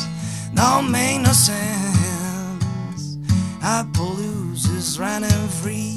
don't 0.55 0.91
make 0.91 1.21
no 1.23 1.33
sense. 1.33 3.17
Appaloosa's 3.63 4.99
running 4.99 5.49
free. 5.49 5.97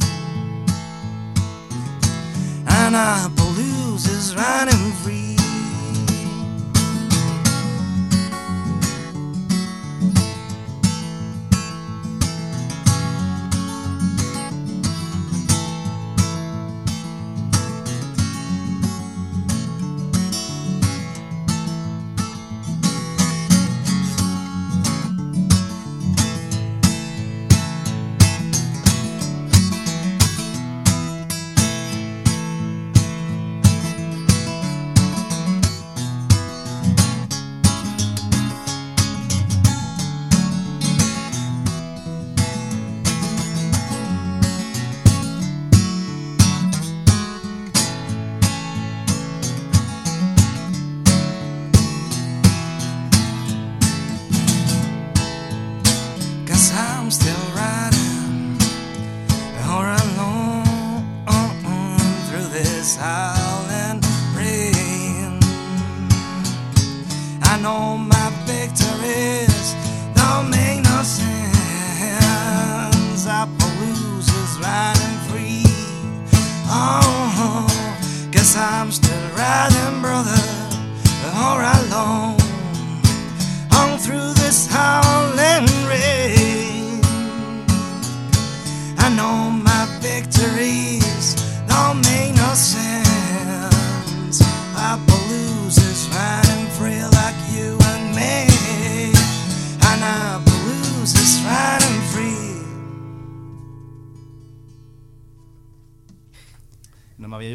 And 2.68 2.96
Appaloosa's 2.96 4.36
running 4.36 4.94
free. 5.04 5.29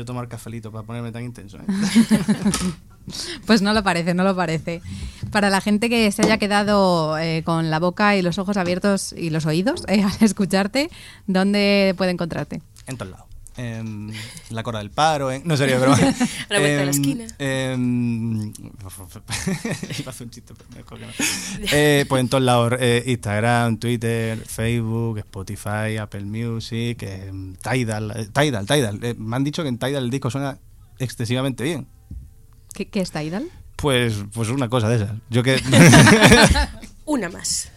Yo 0.05 0.07
tomar 0.07 0.29
cafelito 0.29 0.71
para 0.71 0.85
ponerme 0.85 1.13
tan 1.13 1.25
intenso. 1.25 1.59
¿eh? 1.59 1.63
Pues 3.47 3.61
no 3.61 3.75
lo 3.75 3.83
parece, 3.83 4.15
no 4.15 4.25
lo 4.25 4.35
parece. 4.35 4.81
Para 5.31 5.51
la 5.51 5.61
gente 5.61 5.91
que 5.91 6.11
se 6.11 6.23
haya 6.23 6.39
quedado 6.39 7.19
eh, 7.19 7.43
con 7.45 7.71
la 7.71 7.79
boca 7.79 8.17
y 8.17 8.23
los 8.23 8.39
ojos 8.39 8.57
abiertos 8.57 9.13
y 9.13 9.29
los 9.29 9.45
oídos 9.45 9.85
eh, 9.89 10.03
al 10.05 10.17
escucharte, 10.21 10.91
¿dónde 11.27 11.95
puede 11.99 12.13
encontrarte? 12.13 12.63
en 12.87 12.97
todos 12.97 13.13
lados. 13.13 13.34
En 13.57 14.13
la 14.51 14.63
Cora 14.63 14.79
del 14.81 14.91
Paro, 14.91 15.31
en... 15.31 15.43
no 15.47 15.57
sería 15.57 15.79
broma. 15.79 15.97
A 15.97 16.01
la 16.51 16.59
vuelta 16.59 16.59
de 16.59 16.77
la 16.77 16.83
Em, 16.83 16.89
esquina. 16.91 17.27
em, 17.39 18.53
iba 18.53 20.07
a 20.07 20.11
hacer 20.11 20.25
un 20.27 20.31
chiste, 20.31 20.55
pero 20.57 20.69
mejor 20.77 20.99
que 20.99 21.07
no. 21.07 21.13
Eh, 21.73 22.05
pues 22.09 22.21
en 22.21 22.29
todos 22.29 22.43
lados, 22.45 22.73
eh, 22.79 23.03
Instagram, 23.07 23.79
Twitter, 23.79 24.39
Facebook, 24.47 25.19
Spotify, 25.19 25.97
Apple 26.01 26.25
Music, 26.25 27.03
em, 27.03 27.55
Tidal, 27.57 28.13
eh, 28.17 28.29
Tidal, 28.33 28.67
Tidal. 28.67 28.99
Eh, 29.03 29.15
me 29.17 29.37
han 29.37 29.45
dicho 29.45 29.63
que 29.63 29.69
en 29.69 29.79
Tidal 29.79 30.05
el 30.05 30.11
disco 30.11 30.31
suena 30.31 30.59
excesivamente 30.99 31.65
bien. 31.65 31.87
¿Qué, 32.73 32.89
qué 32.89 33.01
es 33.01 33.11
Tidal? 33.11 33.49
Pues, 33.77 34.15
pues 34.33 34.49
una 34.49 34.69
cosa 34.69 34.89
de 34.89 34.97
esas. 34.97 35.13
Yo 35.31 35.43
que 35.43 35.61
Una 37.05 37.29
más. 37.29 37.71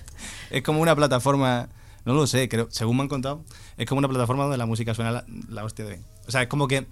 es 0.49 0.61
como 0.63 0.79
una 0.81 0.95
plataforma, 0.95 1.67
no 2.07 2.13
lo 2.13 2.25
sé, 2.27 2.49
creo, 2.49 2.67
según 2.71 2.97
me 2.97 3.03
han 3.03 3.09
contado, 3.09 3.43
es 3.77 3.85
como 3.87 3.99
una 3.99 4.07
plataforma 4.07 4.43
donde 4.43 4.57
la 4.57 4.65
música 4.65 4.93
suena 4.95 5.11
la, 5.11 5.25
la 5.49 5.63
hostia 5.63 5.85
de 5.85 5.91
bien. 5.91 6.05
O 6.27 6.31
sea, 6.31 6.41
es 6.41 6.47
como 6.47 6.67
que 6.67 6.87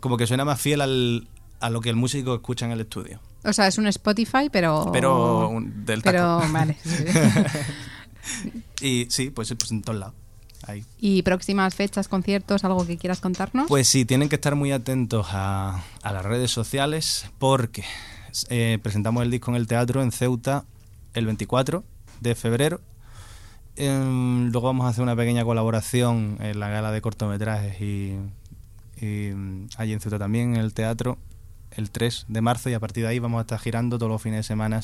como 0.00 0.16
que 0.16 0.26
suena 0.26 0.44
más 0.44 0.60
fiel 0.60 0.80
al, 0.80 1.28
a 1.60 1.70
lo 1.70 1.80
que 1.80 1.90
el 1.90 1.96
músico 1.96 2.34
escucha 2.34 2.64
en 2.66 2.72
el 2.72 2.80
estudio. 2.80 3.20
O 3.44 3.52
sea, 3.52 3.66
es 3.66 3.78
un 3.78 3.86
Spotify, 3.88 4.48
pero... 4.50 4.90
Pero 4.92 5.48
un- 5.48 5.84
del 5.84 6.02
taco. 6.02 6.12
Pero, 6.40 6.52
vale. 6.52 6.76
sí. 6.84 7.04
Y 8.80 9.06
sí, 9.10 9.30
pues, 9.30 9.52
pues 9.58 9.70
en 9.72 9.82
todos 9.82 9.98
lados. 9.98 10.14
Ahí. 10.66 10.84
¿Y 10.98 11.22
próximas 11.22 11.74
fechas, 11.74 12.08
conciertos, 12.08 12.64
algo 12.64 12.86
que 12.86 12.98
quieras 12.98 13.20
contarnos? 13.20 13.68
Pues 13.68 13.88
sí, 13.88 14.04
tienen 14.04 14.28
que 14.28 14.34
estar 14.34 14.54
muy 14.54 14.70
atentos 14.72 15.26
a, 15.30 15.82
a 16.02 16.12
las 16.12 16.24
redes 16.24 16.50
sociales 16.50 17.26
porque 17.38 17.84
eh, 18.50 18.78
presentamos 18.82 19.22
el 19.22 19.30
disco 19.30 19.50
en 19.50 19.56
el 19.56 19.66
teatro 19.66 20.02
en 20.02 20.12
Ceuta 20.12 20.64
el 21.14 21.26
24 21.26 21.84
de 22.20 22.34
febrero. 22.34 22.80
Em, 23.80 24.50
luego 24.50 24.66
vamos 24.66 24.86
a 24.86 24.88
hacer 24.88 25.04
una 25.04 25.14
pequeña 25.14 25.44
colaboración 25.44 26.36
en 26.40 26.58
la 26.58 26.68
gala 26.68 26.90
de 26.90 27.00
cortometrajes 27.00 27.80
y, 27.80 28.18
y, 29.00 29.30
mm, 29.32 29.68
allí 29.76 29.92
en 29.92 30.00
Ceuta 30.00 30.18
también 30.18 30.56
en 30.56 30.60
el 30.60 30.74
teatro 30.74 31.16
el 31.70 31.92
3 31.92 32.26
de 32.26 32.40
marzo 32.40 32.68
y 32.70 32.74
a 32.74 32.80
partir 32.80 33.04
de 33.04 33.10
ahí 33.10 33.20
vamos 33.20 33.38
a 33.38 33.42
estar 33.42 33.60
girando 33.60 33.96
todos 33.96 34.10
los 34.10 34.20
fines 34.20 34.40
de 34.40 34.42
semana 34.42 34.80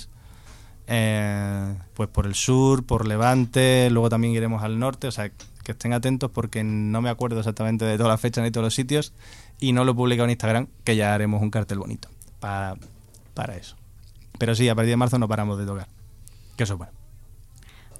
eh, 0.87 1.75
pues 1.95 2.09
por 2.09 2.25
el 2.25 2.37
sur, 2.37 2.87
por 2.87 3.09
Levante, 3.09 3.91
luego 3.91 4.11
también 4.11 4.33
iremos 4.33 4.63
al 4.63 4.79
norte, 4.79 5.09
o 5.09 5.13
sea, 5.13 5.29
que 5.29 5.73
estén 5.73 5.93
atentos 5.93 6.31
porque 6.31 6.63
no 6.63 7.03
me 7.03 7.11
acuerdo 7.11 7.41
exactamente 7.41 7.85
de 7.85 7.97
todas 7.97 8.13
las 8.13 8.21
fechas 8.21 8.45
ni 8.45 8.53
todos 8.53 8.65
los 8.65 8.75
sitios 8.77 9.13
y 9.59 9.73
no 9.73 9.85
lo 9.85 9.91
he 9.91 9.95
publicado 9.97 10.27
en 10.27 10.31
Instagram, 10.31 10.69
que 10.85 10.95
ya 10.95 11.15
haremos 11.15 11.43
un 11.43 11.51
cartel 11.51 11.81
bonito 11.81 12.11
para, 12.39 12.77
para 13.35 13.57
eso. 13.57 13.75
Pero 14.39 14.55
sí, 14.55 14.69
a 14.69 14.77
partir 14.77 14.91
de 14.91 14.97
marzo 14.99 15.19
no 15.19 15.27
paramos 15.27 15.59
de 15.59 15.67
tocar, 15.67 15.89
que 16.57 16.63
eso 16.63 16.75
es 16.75 16.79
bueno. 16.79 17.04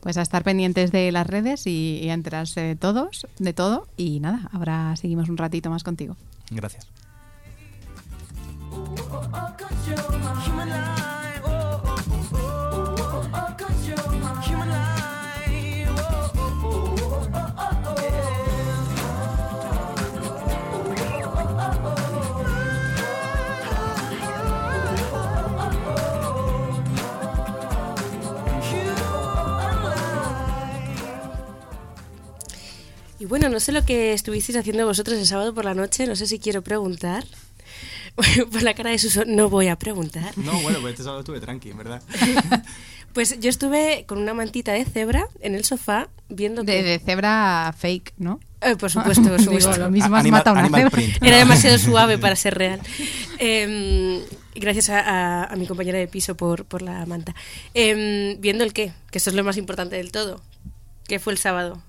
Pues 0.05 0.19
a 0.19 0.23
estar 0.23 0.45
pendientes 0.45 0.93
de 0.93 1.11
las 1.11 1.27
redes 1.27 1.67
y, 1.67 1.99
y 2.03 2.11
a 2.11 2.13
enterarse 2.13 2.61
de 2.61 2.77
todos, 2.77 3.27
de 3.39 3.55
todo. 3.55 3.89
Y 3.97 4.21
nada, 4.21 4.51
ahora 4.53 4.95
seguimos 4.97 5.31
un 5.31 5.39
ratito 5.39 5.71
más 5.71 5.83
contigo. 5.83 6.15
Gracias. 6.51 6.87
Y 33.25 33.27
bueno, 33.27 33.49
no 33.49 33.59
sé 33.59 33.73
lo 33.73 33.87
que 33.87 34.13
estuvisteis 34.13 34.59
haciendo 34.59 34.85
vosotros 34.85 35.19
el 35.19 35.27
sábado 35.27 35.55
por 35.55 35.65
la 35.65 35.73
noche, 35.73 36.07
no 36.07 36.15
sé 36.15 36.27
si 36.27 36.39
quiero 36.39 36.61
preguntar. 36.61 37.25
por 38.53 38.63
la 38.63 38.75
cara 38.75 38.91
de 38.91 38.99
Suso, 38.99 39.25
no 39.27 39.49
voy 39.49 39.69
a 39.69 39.77
preguntar. 39.77 40.37
No, 40.37 40.53
bueno, 40.61 40.81
pues 40.83 40.93
este 40.93 41.05
sábado 41.05 41.21
estuve 41.21 41.41
tranqui, 41.41 41.71
en 41.71 41.79
verdad. 41.79 42.03
Pues 43.15 43.39
yo 43.39 43.49
estuve 43.49 44.07
con 44.09 44.19
una 44.19 44.35
mantita 44.35 44.73
de 44.73 44.85
cebra 44.85 45.29
en 45.41 45.55
el 45.55 45.65
sofá 45.65 46.09
viendo... 46.29 46.65
De, 46.65 46.73
que- 46.73 46.83
de 46.83 46.99
cebra 46.99 47.73
fake, 47.79 48.13
¿no? 48.19 48.41
Eh, 48.61 48.75
por 48.75 48.91
supuesto, 48.91 49.23
por 49.23 49.39
Digo, 49.39 49.53
supuesto. 49.61 49.77
lo 49.79 49.89
mismo 49.89 50.17
has 50.17 50.27
matado 50.27 50.55
una 50.55 50.63
animal 50.65 50.81
cebra. 50.81 50.91
print. 50.91 51.23
Era 51.23 51.37
demasiado 51.39 51.79
suave 51.79 52.19
para 52.19 52.35
ser 52.35 52.59
real. 52.59 52.81
Eh, 53.39 54.21
gracias 54.57 54.91
a, 54.91 54.99
a- 54.99 55.45
a 55.45 55.55
mi 55.55 55.69
compañera 55.69 55.97
de 55.99 56.09
piso 56.09 56.37
por, 56.37 56.65
por 56.65 56.83
la 56.83 57.07
manta. 57.07 57.37
Eh, 57.73 58.37
viendo 58.41 58.65
el 58.65 58.73
qué, 58.73 58.93
que 59.13 59.19
eso 59.19 59.31
es 59.31 59.37
lo 59.37 59.45
más 59.45 59.57
importante 59.59 59.95
del 59.95 60.11
todo. 60.11 60.43
¿Qué 61.07 61.21
fue 61.21 61.33
el 61.35 61.39
sábado? 61.39 61.81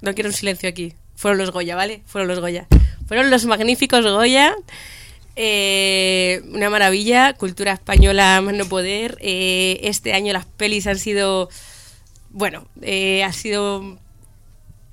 No 0.00 0.14
quiero 0.14 0.30
un 0.30 0.34
silencio 0.34 0.68
aquí. 0.68 0.94
Fueron 1.16 1.38
los 1.38 1.50
Goya, 1.50 1.74
¿vale? 1.76 2.02
Fueron 2.06 2.28
los 2.28 2.40
Goya. 2.40 2.66
Fueron 3.06 3.30
los 3.30 3.44
magníficos 3.46 4.04
Goya. 4.04 4.54
Eh, 5.36 6.42
una 6.52 6.68
maravilla, 6.70 7.32
cultura 7.34 7.72
española 7.72 8.40
más 8.40 8.54
no 8.54 8.64
poder. 8.66 9.16
Eh, 9.20 9.80
este 9.82 10.12
año 10.12 10.32
las 10.32 10.46
pelis 10.46 10.86
han 10.86 10.98
sido, 10.98 11.48
bueno, 12.30 12.66
eh, 12.82 13.22
ha 13.22 13.32
sido, 13.32 13.98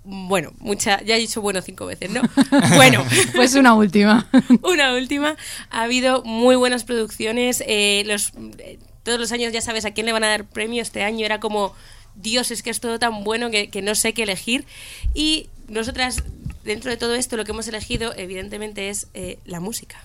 bueno, 0.04 0.54
mucha, 0.60 1.02
ya 1.04 1.16
he 1.16 1.20
dicho 1.20 1.42
bueno 1.42 1.62
cinco 1.64 1.88
veces, 1.88 2.12
¿no? 2.12 2.22
Bueno, 2.76 3.04
Pues 3.36 3.56
una 3.56 3.74
última. 3.74 4.28
una 4.62 4.94
última. 4.94 5.36
Ha 5.72 5.84
habido 5.84 6.24
muy 6.24 6.56
buenas 6.56 6.84
producciones. 6.84 7.64
eh, 7.66 8.04
los, 8.06 8.32
eh, 8.60 8.78
todos 9.04 9.20
los 9.20 9.32
años 9.32 9.52
ya 9.54 9.62
sabes 9.62 9.86
a 9.86 9.92
quién 9.92 10.06
le 10.06 10.14
van 10.14 10.24
a 10.24 10.30
dar 10.30 10.46
premio. 10.46 10.82
Este 10.82 11.04
año 11.04 11.26
era 11.26 11.40
como, 11.40 11.74
Dios, 12.16 12.52
es 12.52 12.64
que 12.64 12.70
es 12.70 12.80
todo 12.80 13.00
tan 13.00 13.24
bueno 13.24 13.50
que, 13.52 13.82
no 13.82 13.96
sé 13.96 14.14
qué 14.14 14.24
elegir. 14.24 14.66
Y 15.14 15.50
nosotras, 15.68 16.24
dentro 16.64 16.92
de 16.92 16.98
todo 16.98 17.16
esto, 17.16 17.38
lo 17.38 17.46
que 17.46 17.52
hemos 17.52 17.68
elegido, 17.68 18.14
evidentemente, 18.16 18.90
es 18.90 19.08
eh, 19.14 19.40
la 19.46 19.60
música. 19.60 19.98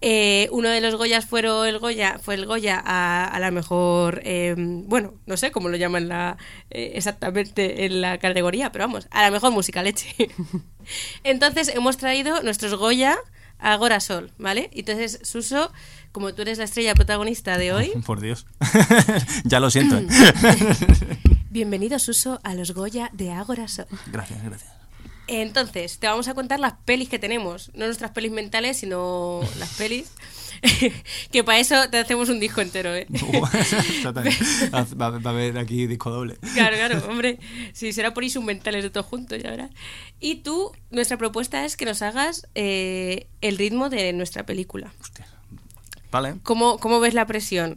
Eh, 0.00 0.48
uno 0.52 0.68
de 0.68 0.80
los 0.80 0.94
Goyas 0.94 1.26
fueron 1.26 1.66
el 1.66 1.80
Goya, 1.80 2.20
fue 2.22 2.36
el 2.36 2.46
Goya 2.46 2.80
a, 2.84 3.36
la 3.40 3.50
mejor, 3.50 4.20
eh, 4.24 4.54
bueno, 4.56 5.14
no 5.26 5.36
sé 5.36 5.50
cómo 5.50 5.68
lo 5.68 5.76
llaman 5.76 6.06
la, 6.06 6.36
exactamente 6.70 7.84
en 7.84 8.00
la 8.00 8.18
categoría, 8.18 8.70
pero 8.70 8.84
vamos, 8.84 9.08
a 9.10 9.22
la 9.22 9.32
mejor 9.32 9.50
música 9.50 9.82
leche. 9.82 10.14
Entonces 11.24 11.68
hemos 11.68 11.96
traído 11.96 12.42
nuestros 12.42 12.74
Goya 12.74 13.18
Agora 13.58 14.00
Sol, 14.00 14.30
¿vale? 14.38 14.70
Entonces, 14.72 15.20
Suso, 15.22 15.72
como 16.12 16.32
tú 16.34 16.42
eres 16.42 16.58
la 16.58 16.64
estrella 16.64 16.94
protagonista 16.94 17.58
de 17.58 17.72
hoy, 17.72 17.90
Por 18.06 18.20
Dios. 18.20 18.46
ya 19.44 19.60
lo 19.60 19.70
siento. 19.70 19.98
¿eh? 19.98 20.06
bienvenido 21.50 21.98
Suso 21.98 22.40
a 22.44 22.54
los 22.54 22.72
Goya 22.72 23.10
de 23.12 23.32
Agora 23.32 23.68
Sol. 23.68 23.86
gracias, 24.06 24.42
gracias. 24.42 24.72
Entonces, 25.26 25.98
te 25.98 26.06
vamos 26.06 26.26
a 26.28 26.34
contar 26.34 26.58
las 26.58 26.74
pelis 26.84 27.08
que 27.10 27.18
tenemos. 27.18 27.70
No 27.74 27.84
nuestras 27.84 28.12
pelis 28.12 28.32
mentales, 28.32 28.78
sino 28.78 29.40
las 29.58 29.74
pelis. 29.74 30.10
que 31.32 31.44
para 31.44 31.58
eso 31.58 31.88
te 31.90 31.98
hacemos 31.98 32.28
un 32.28 32.40
disco 32.40 32.60
entero, 32.60 32.94
¿eh? 32.94 33.06
Va, 34.72 35.10
va 35.10 35.20
a 35.24 35.28
haber 35.32 35.58
aquí 35.58 35.86
disco 35.86 36.10
doble. 36.10 36.36
Claro, 36.54 36.76
claro, 36.76 37.06
hombre. 37.08 37.38
Si 37.72 37.92
será 37.92 38.14
por 38.14 38.24
instrumentales 38.24 38.82
de 38.82 38.90
todos 38.90 39.06
juntos, 39.06 39.42
ya 39.42 39.50
verás. 39.50 39.70
Y 40.20 40.36
tú, 40.36 40.72
nuestra 40.90 41.16
propuesta 41.16 41.64
es 41.64 41.76
que 41.76 41.84
nos 41.84 42.02
hagas 42.02 42.46
eh, 42.54 43.26
el 43.40 43.58
ritmo 43.58 43.88
de 43.88 44.12
nuestra 44.12 44.44
película. 44.44 44.92
Vale. 46.10 46.36
¿Cómo, 46.42 46.78
cómo 46.78 47.00
ves 47.00 47.14
la 47.14 47.26
presión? 47.26 47.76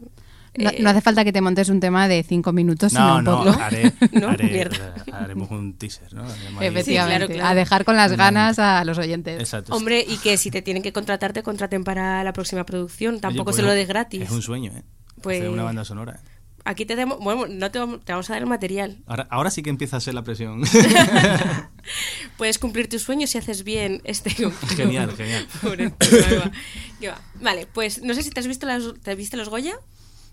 No, 0.58 0.70
Eh, 0.70 0.80
no 0.82 0.90
hace 0.90 1.00
falta 1.02 1.24
que 1.24 1.32
te 1.32 1.40
montes 1.40 1.70
un 1.70 1.80
tema 1.80 2.08
de 2.10 2.24
cinco 2.24 2.52
minutos, 2.52 2.92
No, 2.94 3.00
sino 3.00 3.22
no, 3.22 3.40
un 3.40 3.46
poco. 3.54 3.60
haré, 3.64 3.94
No, 4.12 4.30
haré- 4.30 4.52
mierda. 4.52 4.96
haremos 5.14 5.50
un 5.50 5.78
teaser, 5.78 6.14
¿no? 6.14 6.24
Efectivamente. 6.60 7.26
claro, 7.28 7.34
claro. 7.34 7.50
A 7.50 7.56
dejar 7.56 7.86
con 7.86 7.96
las 7.96 8.12
ganas 8.18 8.60
a 8.60 8.84
los 8.84 8.98
oyentes. 8.98 9.40
Exacto. 9.40 9.74
Hombre, 9.76 10.04
y 10.06 10.18
que 10.18 10.36
si 10.38 10.52
te 10.52 10.62
tienen 10.62 10.84
que 10.84 10.92
contratar, 10.92 11.32
te 11.32 11.42
contraten 11.42 11.84
para 11.86 12.24
la 12.26 12.34
próxima 12.34 12.66
producción. 12.66 13.14
Oye, 13.16 13.22
Tampoco 13.22 13.46
pues 13.46 13.56
se 13.56 13.62
lo 13.62 13.70
es- 13.70 13.76
des 13.76 13.88
gratis. 13.88 14.22
Es 14.24 14.32
un 14.32 14.42
sueño, 14.42 14.72
¿eh? 14.76 14.84
Pues- 15.22 15.38
Hacer 15.40 15.50
una 15.52 15.64
banda 15.64 15.86
sonora. 15.86 16.20
¿eh? 16.22 16.28
Aquí 16.64 16.86
te 16.86 16.96
damos, 16.96 17.18
bueno, 17.20 17.48
no 17.48 17.72
te 17.72 17.80
vamos, 17.80 18.06
te 18.06 18.12
vamos 18.12 18.30
a 18.30 18.34
dar 18.34 18.42
el 18.44 18.48
material. 18.48 18.98
Ahora, 19.08 19.28
ahora 19.32 19.50
sí 19.50 19.64
que 19.64 19.72
empieza 19.72 19.98
a 19.98 20.00
ser 20.00 20.14
la 20.14 20.24
presión. 20.24 20.62
Puedes 22.38 22.60
cumplir 22.60 22.88
tus 22.90 23.02
sueños 23.04 23.30
si 23.32 23.38
haces 23.38 23.64
bien 23.64 24.02
este. 24.04 24.30
Genial, 24.76 25.12
genial. 25.18 25.48
Pobre, 25.62 25.88
va. 25.90 27.22
Vale, 27.42 27.68
pues 27.74 28.04
no 28.04 28.14
sé 28.14 28.22
si 28.24 28.30
te 28.30 28.40
has 28.40 28.48
visto 28.48 28.66
las, 28.68 28.84
¿te 29.02 29.16
viste 29.16 29.38
los 29.38 29.50
Goya. 29.50 29.74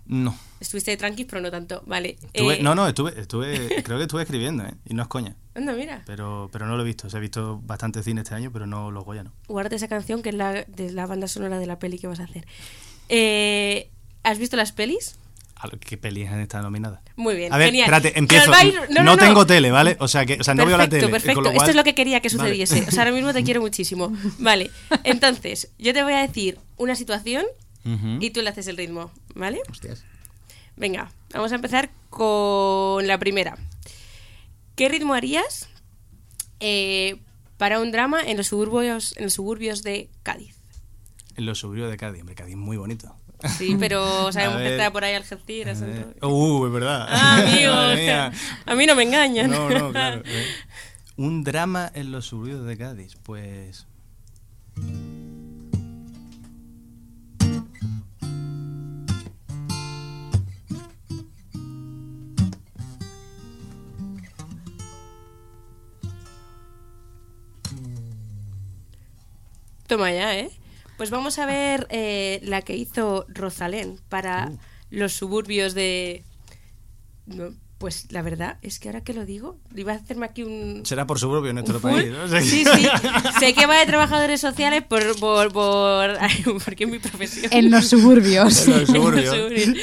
No. 0.09 0.37
Estuviste 0.59 0.97
tranqui, 0.97 1.23
pero 1.23 1.39
no 1.41 1.49
tanto. 1.49 1.81
Vale. 1.85 2.17
Estuve- 2.33 2.59
eh, 2.59 2.63
no, 2.63 2.75
no, 2.75 2.85
estuve, 2.85 3.17
estuve, 3.17 3.81
creo 3.83 3.97
que 3.97 4.03
estuve 4.03 4.23
escribiendo, 4.23 4.65
¿eh? 4.65 4.73
Y 4.85 4.93
no 4.93 5.03
es 5.03 5.07
coña. 5.07 5.35
Anda, 5.55 5.71
mira. 5.71 6.01
Pero, 6.05 6.49
pero 6.51 6.67
no 6.67 6.75
lo 6.75 6.83
he 6.83 6.85
visto. 6.85 7.07
O 7.07 7.09
sea, 7.09 7.19
he 7.19 7.21
visto 7.21 7.61
bastante 7.63 8.03
cine 8.03 8.21
este 8.21 8.35
año, 8.35 8.51
pero 8.51 8.65
no 8.67 8.91
los 8.91 9.05
Goya, 9.05 9.23
no. 9.23 9.31
Guárdate 9.47 9.77
esa 9.77 9.87
canción 9.87 10.21
que 10.21 10.29
es 10.29 10.35
la 10.35 10.65
de 10.65 10.91
la 10.91 11.05
banda 11.05 11.27
sonora 11.29 11.57
de 11.59 11.65
la 11.65 11.79
peli 11.79 11.97
que 11.97 12.07
vas 12.07 12.19
a 12.19 12.23
hacer. 12.23 12.45
Eh, 13.07 13.89
¿Has 14.23 14.37
visto 14.37 14.57
las 14.57 14.71
pelis? 14.73 15.15
¿A 15.55 15.67
lo- 15.67 15.79
¿Qué 15.79 15.97
pelis 15.97 16.29
han 16.29 16.39
estado 16.39 16.63
nominadas? 16.63 17.01
Muy 17.15 17.35
bien, 17.35 17.51
A 17.53 17.57
ver, 17.57 17.67
genial. 17.67 17.85
espérate, 17.85 18.17
empiezo. 18.19 18.51
No, 19.03 19.17
tengo 19.17 19.45
tele, 19.45 19.71
¿vale? 19.71 19.97
O 19.99 20.07
sea, 20.07 20.25
que, 20.25 20.37
o 20.39 20.43
sea 20.43 20.53
no 20.53 20.65
veo 20.65 20.77
la 20.77 20.87
tele. 20.87 21.07
Perfecto, 21.09 21.41
cual- 21.41 21.55
Esto 21.55 21.69
es 21.71 21.75
lo 21.75 21.83
que 21.83 21.95
quería 21.95 22.21
que 22.21 22.29
Vale. 22.29 22.49
sucediese. 22.55 22.85
O 22.87 22.91
sea, 22.91 23.03
ahora 23.03 23.13
mismo 23.15 23.33
te 23.33 23.43
quiero 23.45 23.61
muchísimo. 23.61 24.13
Vale, 24.39 24.71
entonces, 25.03 25.69
yo 25.77 25.93
te 25.93 26.03
voy 26.03 26.13
a 26.13 26.19
decir 26.25 26.59
una 26.77 26.95
situación 26.95 27.45
Y 28.19 28.29
tú 28.31 28.41
le 28.41 28.49
haces 28.49 28.67
el 28.67 28.77
ritmo, 28.77 29.11
¿vale? 29.35 29.59
Hostias. 29.69 30.03
Venga, 30.75 31.11
vamos 31.33 31.51
a 31.51 31.55
empezar 31.55 31.89
con 32.09 33.07
la 33.07 33.17
primera. 33.17 33.57
¿Qué 34.75 34.89
ritmo 34.89 35.13
harías 35.13 35.67
eh, 36.59 37.19
para 37.57 37.79
un 37.81 37.91
drama 37.91 38.21
en 38.21 38.37
los 38.37 38.47
suburbios, 38.47 39.15
en 39.17 39.23
los 39.25 39.33
suburbios 39.33 39.81
de 39.83 40.09
Cádiz. 40.23 40.55
En 41.35 41.45
los 41.45 41.59
suburbios 41.59 41.89
de 41.89 41.97
Cádiz. 41.97 42.21
Hombre, 42.21 42.35
Cádiz 42.35 42.55
muy 42.55 42.77
bonito. 42.77 43.15
Sí, 43.57 43.75
pero 43.79 44.31
sabemos 44.31 44.57
que 44.57 44.71
está 44.71 44.91
por 44.91 45.03
ahí 45.03 45.15
Algeciras. 45.15 45.81
Entonces- 45.81 46.21
Uh, 46.21 46.65
es 46.67 46.71
verdad. 46.71 47.05
Ah, 47.09 47.37
amigo, 47.47 47.73
a 48.65 48.75
mí 48.75 48.85
no 48.85 48.95
me 48.95 49.03
engañan. 49.03 49.49
No, 49.49 49.69
no, 49.69 49.89
claro. 49.91 50.21
eh. 50.25 50.45
Un 51.17 51.43
drama 51.43 51.91
en 51.93 52.11
los 52.11 52.27
suburbios 52.27 52.65
de 52.65 52.77
Cádiz. 52.77 53.15
Pues. 53.23 53.85
Toma 69.89 70.11
ya, 70.13 70.37
¿eh? 70.39 70.49
Pues 70.97 71.09
vamos 71.09 71.37
a 71.39 71.45
ver 71.45 71.87
eh, 71.89 72.39
la 72.43 72.61
que 72.61 72.75
hizo 72.77 73.25
Rosalén 73.27 73.99
para 74.07 74.47
Uh. 74.49 74.57
los 74.91 75.13
suburbios 75.13 75.73
de... 75.73 76.23
No, 77.25 77.53
pues 77.77 78.07
la 78.11 78.21
verdad 78.21 78.57
es 78.61 78.77
que 78.79 78.89
ahora 78.89 79.01
que 79.03 79.13
lo 79.13 79.25
digo, 79.25 79.57
iba 79.75 79.93
a 79.93 79.95
hacerme 79.95 80.25
aquí 80.25 80.43
un... 80.43 80.81
Será 80.85 81.07
por 81.07 81.17
suburbio 81.19 81.49
en 81.51 81.55
nuestro 81.55 81.79
full. 81.79 81.91
país. 81.91 82.11
¿no? 82.11 82.27
Sí, 82.41 82.65
sí. 82.65 82.87
sé 83.39 83.53
que 83.53 83.65
va 83.65 83.77
de 83.79 83.85
trabajadores 83.85 84.41
sociales 84.41 84.83
por... 84.83 85.17
por, 85.19 85.51
por 85.53 86.09
ay, 86.19 86.43
porque 86.65 86.83
es 86.83 86.89
mi 86.89 86.99
profesión. 86.99 87.51
En 87.53 87.71
los 87.71 87.87
suburbios. 87.87 88.67
En 88.67 88.79
los 88.81 88.89
En 88.89 88.95
los 88.95 89.25
suburbios. 89.25 89.77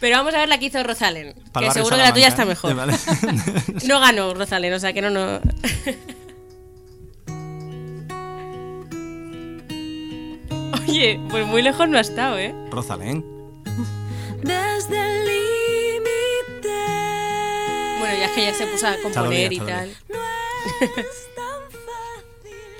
Pero 0.00 0.16
vamos 0.16 0.34
a 0.34 0.38
ver 0.38 0.48
la 0.48 0.58
que 0.58 0.66
hizo 0.66 0.82
Rosalén, 0.82 1.34
que 1.56 1.70
seguro 1.70 1.94
que 1.96 2.02
la 2.02 2.12
tuya 2.12 2.26
está 2.28 2.44
Salamanca, 2.44 2.74
mejor. 2.74 2.74
¿vale? 2.74 3.84
No 3.86 4.00
ganó 4.00 4.34
Rosalén, 4.34 4.72
o 4.72 4.80
sea 4.80 4.92
que 4.92 5.00
no, 5.02 5.10
no... 5.10 5.40
Oye, 10.88 11.20
pues 11.30 11.46
muy 11.46 11.62
lejos 11.62 11.88
no 11.88 11.98
ha 11.98 12.00
estado, 12.00 12.38
¿eh? 12.38 12.54
Rosalén. 12.70 13.24
Desde 14.42 14.98
el 14.98 15.26
límite. 15.26 16.78
Bueno, 18.00 18.14
ya 18.18 18.24
es 18.26 18.30
que 18.32 18.44
ya 18.44 18.54
se 18.54 18.66
puso 18.66 18.86
a 18.88 18.96
componer 19.02 19.52
y 19.52 19.58
tal. 19.60 19.94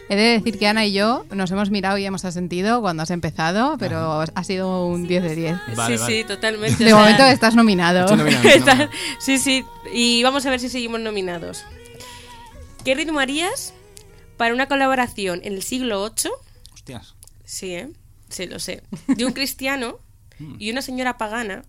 He 0.08 0.16
de 0.16 0.22
decir 0.22 0.58
que 0.58 0.66
Ana 0.66 0.84
y 0.84 0.92
yo 0.92 1.24
nos 1.30 1.50
hemos 1.52 1.70
mirado 1.70 1.96
y 1.96 2.04
hemos 2.04 2.24
asentido 2.26 2.82
cuando 2.82 3.02
has 3.02 3.10
empezado, 3.10 3.76
pero 3.78 4.20
ha 4.34 4.44
sido 4.44 4.84
un 4.86 5.06
10 5.06 5.22
de 5.22 5.36
10. 5.36 5.56
Vale, 5.74 5.96
sí, 5.96 6.02
vale. 6.02 6.16
sí, 6.18 6.24
totalmente. 6.24 6.84
De 6.84 6.92
o 6.92 6.96
sea, 6.96 7.04
momento 7.04 7.24
estás 7.24 7.54
nominado. 7.54 8.00
Estoy 8.00 8.16
nominado, 8.18 8.44
estoy 8.46 8.58
está- 8.58 8.74
nominado. 8.74 8.92
sí, 9.20 9.38
sí. 9.38 9.64
Y 9.94 10.22
vamos 10.22 10.44
a 10.44 10.50
ver 10.50 10.60
si 10.60 10.68
seguimos 10.68 11.00
nominados. 11.00 11.64
¿Qué 12.84 12.94
ritmo 12.94 13.20
harías 13.20 13.72
para 14.36 14.52
una 14.52 14.66
colaboración 14.66 15.40
en 15.44 15.54
el 15.54 15.62
siglo 15.62 16.10
VIII? 16.14 16.32
Hostias. 16.74 17.14
Sí, 17.52 17.74
¿eh? 17.74 17.90
Sí, 18.30 18.46
lo 18.46 18.58
sé. 18.58 18.82
De 19.08 19.26
un 19.26 19.34
cristiano 19.34 19.98
y 20.58 20.70
una 20.70 20.80
señora 20.80 21.18
pagana 21.18 21.62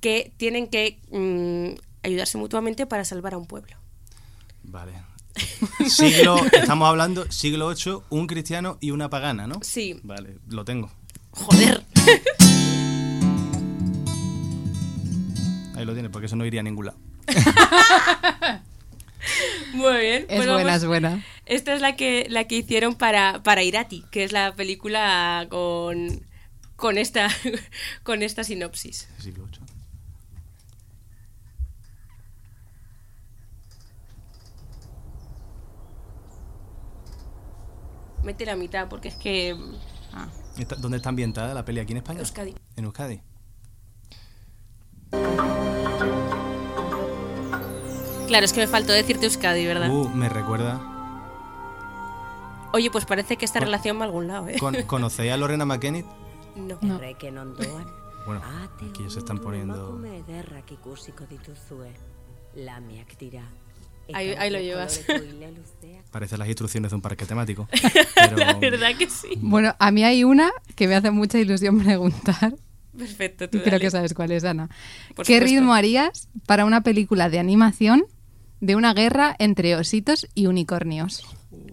que 0.00 0.32
tienen 0.38 0.68
que 0.68 0.98
mm, 1.10 1.78
ayudarse 2.02 2.38
mutuamente 2.38 2.86
para 2.86 3.04
salvar 3.04 3.34
a 3.34 3.38
un 3.38 3.44
pueblo. 3.46 3.76
Vale. 4.62 4.92
Siglo, 5.86 6.40
estamos 6.50 6.88
hablando 6.88 7.30
siglo 7.30 7.74
VIII, 7.74 7.98
un 8.08 8.26
cristiano 8.26 8.78
y 8.80 8.90
una 8.92 9.10
pagana, 9.10 9.46
¿no? 9.46 9.60
Sí. 9.62 10.00
Vale, 10.02 10.38
lo 10.48 10.64
tengo. 10.64 10.90
Joder. 11.32 11.84
Ahí 15.76 15.84
lo 15.84 15.92
tienes, 15.92 16.10
porque 16.10 16.24
eso 16.26 16.36
no 16.36 16.46
iría 16.46 16.60
a 16.60 16.62
ningún 16.62 16.86
lado. 16.86 16.98
Muy 19.74 19.96
bien. 19.98 20.22
Es 20.22 20.26
pues 20.28 20.38
buena, 20.46 20.52
vamos- 20.54 20.76
es 20.76 20.84
buena. 20.86 21.24
Esta 21.46 21.74
es 21.74 21.80
la 21.80 21.94
que, 21.96 22.26
la 22.30 22.44
que 22.44 22.56
hicieron 22.56 22.94
para, 22.94 23.42
para 23.42 23.62
Irati, 23.62 24.04
que 24.10 24.24
es 24.24 24.32
la 24.32 24.54
película 24.54 25.46
con, 25.50 26.26
con, 26.76 26.96
esta, 26.98 27.28
con 28.02 28.22
esta 28.22 28.44
sinopsis. 28.44 29.08
Siglo 29.18 29.44
VIII. 29.46 29.60
Mete 38.22 38.46
la 38.46 38.56
mitad, 38.56 38.88
porque 38.88 39.08
es 39.08 39.14
que... 39.16 39.56
Está- 40.58 40.76
¿Dónde 40.76 40.96
está 40.98 41.08
ambientada 41.10 41.52
la 41.52 41.64
peli 41.64 41.80
aquí 41.80 41.92
en 41.92 41.98
España? 41.98 42.20
Euskadi. 42.20 42.54
En 42.76 42.84
Euskadi. 42.84 43.20
Claro, 48.26 48.46
es 48.46 48.52
que 48.52 48.60
me 48.60 48.66
faltó 48.66 48.92
decirte 48.92 49.26
Euskadi, 49.26 49.66
¿verdad? 49.66 49.90
Uh, 49.90 50.08
me 50.08 50.28
recuerda. 50.28 50.80
Oye, 52.74 52.90
pues 52.90 53.04
parece 53.04 53.36
que 53.36 53.44
esta 53.44 53.60
relación 53.60 53.98
va 53.98 54.02
a 54.02 54.04
algún 54.06 54.26
lado, 54.26 54.48
¿eh? 54.48 54.56
Con- 54.58 54.74
¿Conocéis 54.86 55.32
a 55.32 55.36
Lorena 55.36 55.64
McKennitt? 55.64 56.06
No. 56.56 56.76
No. 56.82 56.98
Ondoan. 57.42 57.86
Bueno, 58.26 58.42
aquí 58.44 58.90
se 59.08 59.18
están 59.20 59.38
poniendo. 59.38 59.92
Ahí- 64.12 64.50
lo 64.50 64.58
llevas. 64.60 65.00
Parecen 66.10 66.38
las 66.38 66.48
instrucciones 66.48 66.90
de 66.90 66.94
un 66.96 67.00
parque 67.02 67.26
temático. 67.26 67.68
Pero, 68.14 68.36
La 68.36 68.54
verdad 68.54 68.96
que 68.98 69.08
sí. 69.08 69.28
Bueno, 69.36 69.74
a 69.78 69.90
mí 69.90 70.04
hay 70.04 70.24
una 70.24 70.50
que 70.74 70.88
me 70.88 70.94
hace 70.96 71.10
mucha 71.10 71.38
ilusión 71.38 71.78
preguntar. 71.80 72.54
Perfecto, 72.96 73.48
tú 73.48 73.58
Creo 73.58 73.72
dale. 73.72 73.80
que 73.80 73.90
sabes 73.90 74.14
cuál 74.14 74.30
es, 74.32 74.44
Ana. 74.44 74.68
Por 75.14 75.24
¿Qué 75.26 75.34
supuesto. 75.36 75.56
ritmo 75.58 75.74
harías 75.74 76.28
para 76.46 76.64
una 76.64 76.82
película 76.82 77.28
de 77.28 77.38
animación 77.38 78.04
de 78.60 78.76
una 78.76 78.94
guerra 78.94 79.34
entre 79.38 79.74
ositos 79.76 80.26
y 80.34 80.46
unicornios? 80.46 81.24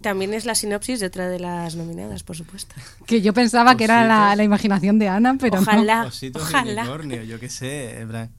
También 0.01 0.33
es 0.33 0.45
la 0.45 0.55
sinopsis 0.55 0.99
de 0.99 1.07
otra 1.07 1.27
de 1.29 1.39
las 1.39 1.75
nominadas, 1.75 2.23
por 2.23 2.35
supuesto. 2.35 2.73
Que 3.05 3.21
yo 3.21 3.33
pensaba 3.33 3.75
que 3.75 3.83
era 3.83 4.05
la, 4.07 4.21
Ositos. 4.23 4.37
la 4.37 4.43
imaginación 4.43 4.99
de 4.99 5.09
Ana, 5.09 5.35
pero 5.39 5.57
no. 5.57 5.61
Ojalá, 5.61 6.05
Ositos 6.05 6.41
y 6.41 6.45
ojalá. 6.45 6.81
unicornios, 6.81 7.27
yo 7.27 7.39
qué 7.39 7.49
sé. 7.49 8.05
plan. 8.07 8.29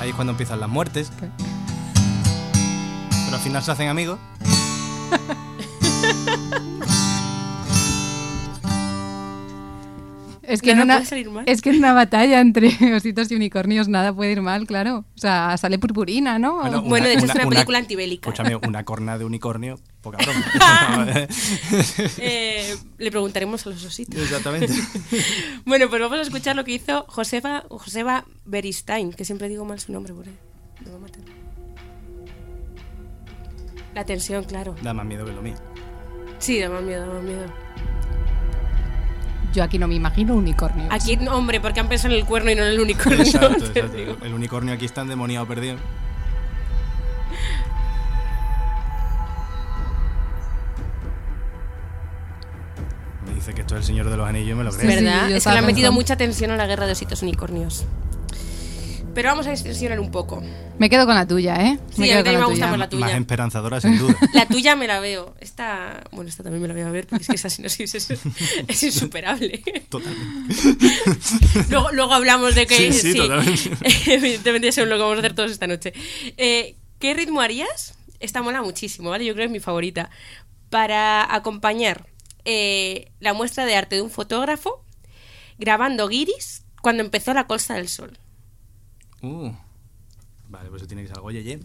Ahí 0.00 0.10
es 0.10 0.14
cuando 0.14 0.32
empiezan 0.32 0.60
las 0.60 0.68
muertes. 0.68 1.10
Pero 1.18 1.32
al 3.36 3.40
final 3.42 3.62
se 3.62 3.72
hacen 3.72 3.88
amigos. 3.88 4.18
Es 10.54 10.62
que, 10.62 10.70
en 10.70 10.78
Nada 10.78 10.84
una, 10.84 10.94
puede 10.96 11.06
salir 11.08 11.30
mal. 11.30 11.44
es 11.46 11.62
que 11.62 11.70
en 11.70 11.76
una 11.76 11.92
batalla 11.92 12.40
entre 12.40 12.68
ositos 12.96 13.30
y 13.30 13.34
unicornios 13.34 13.88
nada 13.88 14.14
puede 14.14 14.32
ir 14.32 14.40
mal, 14.40 14.66
claro. 14.66 15.04
O 15.14 15.18
sea, 15.18 15.56
sale 15.58 15.78
purpurina, 15.78 16.38
¿no? 16.38 16.82
Bueno, 16.82 17.06
de 17.06 17.14
hecho 17.14 17.26
es 17.26 17.34
una 17.34 17.48
película 17.48 17.78
antibélica. 17.78 18.30
Escúchame, 18.30 18.56
una 18.56 18.84
corna 18.84 19.18
de 19.18 19.24
unicornio, 19.24 19.78
poca 20.00 20.18
broma. 20.18 21.06
Eh, 22.18 22.76
le 22.98 23.10
preguntaremos 23.10 23.66
a 23.66 23.70
los 23.70 23.84
ositos. 23.84 24.20
Exactamente. 24.20 24.72
Bueno, 25.64 25.88
pues 25.88 26.00
vamos 26.00 26.18
a 26.18 26.22
escuchar 26.22 26.56
lo 26.56 26.64
que 26.64 26.72
hizo 26.72 27.04
Josefa, 27.08 27.64
Joseba 27.68 28.24
Beristain, 28.44 29.12
que 29.12 29.24
siempre 29.24 29.48
digo 29.48 29.64
mal 29.64 29.80
su 29.80 29.92
nombre 29.92 30.14
por 30.14 30.26
ahí. 30.26 30.36
Me 30.84 30.90
va 30.90 30.96
a 30.96 31.00
matar. 31.00 31.22
La 33.94 34.04
tensión, 34.04 34.44
claro. 34.44 34.74
Da 34.82 34.92
más 34.92 35.06
miedo 35.06 35.24
que 35.24 35.32
lo 35.32 35.42
mío. 35.42 35.54
Sí, 36.38 36.60
da 36.60 36.68
más 36.68 36.82
miedo, 36.82 37.06
da 37.06 37.14
más 37.14 37.22
miedo. 37.22 37.46
Yo 39.54 39.62
aquí 39.62 39.78
no 39.78 39.86
me 39.86 39.94
imagino 39.94 40.34
unicornios. 40.34 40.88
Aquí, 40.90 41.16
no, 41.16 41.36
hombre, 41.36 41.60
porque 41.60 41.78
han 41.78 41.88
pensado 41.88 42.12
en 42.12 42.20
el 42.20 42.26
cuerno 42.26 42.50
y 42.50 42.56
no 42.56 42.62
en 42.64 42.70
el 42.70 42.80
unicornio. 42.80 43.22
Exacto, 43.22 43.64
exacto. 43.66 43.96
digo. 43.96 44.16
El 44.22 44.34
unicornio 44.34 44.74
aquí 44.74 44.84
está 44.84 45.02
endemoniado 45.02 45.46
perdido. 45.46 45.76
Me 53.26 53.34
dice 53.34 53.54
que 53.54 53.62
esto 53.62 53.74
es 53.74 53.80
el 53.80 53.86
Señor 53.86 54.10
de 54.10 54.16
los 54.16 54.28
Anillos, 54.28 54.56
me 54.56 54.64
lo 54.64 54.70
creo. 54.72 54.90
sí. 54.90 54.96
¿Verdad? 55.04 55.30
es 55.30 55.44
que 55.44 55.50
le 55.50 55.58
han 55.58 55.66
metido 55.66 55.92
mucha 55.92 56.16
tensión 56.16 56.50
a 56.50 56.56
la 56.56 56.66
guerra 56.66 56.86
de 56.86 56.92
ositos 56.92 57.22
unicornios. 57.22 57.84
Pero 59.14 59.28
vamos 59.28 59.46
a 59.46 59.52
extensionar 59.52 60.00
un 60.00 60.10
poco. 60.10 60.42
Me 60.78 60.90
quedo 60.90 61.06
con 61.06 61.14
la 61.14 61.26
tuya, 61.26 61.54
¿eh? 61.62 61.78
Sí, 61.92 62.00
me 62.00 62.12
a 62.12 62.16
mí 62.16 62.22
quedo 62.22 62.24
también 62.24 62.34
me 62.34 62.42
con 62.42 62.50
gusta 62.52 62.66
la 62.66 62.70
por 62.72 62.78
la 62.78 62.88
tuya. 62.88 63.06
Más 63.06 63.14
esperanzadora, 63.14 63.80
sin 63.80 63.98
duda. 63.98 64.16
La 64.32 64.46
tuya 64.46 64.74
me 64.74 64.88
la 64.88 64.98
veo. 64.98 65.34
Esta, 65.40 66.02
bueno, 66.10 66.28
esta 66.28 66.42
también 66.42 66.62
me 66.62 66.68
la 66.68 66.74
voy 66.74 66.82
a 66.82 66.90
ver 66.90 67.06
porque 67.06 67.22
es 67.22 67.28
que 67.28 67.36
esa 67.36 67.48
sinopsis 67.48 67.94
es, 67.94 68.10
es 68.66 68.82
insuperable. 68.82 69.62
Totalmente. 69.88 70.54
luego, 71.70 71.92
luego 71.92 72.12
hablamos 72.12 72.56
de 72.56 72.66
que 72.66 72.76
Sí, 72.76 72.92
sí, 72.92 73.14
totalmente. 73.14 73.70
evidentemente 74.12 74.68
eso 74.68 74.82
es 74.82 74.88
lo 74.88 74.96
que 74.96 75.02
vamos 75.02 75.16
a 75.16 75.20
hacer 75.20 75.34
todos 75.34 75.52
esta 75.52 75.68
noche. 75.68 75.92
Eh, 76.36 76.76
¿Qué 76.98 77.14
ritmo 77.14 77.40
harías? 77.40 77.94
Esta 78.18 78.42
mola 78.42 78.62
muchísimo, 78.62 79.10
¿vale? 79.10 79.24
Yo 79.24 79.34
creo 79.34 79.44
que 79.44 79.46
es 79.46 79.52
mi 79.52 79.60
favorita. 79.60 80.10
Para 80.70 81.32
acompañar 81.32 82.06
eh, 82.44 83.12
la 83.20 83.32
muestra 83.32 83.64
de 83.64 83.76
arte 83.76 83.96
de 83.96 84.02
un 84.02 84.10
fotógrafo 84.10 84.84
grabando 85.58 86.08
guiris 86.08 86.64
cuando 86.82 87.02
empezó 87.02 87.32
la 87.32 87.46
Costa 87.46 87.74
del 87.74 87.88
Sol. 87.88 88.18
Uh. 89.22 89.52
Vale, 90.48 90.68
pues 90.68 90.82
eso 90.82 90.86
tiene 90.86 91.02
que 91.02 91.08
ser 91.08 91.16
algo 91.16 91.30
yeye. 91.30 91.60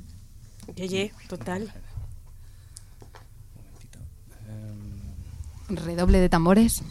Yeye, 0.76 1.14
total. 1.28 1.74
momentito. 3.56 4.00
Redoble 5.86 6.20
de 6.20 6.30
tambores. 6.30 6.84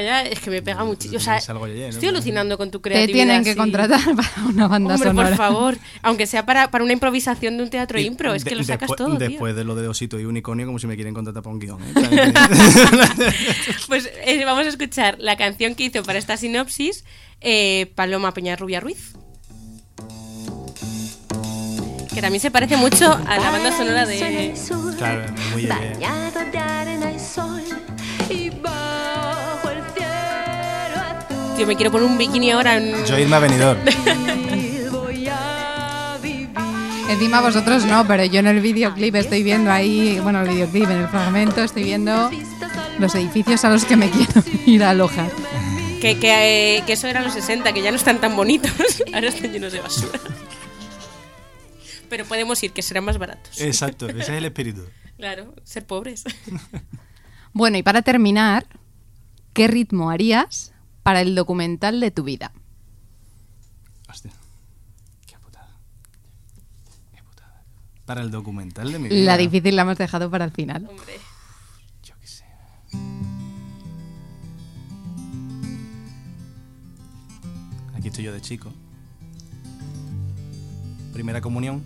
Es 0.00 0.40
que 0.40 0.50
me 0.50 0.62
pega 0.62 0.84
muchísimo. 0.84 1.18
O 1.18 1.20
sea, 1.20 1.36
Es 1.38 1.48
algo 1.50 1.66
yeye, 1.66 1.82
¿no? 1.82 1.88
estoy 1.88 2.08
alucinando 2.08 2.56
con 2.58 2.70
tu 2.70 2.78
Te 2.80 2.90
creatividad. 2.90 3.14
tienen 3.14 3.44
que 3.44 3.52
sí. 3.52 3.56
contratar 3.56 4.00
para 4.16 4.46
una 4.48 4.68
banda 4.68 4.94
Hombre, 4.94 5.08
sonora. 5.10 5.28
por 5.28 5.36
favor. 5.36 5.78
Aunque 6.02 6.26
sea 6.26 6.44
para, 6.46 6.70
para 6.70 6.84
una 6.84 6.92
improvisación 6.92 7.56
de 7.56 7.62
un 7.64 7.70
teatro 7.70 7.98
Y 8.00 8.06
impro, 8.06 8.34
es 8.34 8.44
de- 8.44 8.50
que 8.50 8.56
lo 8.56 8.64
sacas 8.64 8.88
después, 8.88 8.96
todo, 8.98 9.18
tío. 9.18 9.28
Después 9.28 9.56
de 9.56 9.64
lo 9.64 9.74
de 9.74 9.88
Osito 9.88 10.18
y 10.20 10.24
Unicornio, 10.24 10.66
como 10.66 10.78
si 10.78 10.86
me 10.86 10.94
quieren 10.96 11.14
contratar 11.14 11.42
para 11.42 11.52
un 11.54 11.58
guion. 11.60 11.78
¿eh? 11.82 12.32
Pues 13.88 14.10
eh, 14.24 14.44
vamos 14.44 14.66
a 14.66 14.68
escuchar 14.68 15.16
la 15.18 15.36
canción 15.36 15.74
que 15.74 15.84
hizo 15.84 16.02
para 16.02 16.18
esta 16.18 16.36
sinopsis 16.36 17.04
eh, 17.40 17.92
Paloma 17.94 18.32
Peñarrubia 18.34 18.80
Ruiz. 18.80 19.12
Que 22.14 22.20
también 22.20 22.40
se 22.40 22.50
parece 22.50 22.76
mucho 22.76 23.10
a 23.10 23.38
la 23.38 23.50
banda 23.50 23.74
sonora 23.76 24.04
de... 24.06 24.52
claro, 24.98 25.32
muy 25.52 25.62
yeye. 25.62 25.68
Bañado 25.74 26.40
de 26.50 26.58
arena 26.58 27.10
y 27.12 27.18
sol 27.18 27.62
y 28.28 28.50
Tío, 31.62 31.68
me 31.68 31.76
quiero 31.76 31.92
poner 31.92 32.08
un 32.08 32.18
bikini 32.18 32.50
ahora 32.50 32.76
en... 32.76 33.04
Yo 33.04 33.16
irme 33.16 33.36
a 33.36 33.38
venidor. 33.38 33.78
Voy 34.90 35.28
a 35.28 36.18
vivir. 36.20 36.48
Encima 37.08 37.40
vosotros 37.40 37.84
no, 37.84 38.04
pero 38.04 38.24
yo 38.24 38.40
en 38.40 38.48
el 38.48 38.58
videoclip 38.58 39.14
estoy 39.14 39.44
viendo 39.44 39.70
ahí, 39.70 40.18
bueno, 40.24 40.42
el 40.42 40.48
videoclip, 40.48 40.90
en 40.90 41.02
el 41.02 41.06
fragmento 41.06 41.62
estoy 41.62 41.84
viendo 41.84 42.32
los 42.98 43.14
edificios 43.14 43.64
a 43.64 43.70
los 43.70 43.84
que 43.84 43.96
me 43.96 44.10
quiero 44.10 44.42
ir 44.66 44.82
a 44.82 44.90
alojar. 44.90 45.30
Que, 46.00 46.18
que, 46.18 46.78
eh, 46.78 46.82
que 46.84 46.94
eso 46.94 47.06
eran 47.06 47.22
los 47.22 47.32
60, 47.34 47.72
que 47.72 47.80
ya 47.80 47.92
no 47.92 47.96
están 47.96 48.20
tan 48.20 48.34
bonitos. 48.34 48.72
Ahora 49.14 49.28
están 49.28 49.52
llenos 49.52 49.72
de 49.72 49.78
basura. 49.78 50.18
Pero 52.08 52.24
podemos 52.24 52.60
ir, 52.64 52.72
que 52.72 52.82
serán 52.82 53.04
más 53.04 53.18
baratos. 53.18 53.60
Exacto, 53.60 54.08
ese 54.08 54.18
es 54.18 54.28
el 54.30 54.46
espíritu. 54.46 54.82
Claro, 55.16 55.54
ser 55.62 55.86
pobres. 55.86 56.24
Bueno, 57.54 57.76
y 57.76 57.82
para 57.82 58.00
terminar, 58.00 58.66
¿qué 59.52 59.68
ritmo 59.68 60.08
harías 60.08 60.71
para 61.02 61.20
el 61.20 61.34
documental 61.34 62.00
de 62.00 62.10
tu 62.10 62.22
vida? 62.24 62.52
Hostia. 64.08 64.32
Qué 65.26 65.36
putada. 65.38 65.76
Qué 67.12 67.22
putada. 67.22 67.64
Para 68.04 68.22
el 68.22 68.30
documental 68.30 68.92
de 68.92 68.98
mi 68.98 69.08
vida. 69.08 69.24
La 69.24 69.36
difícil 69.36 69.76
la 69.76 69.82
hemos 69.82 69.98
dejado 69.98 70.30
para 70.30 70.44
el 70.44 70.52
final. 70.52 70.86
Hombre. 70.88 71.18
Yo 72.02 72.14
qué 72.20 72.26
sé. 72.26 72.44
Aquí 77.94 78.08
estoy 78.08 78.24
yo 78.24 78.32
de 78.32 78.40
chico. 78.40 78.72
Primera 81.12 81.40
comunión. 81.40 81.82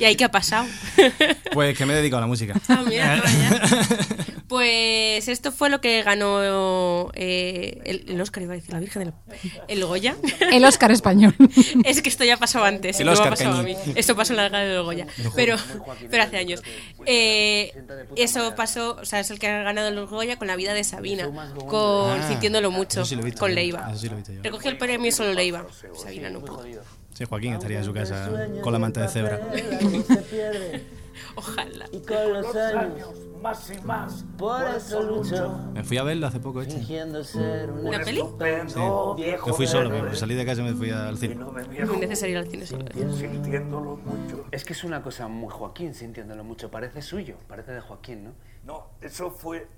¿Y 0.00 0.04
ahí 0.04 0.16
qué 0.16 0.24
ha 0.24 0.30
pasado? 0.30 0.66
Pues 1.52 1.78
que 1.78 1.86
me 1.86 1.92
he 1.92 1.96
dedicado 1.96 2.18
a 2.18 2.20
la 2.22 2.26
música. 2.26 2.54
Ah, 2.68 2.82
mira, 2.86 3.22
vaya. 3.22 3.60
Pues 4.48 5.26
esto 5.28 5.52
fue 5.52 5.70
lo 5.70 5.80
que 5.80 6.02
ganó 6.02 7.10
eh, 7.14 7.80
el, 7.84 8.04
el 8.08 8.20
Oscar, 8.20 8.42
iba 8.42 8.52
a 8.52 8.56
decir 8.56 8.72
la 8.74 8.78
Virgen 8.78 9.04
del... 9.04 9.12
El 9.68 9.84
Goya. 9.84 10.16
El 10.52 10.64
Oscar 10.64 10.92
español. 10.92 11.34
Es 11.84 12.02
que 12.02 12.08
esto 12.10 12.24
ya 12.24 12.36
pasó 12.36 12.62
antes. 12.62 13.00
El 13.00 13.08
Oscar 13.08 13.34
a 13.42 13.62
mí. 13.62 13.74
Esto 13.94 14.14
pasó 14.14 14.32
en 14.34 14.36
la 14.36 14.48
gala 14.50 14.64
del 14.64 14.82
Goya. 14.82 15.06
Pero, 15.34 15.56
pero 16.10 16.22
hace 16.22 16.36
años. 16.36 16.62
Eh, 17.06 17.72
eso 18.16 18.54
pasó, 18.54 18.96
o 19.00 19.04
sea, 19.04 19.20
es 19.20 19.30
el 19.30 19.38
que 19.38 19.48
ha 19.48 19.62
ganado 19.62 19.88
el 19.88 20.06
Goya 20.06 20.36
con 20.36 20.46
la 20.46 20.56
vida 20.56 20.74
de 20.74 20.84
Sabina. 20.84 21.28
Con 21.66 22.20
Ah, 22.20 22.28
Sintiéndolo 22.28 22.70
mucho. 22.70 23.04
sí 23.04 23.16
lo 23.16 23.22
con 23.38 23.54
Leiva. 23.54 23.92
sí. 23.96 24.08
Recogió 24.42 24.70
el 24.70 24.76
premio 24.78 25.10
solo 25.10 25.32
Leiva. 25.32 25.66
Sabina 26.00 26.28
no 26.30 26.40
pudo. 26.40 26.64
Sí, 27.14 27.24
Joaquín 27.24 27.52
estaría 27.54 27.78
en 27.78 27.84
su 27.84 27.92
casa 27.92 28.48
con 28.60 28.72
la 28.72 28.78
manta 28.78 29.00
de 29.02 29.08
cebra. 29.08 29.40
Ojalá. 31.36 31.86
Y 31.92 32.00
con 32.00 32.32
los 32.32 32.56
años, 32.56 33.10
más 33.40 33.70
y 33.70 33.80
más. 33.86 34.24
por 34.36 34.66
eso 34.68 35.02
lucho, 35.02 35.58
Me 35.72 35.84
fui 35.84 35.96
a 35.96 36.02
verlo 36.02 36.26
hace 36.26 36.40
poco, 36.40 36.60
este. 36.62 36.82
ser 37.24 37.70
un 37.70 37.86
¿Una 37.86 38.00
peli? 38.00 38.20
Sí. 38.20 38.80
viejo 39.16 39.46
Me 39.48 39.52
fui 39.54 39.66
solo, 39.66 39.90
pero 39.90 40.14
salí 40.14 40.34
de 40.34 40.44
casa 40.44 40.62
y 40.62 40.64
me 40.64 40.74
fui 40.74 40.90
al 40.90 41.16
cine. 41.16 41.36
Muy 41.36 41.98
necesario 41.98 42.32
ir 42.32 42.38
al 42.38 42.48
cine 42.50 42.66
solo. 42.66 42.84
sintiéndolo 43.16 43.96
mucho. 43.96 44.44
Es 44.50 44.64
que 44.64 44.72
es 44.72 44.82
una 44.84 45.02
cosa 45.02 45.28
muy 45.28 45.50
Joaquín, 45.50 45.94
sintiéndolo 45.94 46.42
mucho. 46.42 46.70
Parece 46.70 47.00
suyo, 47.02 47.36
parece 47.48 47.72
de 47.72 47.80
Joaquín, 47.80 48.24
¿no? 48.24 48.32
No, 48.64 48.86
eso 49.00 49.30
fue, 49.30 49.68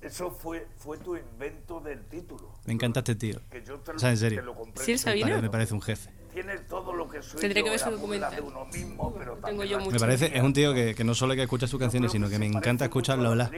eso 0.00 0.30
fue, 0.30 0.66
fue 0.76 0.98
tu 0.98 1.16
invento 1.16 1.80
del 1.80 2.04
título. 2.04 2.52
Me 2.66 2.72
encanta 2.74 3.00
este 3.00 3.14
tío. 3.16 3.40
Que 3.50 3.64
yo 3.64 3.80
te 3.80 3.92
lo, 3.92 3.96
O 3.96 3.98
sea, 4.00 4.10
en 4.10 4.14
te 4.16 4.20
serio. 4.20 4.42
lo 4.42 4.54
compré. 4.54 4.84
¿Sí, 4.84 4.92
Me 4.92 4.98
Sabina? 4.98 5.26
parece, 5.26 5.42
me 5.42 5.50
parece 5.50 5.74
un 5.74 5.82
jefe. 5.82 6.10
Tiene 6.34 6.58
todo 6.68 6.92
lo 6.92 7.08
que 7.08 7.22
soy 7.22 7.40
Tendré 7.40 7.60
yo, 7.60 7.64
que 7.64 7.70
ver 7.70 7.78
su 7.78 7.90
documental. 7.92 8.34
de 8.34 8.40
uno 8.42 8.66
mismo, 8.66 9.14
pero 9.16 9.36
Tengo 9.36 9.62
yo. 9.64 9.78
Me 9.80 9.98
parece, 9.98 10.36
es 10.36 10.42
un 10.42 10.52
tío 10.52 10.74
que, 10.74 10.94
que 10.94 11.04
no 11.04 11.14
solo 11.14 11.32
hay 11.32 11.36
que 11.38 11.44
escuchar 11.44 11.68
sus 11.68 11.78
canciones, 11.78 12.10
sino 12.12 12.28
que 12.28 12.38
me 12.40 12.46
encanta 12.46 12.84
escucharlo 12.86 13.28
hablar. 13.28 13.50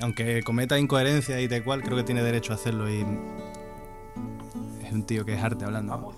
Aunque 0.00 0.42
cometa 0.42 0.78
incoherencias 0.78 1.40
y 1.40 1.48
tal 1.48 1.62
cual, 1.62 1.82
creo 1.82 1.96
que 1.96 2.04
tiene 2.04 2.22
derecho 2.22 2.52
a 2.52 2.56
hacerlo 2.56 2.90
y 2.90 3.04
es 4.84 4.92
un 4.92 5.04
tío 5.06 5.24
que 5.26 5.34
es 5.34 5.42
arte 5.42 5.64
hablando. 5.66 6.14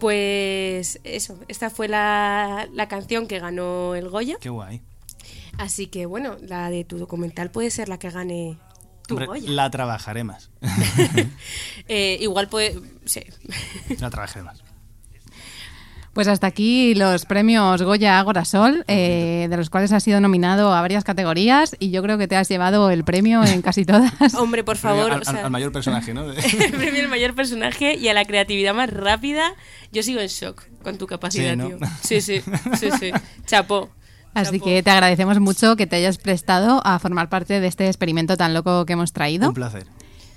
Pues 0.00 1.00
eso, 1.04 1.38
esta 1.48 1.70
fue 1.70 1.88
la, 1.88 2.68
la 2.72 2.88
canción 2.88 3.26
que 3.26 3.38
ganó 3.38 3.94
el 3.94 4.08
Goya. 4.08 4.36
Qué 4.40 4.50
guay. 4.50 4.82
Así 5.56 5.86
que 5.86 6.04
bueno, 6.06 6.36
la 6.42 6.68
de 6.68 6.84
tu 6.84 6.98
documental 6.98 7.50
puede 7.50 7.70
ser 7.70 7.88
la 7.88 7.98
que 7.98 8.10
gane 8.10 8.58
tu 9.06 9.14
Hombre, 9.14 9.26
Goya. 9.26 9.50
la 9.50 9.70
trabajaré 9.70 10.24
más. 10.24 10.50
Eh, 11.88 12.16
igual 12.20 12.48
puede. 12.48 12.80
Sí. 13.04 13.20
La 14.00 14.08
trabajaré 14.10 14.42
más. 14.42 14.62
Pues 16.14 16.28
hasta 16.28 16.46
aquí 16.46 16.94
los 16.94 17.24
premios 17.26 17.82
Goya 17.82 18.20
Ágora 18.20 18.44
Sol, 18.44 18.84
eh, 18.86 19.48
de 19.50 19.56
los 19.56 19.68
cuales 19.68 19.90
has 19.92 20.04
sido 20.04 20.20
nominado 20.20 20.72
a 20.72 20.80
varias 20.80 21.02
categorías 21.02 21.74
y 21.80 21.90
yo 21.90 22.02
creo 22.04 22.18
que 22.18 22.28
te 22.28 22.36
has 22.36 22.48
llevado 22.48 22.88
el 22.90 23.02
premio 23.02 23.42
en 23.44 23.62
casi 23.62 23.84
todas. 23.84 24.12
Hombre, 24.34 24.62
por 24.62 24.76
favor. 24.76 25.10
al, 25.10 25.22
o 25.22 25.24
sea, 25.24 25.40
al- 25.40 25.44
al 25.46 25.50
mayor 25.50 25.72
personaje, 25.72 26.14
¿no? 26.14 26.30
el 26.30 26.70
premio 26.72 27.02
al 27.02 27.08
mayor 27.08 27.34
personaje 27.34 27.96
y 27.96 28.06
a 28.08 28.14
la 28.14 28.24
creatividad 28.24 28.74
más 28.74 28.90
rápida. 28.90 29.54
Yo 29.92 30.04
sigo 30.04 30.20
en 30.20 30.28
shock 30.28 30.62
con 30.84 30.98
tu 30.98 31.08
capacidad, 31.08 31.50
Sí, 31.50 31.56
¿no? 31.56 31.66
tío. 31.66 31.78
Sí, 32.02 32.20
sí, 32.20 32.40
sí, 32.78 32.90
sí. 32.98 33.10
Chapó. 33.44 33.90
Así 34.34 34.60
que 34.60 34.82
te 34.82 34.90
agradecemos 34.90 35.40
mucho 35.40 35.76
que 35.76 35.86
te 35.86 35.96
hayas 35.96 36.18
prestado 36.18 36.80
a 36.84 36.98
formar 36.98 37.28
parte 37.28 37.60
de 37.60 37.66
este 37.66 37.86
experimento 37.86 38.36
tan 38.36 38.52
loco 38.52 38.84
que 38.84 38.94
hemos 38.94 39.12
traído. 39.12 39.48
Un 39.48 39.54
placer. 39.54 39.86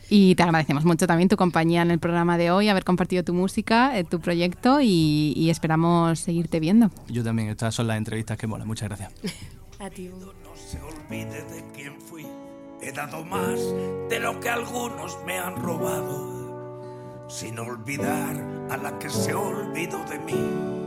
Y 0.09 0.35
te 0.35 0.43
agradecemos 0.43 0.85
mucho 0.85 1.05
también 1.05 1.27
tu 1.27 1.35
compañía 1.35 1.81
en 1.81 1.91
el 1.91 1.99
programa 1.99 2.37
de 2.37 2.49
hoy, 2.51 2.69
haber 2.69 2.85
compartido 2.85 3.23
tu 3.23 3.33
música, 3.33 3.97
eh, 3.97 4.05
tu 4.05 4.21
proyecto 4.21 4.79
y, 4.79 5.33
y 5.35 5.49
esperamos 5.49 6.19
seguirte 6.19 6.61
viendo. 6.61 6.91
Yo 7.09 7.23
también, 7.23 7.49
estas 7.49 7.75
son 7.75 7.87
las 7.87 7.97
entrevistas 7.97 8.37
que 8.37 8.47
molan. 8.47 8.67
Muchas 8.67 8.87
gracias. 8.87 9.11
A 9.79 9.89
ti. 9.89 10.09
No 10.09 10.55
se 10.55 10.79
olvide 10.81 11.43
de 11.43 11.63
quién 11.73 11.99
fui. 12.01 12.25
He 12.81 12.91
dado 12.91 13.23
más 13.25 13.59
de 14.09 14.19
lo 14.19 14.39
que 14.39 14.49
algunos 14.49 15.17
me 15.25 15.37
han 15.37 15.55
robado. 15.55 17.27
Sin 17.29 17.59
olvidar 17.59 18.41
a 18.71 18.77
la 18.77 18.97
que 18.97 19.09
se 19.09 19.33
olvidó 19.33 20.03
de 20.05 20.19
mí. 20.19 20.86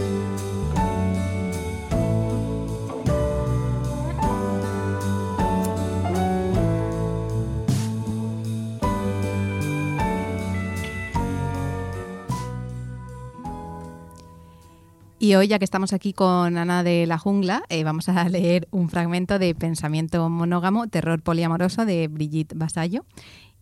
Y 15.21 15.35
hoy, 15.35 15.47
ya 15.47 15.59
que 15.59 15.65
estamos 15.65 15.93
aquí 15.93 16.13
con 16.13 16.57
Ana 16.57 16.81
de 16.81 17.05
la 17.05 17.19
Jungla, 17.19 17.61
eh, 17.69 17.83
vamos 17.83 18.09
a 18.09 18.27
leer 18.27 18.67
un 18.71 18.89
fragmento 18.89 19.37
de 19.37 19.53
Pensamiento 19.53 20.27
monógamo, 20.31 20.87
terror 20.87 21.21
poliamoroso 21.21 21.85
de 21.85 22.07
Brigitte 22.07 22.55
Basallo. 22.55 23.05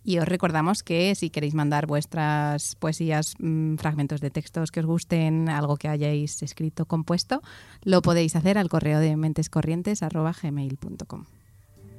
Y 0.01 0.19
os 0.19 0.25
recordamos 0.25 0.83
que 0.83 1.13
si 1.15 1.29
queréis 1.29 1.55
mandar 1.55 1.85
vuestras 1.85 2.77
poesías, 2.77 3.33
mm, 3.39 3.75
fragmentos 3.75 4.21
de 4.21 4.29
textos 4.29 4.71
que 4.71 4.79
os 4.79 4.85
gusten, 4.85 5.49
algo 5.49 5.75
que 5.75 5.89
hayáis 5.89 6.41
escrito, 6.43 6.85
compuesto, 6.85 7.41
lo 7.83 8.01
podéis 8.01 8.37
hacer 8.37 8.57
al 8.57 8.69
correo 8.69 9.01
de 9.01 9.17
mentescorrientes.gmail.com. 9.17 11.25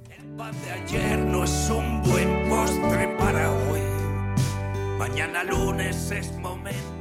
El 0.09 0.25
pan 0.39 0.55
de 0.65 0.71
ayer 0.71 1.19
no 1.19 1.45
es 1.45 1.71
un 1.71 2.03
buen 2.05 2.49
postre 2.49 3.15
para 3.19 3.53
hoy. 3.53 3.81
Mañana 4.99 5.45
lunes 5.45 6.11
es 6.13 6.35
momento 6.39 6.99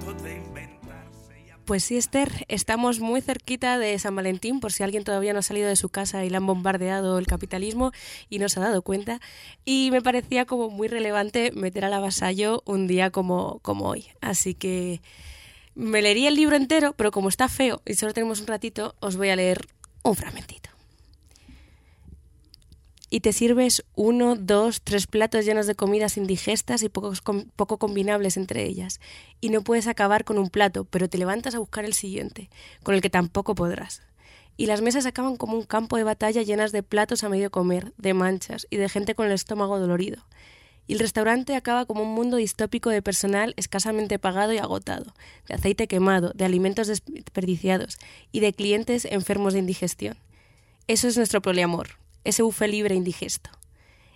Pues 1.69 1.83
sí, 1.83 1.97
Esther, 1.97 2.47
estamos 2.47 2.99
muy 2.99 3.21
cerquita 3.21 3.77
de 3.77 3.99
San 3.99 4.15
Valentín, 4.15 4.59
por 4.59 4.73
si 4.73 4.81
alguien 4.81 5.03
todavía 5.03 5.33
no 5.33 5.39
ha 5.39 5.43
salido 5.43 5.69
de 5.69 5.75
su 5.75 5.89
casa 5.89 6.25
y 6.25 6.29
le 6.31 6.37
han 6.37 6.47
bombardeado 6.47 7.19
el 7.19 7.27
capitalismo 7.27 7.91
y 8.27 8.39
no 8.39 8.49
se 8.49 8.59
ha 8.59 8.63
dado 8.63 8.81
cuenta. 8.81 9.21
Y 9.65 9.89
me 9.91 10.01
parecía 10.01 10.45
como 10.45 10.71
muy 10.71 10.87
relevante 10.87 11.51
meter 11.51 11.85
al 11.85 11.93
avasallo 11.93 12.63
un 12.65 12.87
día 12.87 13.11
como, 13.11 13.59
como 13.59 13.85
hoy. 13.87 14.07
Así 14.19 14.55
que 14.55 14.99
me 15.75 16.01
leería 16.01 16.29
el 16.29 16.35
libro 16.37 16.55
entero, 16.55 16.93
pero 16.93 17.11
como 17.11 17.29
está 17.29 17.47
feo 17.47 17.83
y 17.85 17.93
solo 17.93 18.15
tenemos 18.15 18.41
un 18.41 18.47
ratito, 18.47 18.95
os 18.99 19.15
voy 19.15 19.29
a 19.29 19.35
leer 19.35 19.67
un 20.01 20.15
fragmentito 20.15 20.68
y 23.09 23.21
te 23.21 23.33
sirves 23.33 23.83
uno, 23.95 24.35
dos, 24.35 24.81
tres 24.81 25.07
platos 25.07 25.45
llenos 25.45 25.67
de 25.67 25.75
comidas 25.75 26.17
indigestas 26.17 26.83
y 26.83 26.89
poco 26.89 27.77
combinables 27.77 28.37
entre 28.37 28.65
ellas, 28.65 28.99
y 29.41 29.49
no 29.49 29.63
puedes 29.63 29.87
acabar 29.87 30.23
con 30.23 30.37
un 30.37 30.49
plato, 30.49 30.85
pero 30.85 31.09
te 31.09 31.17
levantas 31.17 31.55
a 31.55 31.59
buscar 31.59 31.85
el 31.85 31.93
siguiente, 31.93 32.49
con 32.83 32.95
el 32.95 33.01
que 33.01 33.09
tampoco 33.09 33.55
podrás. 33.55 34.03
Y 34.57 34.65
las 34.65 34.81
mesas 34.81 35.05
acaban 35.05 35.37
como 35.37 35.55
un 35.55 35.63
campo 35.63 35.95
de 35.95 36.03
batalla 36.03 36.41
llenas 36.41 36.71
de 36.71 36.83
platos 36.83 37.23
a 37.23 37.29
medio 37.29 37.49
comer, 37.49 37.93
de 37.97 38.13
manchas 38.13 38.67
y 38.69 38.77
de 38.77 38.89
gente 38.89 39.15
con 39.15 39.27
el 39.27 39.31
estómago 39.31 39.79
dolorido. 39.79 40.25
Y 40.85 40.93
el 40.93 40.99
restaurante 40.99 41.55
acaba 41.55 41.85
como 41.85 42.01
un 42.01 42.13
mundo 42.13 42.37
distópico 42.37 42.89
de 42.89 43.01
personal 43.01 43.53
escasamente 43.57 44.19
pagado 44.19 44.53
y 44.53 44.57
agotado, 44.57 45.13
de 45.47 45.55
aceite 45.55 45.87
quemado, 45.87 46.33
de 46.33 46.45
alimentos 46.45 46.87
desperdiciados 46.87 47.99
y 48.31 48.39
de 48.41 48.53
clientes 48.53 49.05
enfermos 49.05 49.53
de 49.53 49.59
indigestión. 49.59 50.17
Eso 50.87 51.07
es 51.07 51.15
nuestro 51.15 51.41
poliamor, 51.41 51.99
ese 52.23 52.43
buffet 52.43 52.69
libre 52.69 52.95
indigesto. 52.95 53.49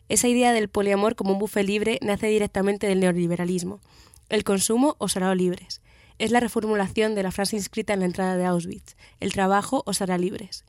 Esa 0.10 0.28
idea 0.28 0.54
del 0.54 0.70
poliamor 0.70 1.16
como 1.16 1.34
un 1.34 1.40
buffet 1.40 1.66
libre 1.66 2.00
nace 2.02 2.28
directamente 2.28 2.88
del 2.88 3.00
neoliberalismo. 3.00 3.80
El 4.30 4.44
consumo 4.44 4.96
os 5.00 5.16
hará 5.18 5.34
libres. 5.34 5.82
Es 6.20 6.32
la 6.32 6.40
reformulación 6.40 7.16
de 7.16 7.24
la 7.24 7.32
frase 7.32 7.56
inscrita 7.56 7.94
en 7.94 8.02
la 8.02 8.06
entrada 8.06 8.38
de 8.38 8.46
Auschwitz. 8.46 8.96
El 9.20 9.32
trabajo 9.34 9.84
os 9.86 10.02
hará 10.02 10.18
libres. 10.18 10.66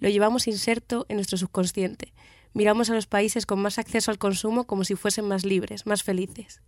Lo 0.00 0.08
llevamos 0.08 0.48
inserto 0.48 1.06
en 1.08 1.16
nuestro 1.16 1.38
subconsciente. 1.38 2.12
Miramos 2.54 2.90
a 2.90 2.94
los 2.94 3.06
países 3.06 3.46
con 3.46 3.60
más 3.60 3.78
acceso 3.78 4.10
al 4.10 4.18
consumo 4.18 4.64
como 4.64 4.84
si 4.84 4.94
fuesen 4.94 5.26
más 5.26 5.44
libres, 5.44 5.86
más 5.86 6.02
felices. 6.02 6.60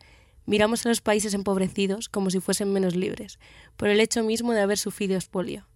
Miramos 0.46 0.84
a 0.84 0.88
los 0.88 1.00
países 1.00 1.34
empobrecidos 1.34 2.08
como 2.08 2.30
si 2.30 2.40
fuesen 2.40 2.72
menos 2.72 2.96
libres, 2.96 3.38
por 3.76 3.88
el 3.88 4.00
hecho 4.00 4.22
mismo 4.22 4.52
de 4.52 4.60
haber 4.60 4.78
sufrido 4.78 5.14
expolio. 5.14 5.66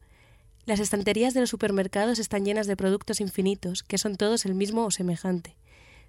Las 0.67 0.81
estanterías 0.81 1.35
de 1.35 1.41
los 1.41 1.51
supermercados 1.51 2.19
están 2.19 2.47
llenas 2.47 2.67
de 2.67 2.77
productos 2.77 3.21
infinitos, 3.21 3.83
que 3.83 3.99
son 3.99 4.17
todos 4.17 4.47
el 4.47 4.55
mismo 4.55 4.87
o 4.87 4.91
semejante. 4.91 5.57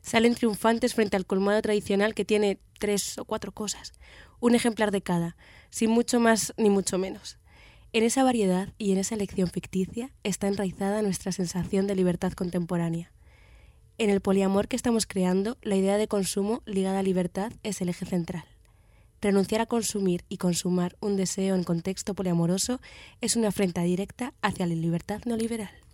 Salen 0.01 0.33
triunfantes 0.33 0.93
frente 0.93 1.17
al 1.17 1.25
colmado 1.25 1.61
tradicional 1.61 2.13
que 2.13 2.23
tiene 2.23 2.59
tres 2.79 3.17
o 3.17 3.25
cuatro 3.25 3.51
cosas, 3.51 3.91
un 4.39 4.55
ejemplar 4.55 4.91
de 4.91 5.01
cada, 5.01 5.35
sin 5.71 5.89
mucho 5.89 6.21
más 6.21 6.53
ni 6.55 6.69
mucho 6.69 6.97
menos. 6.97 7.37
En 7.91 8.03
esa 8.03 8.23
variedad 8.23 8.69
y 8.77 8.93
en 8.93 8.97
esa 8.97 9.15
elección 9.15 9.49
ficticia 9.49 10.11
está 10.23 10.47
enraizada 10.47 11.01
nuestra 11.01 11.33
sensación 11.33 11.85
de 11.85 11.95
libertad 11.95 12.31
contemporánea. 12.31 13.11
En 13.97 14.09
el 14.09 14.21
poliamor 14.21 14.69
que 14.69 14.75
estamos 14.77 15.05
creando, 15.05 15.57
la 15.63 15.75
idea 15.75 15.97
de 15.97 16.07
consumo 16.07 16.61
ligada 16.65 16.99
a 16.99 17.03
libertad 17.03 17.51
es 17.63 17.81
el 17.81 17.89
eje 17.89 18.05
central. 18.05 18.54
Renunciar 19.21 19.61
a 19.61 19.65
consumir 19.65 20.23
y 20.29 20.37
consumar 20.37 20.95
un 20.99 21.15
deseo 21.15 21.55
en 21.55 21.63
contexto 21.63 22.13
poliamoroso 22.13 22.79
es 23.21 23.35
una 23.35 23.49
afrenta 23.49 23.81
directa 23.81 24.33
hacia 24.41 24.67
la 24.67 24.75
libertad 24.75 25.21
no 25.25 25.37
liberal. 25.37 25.84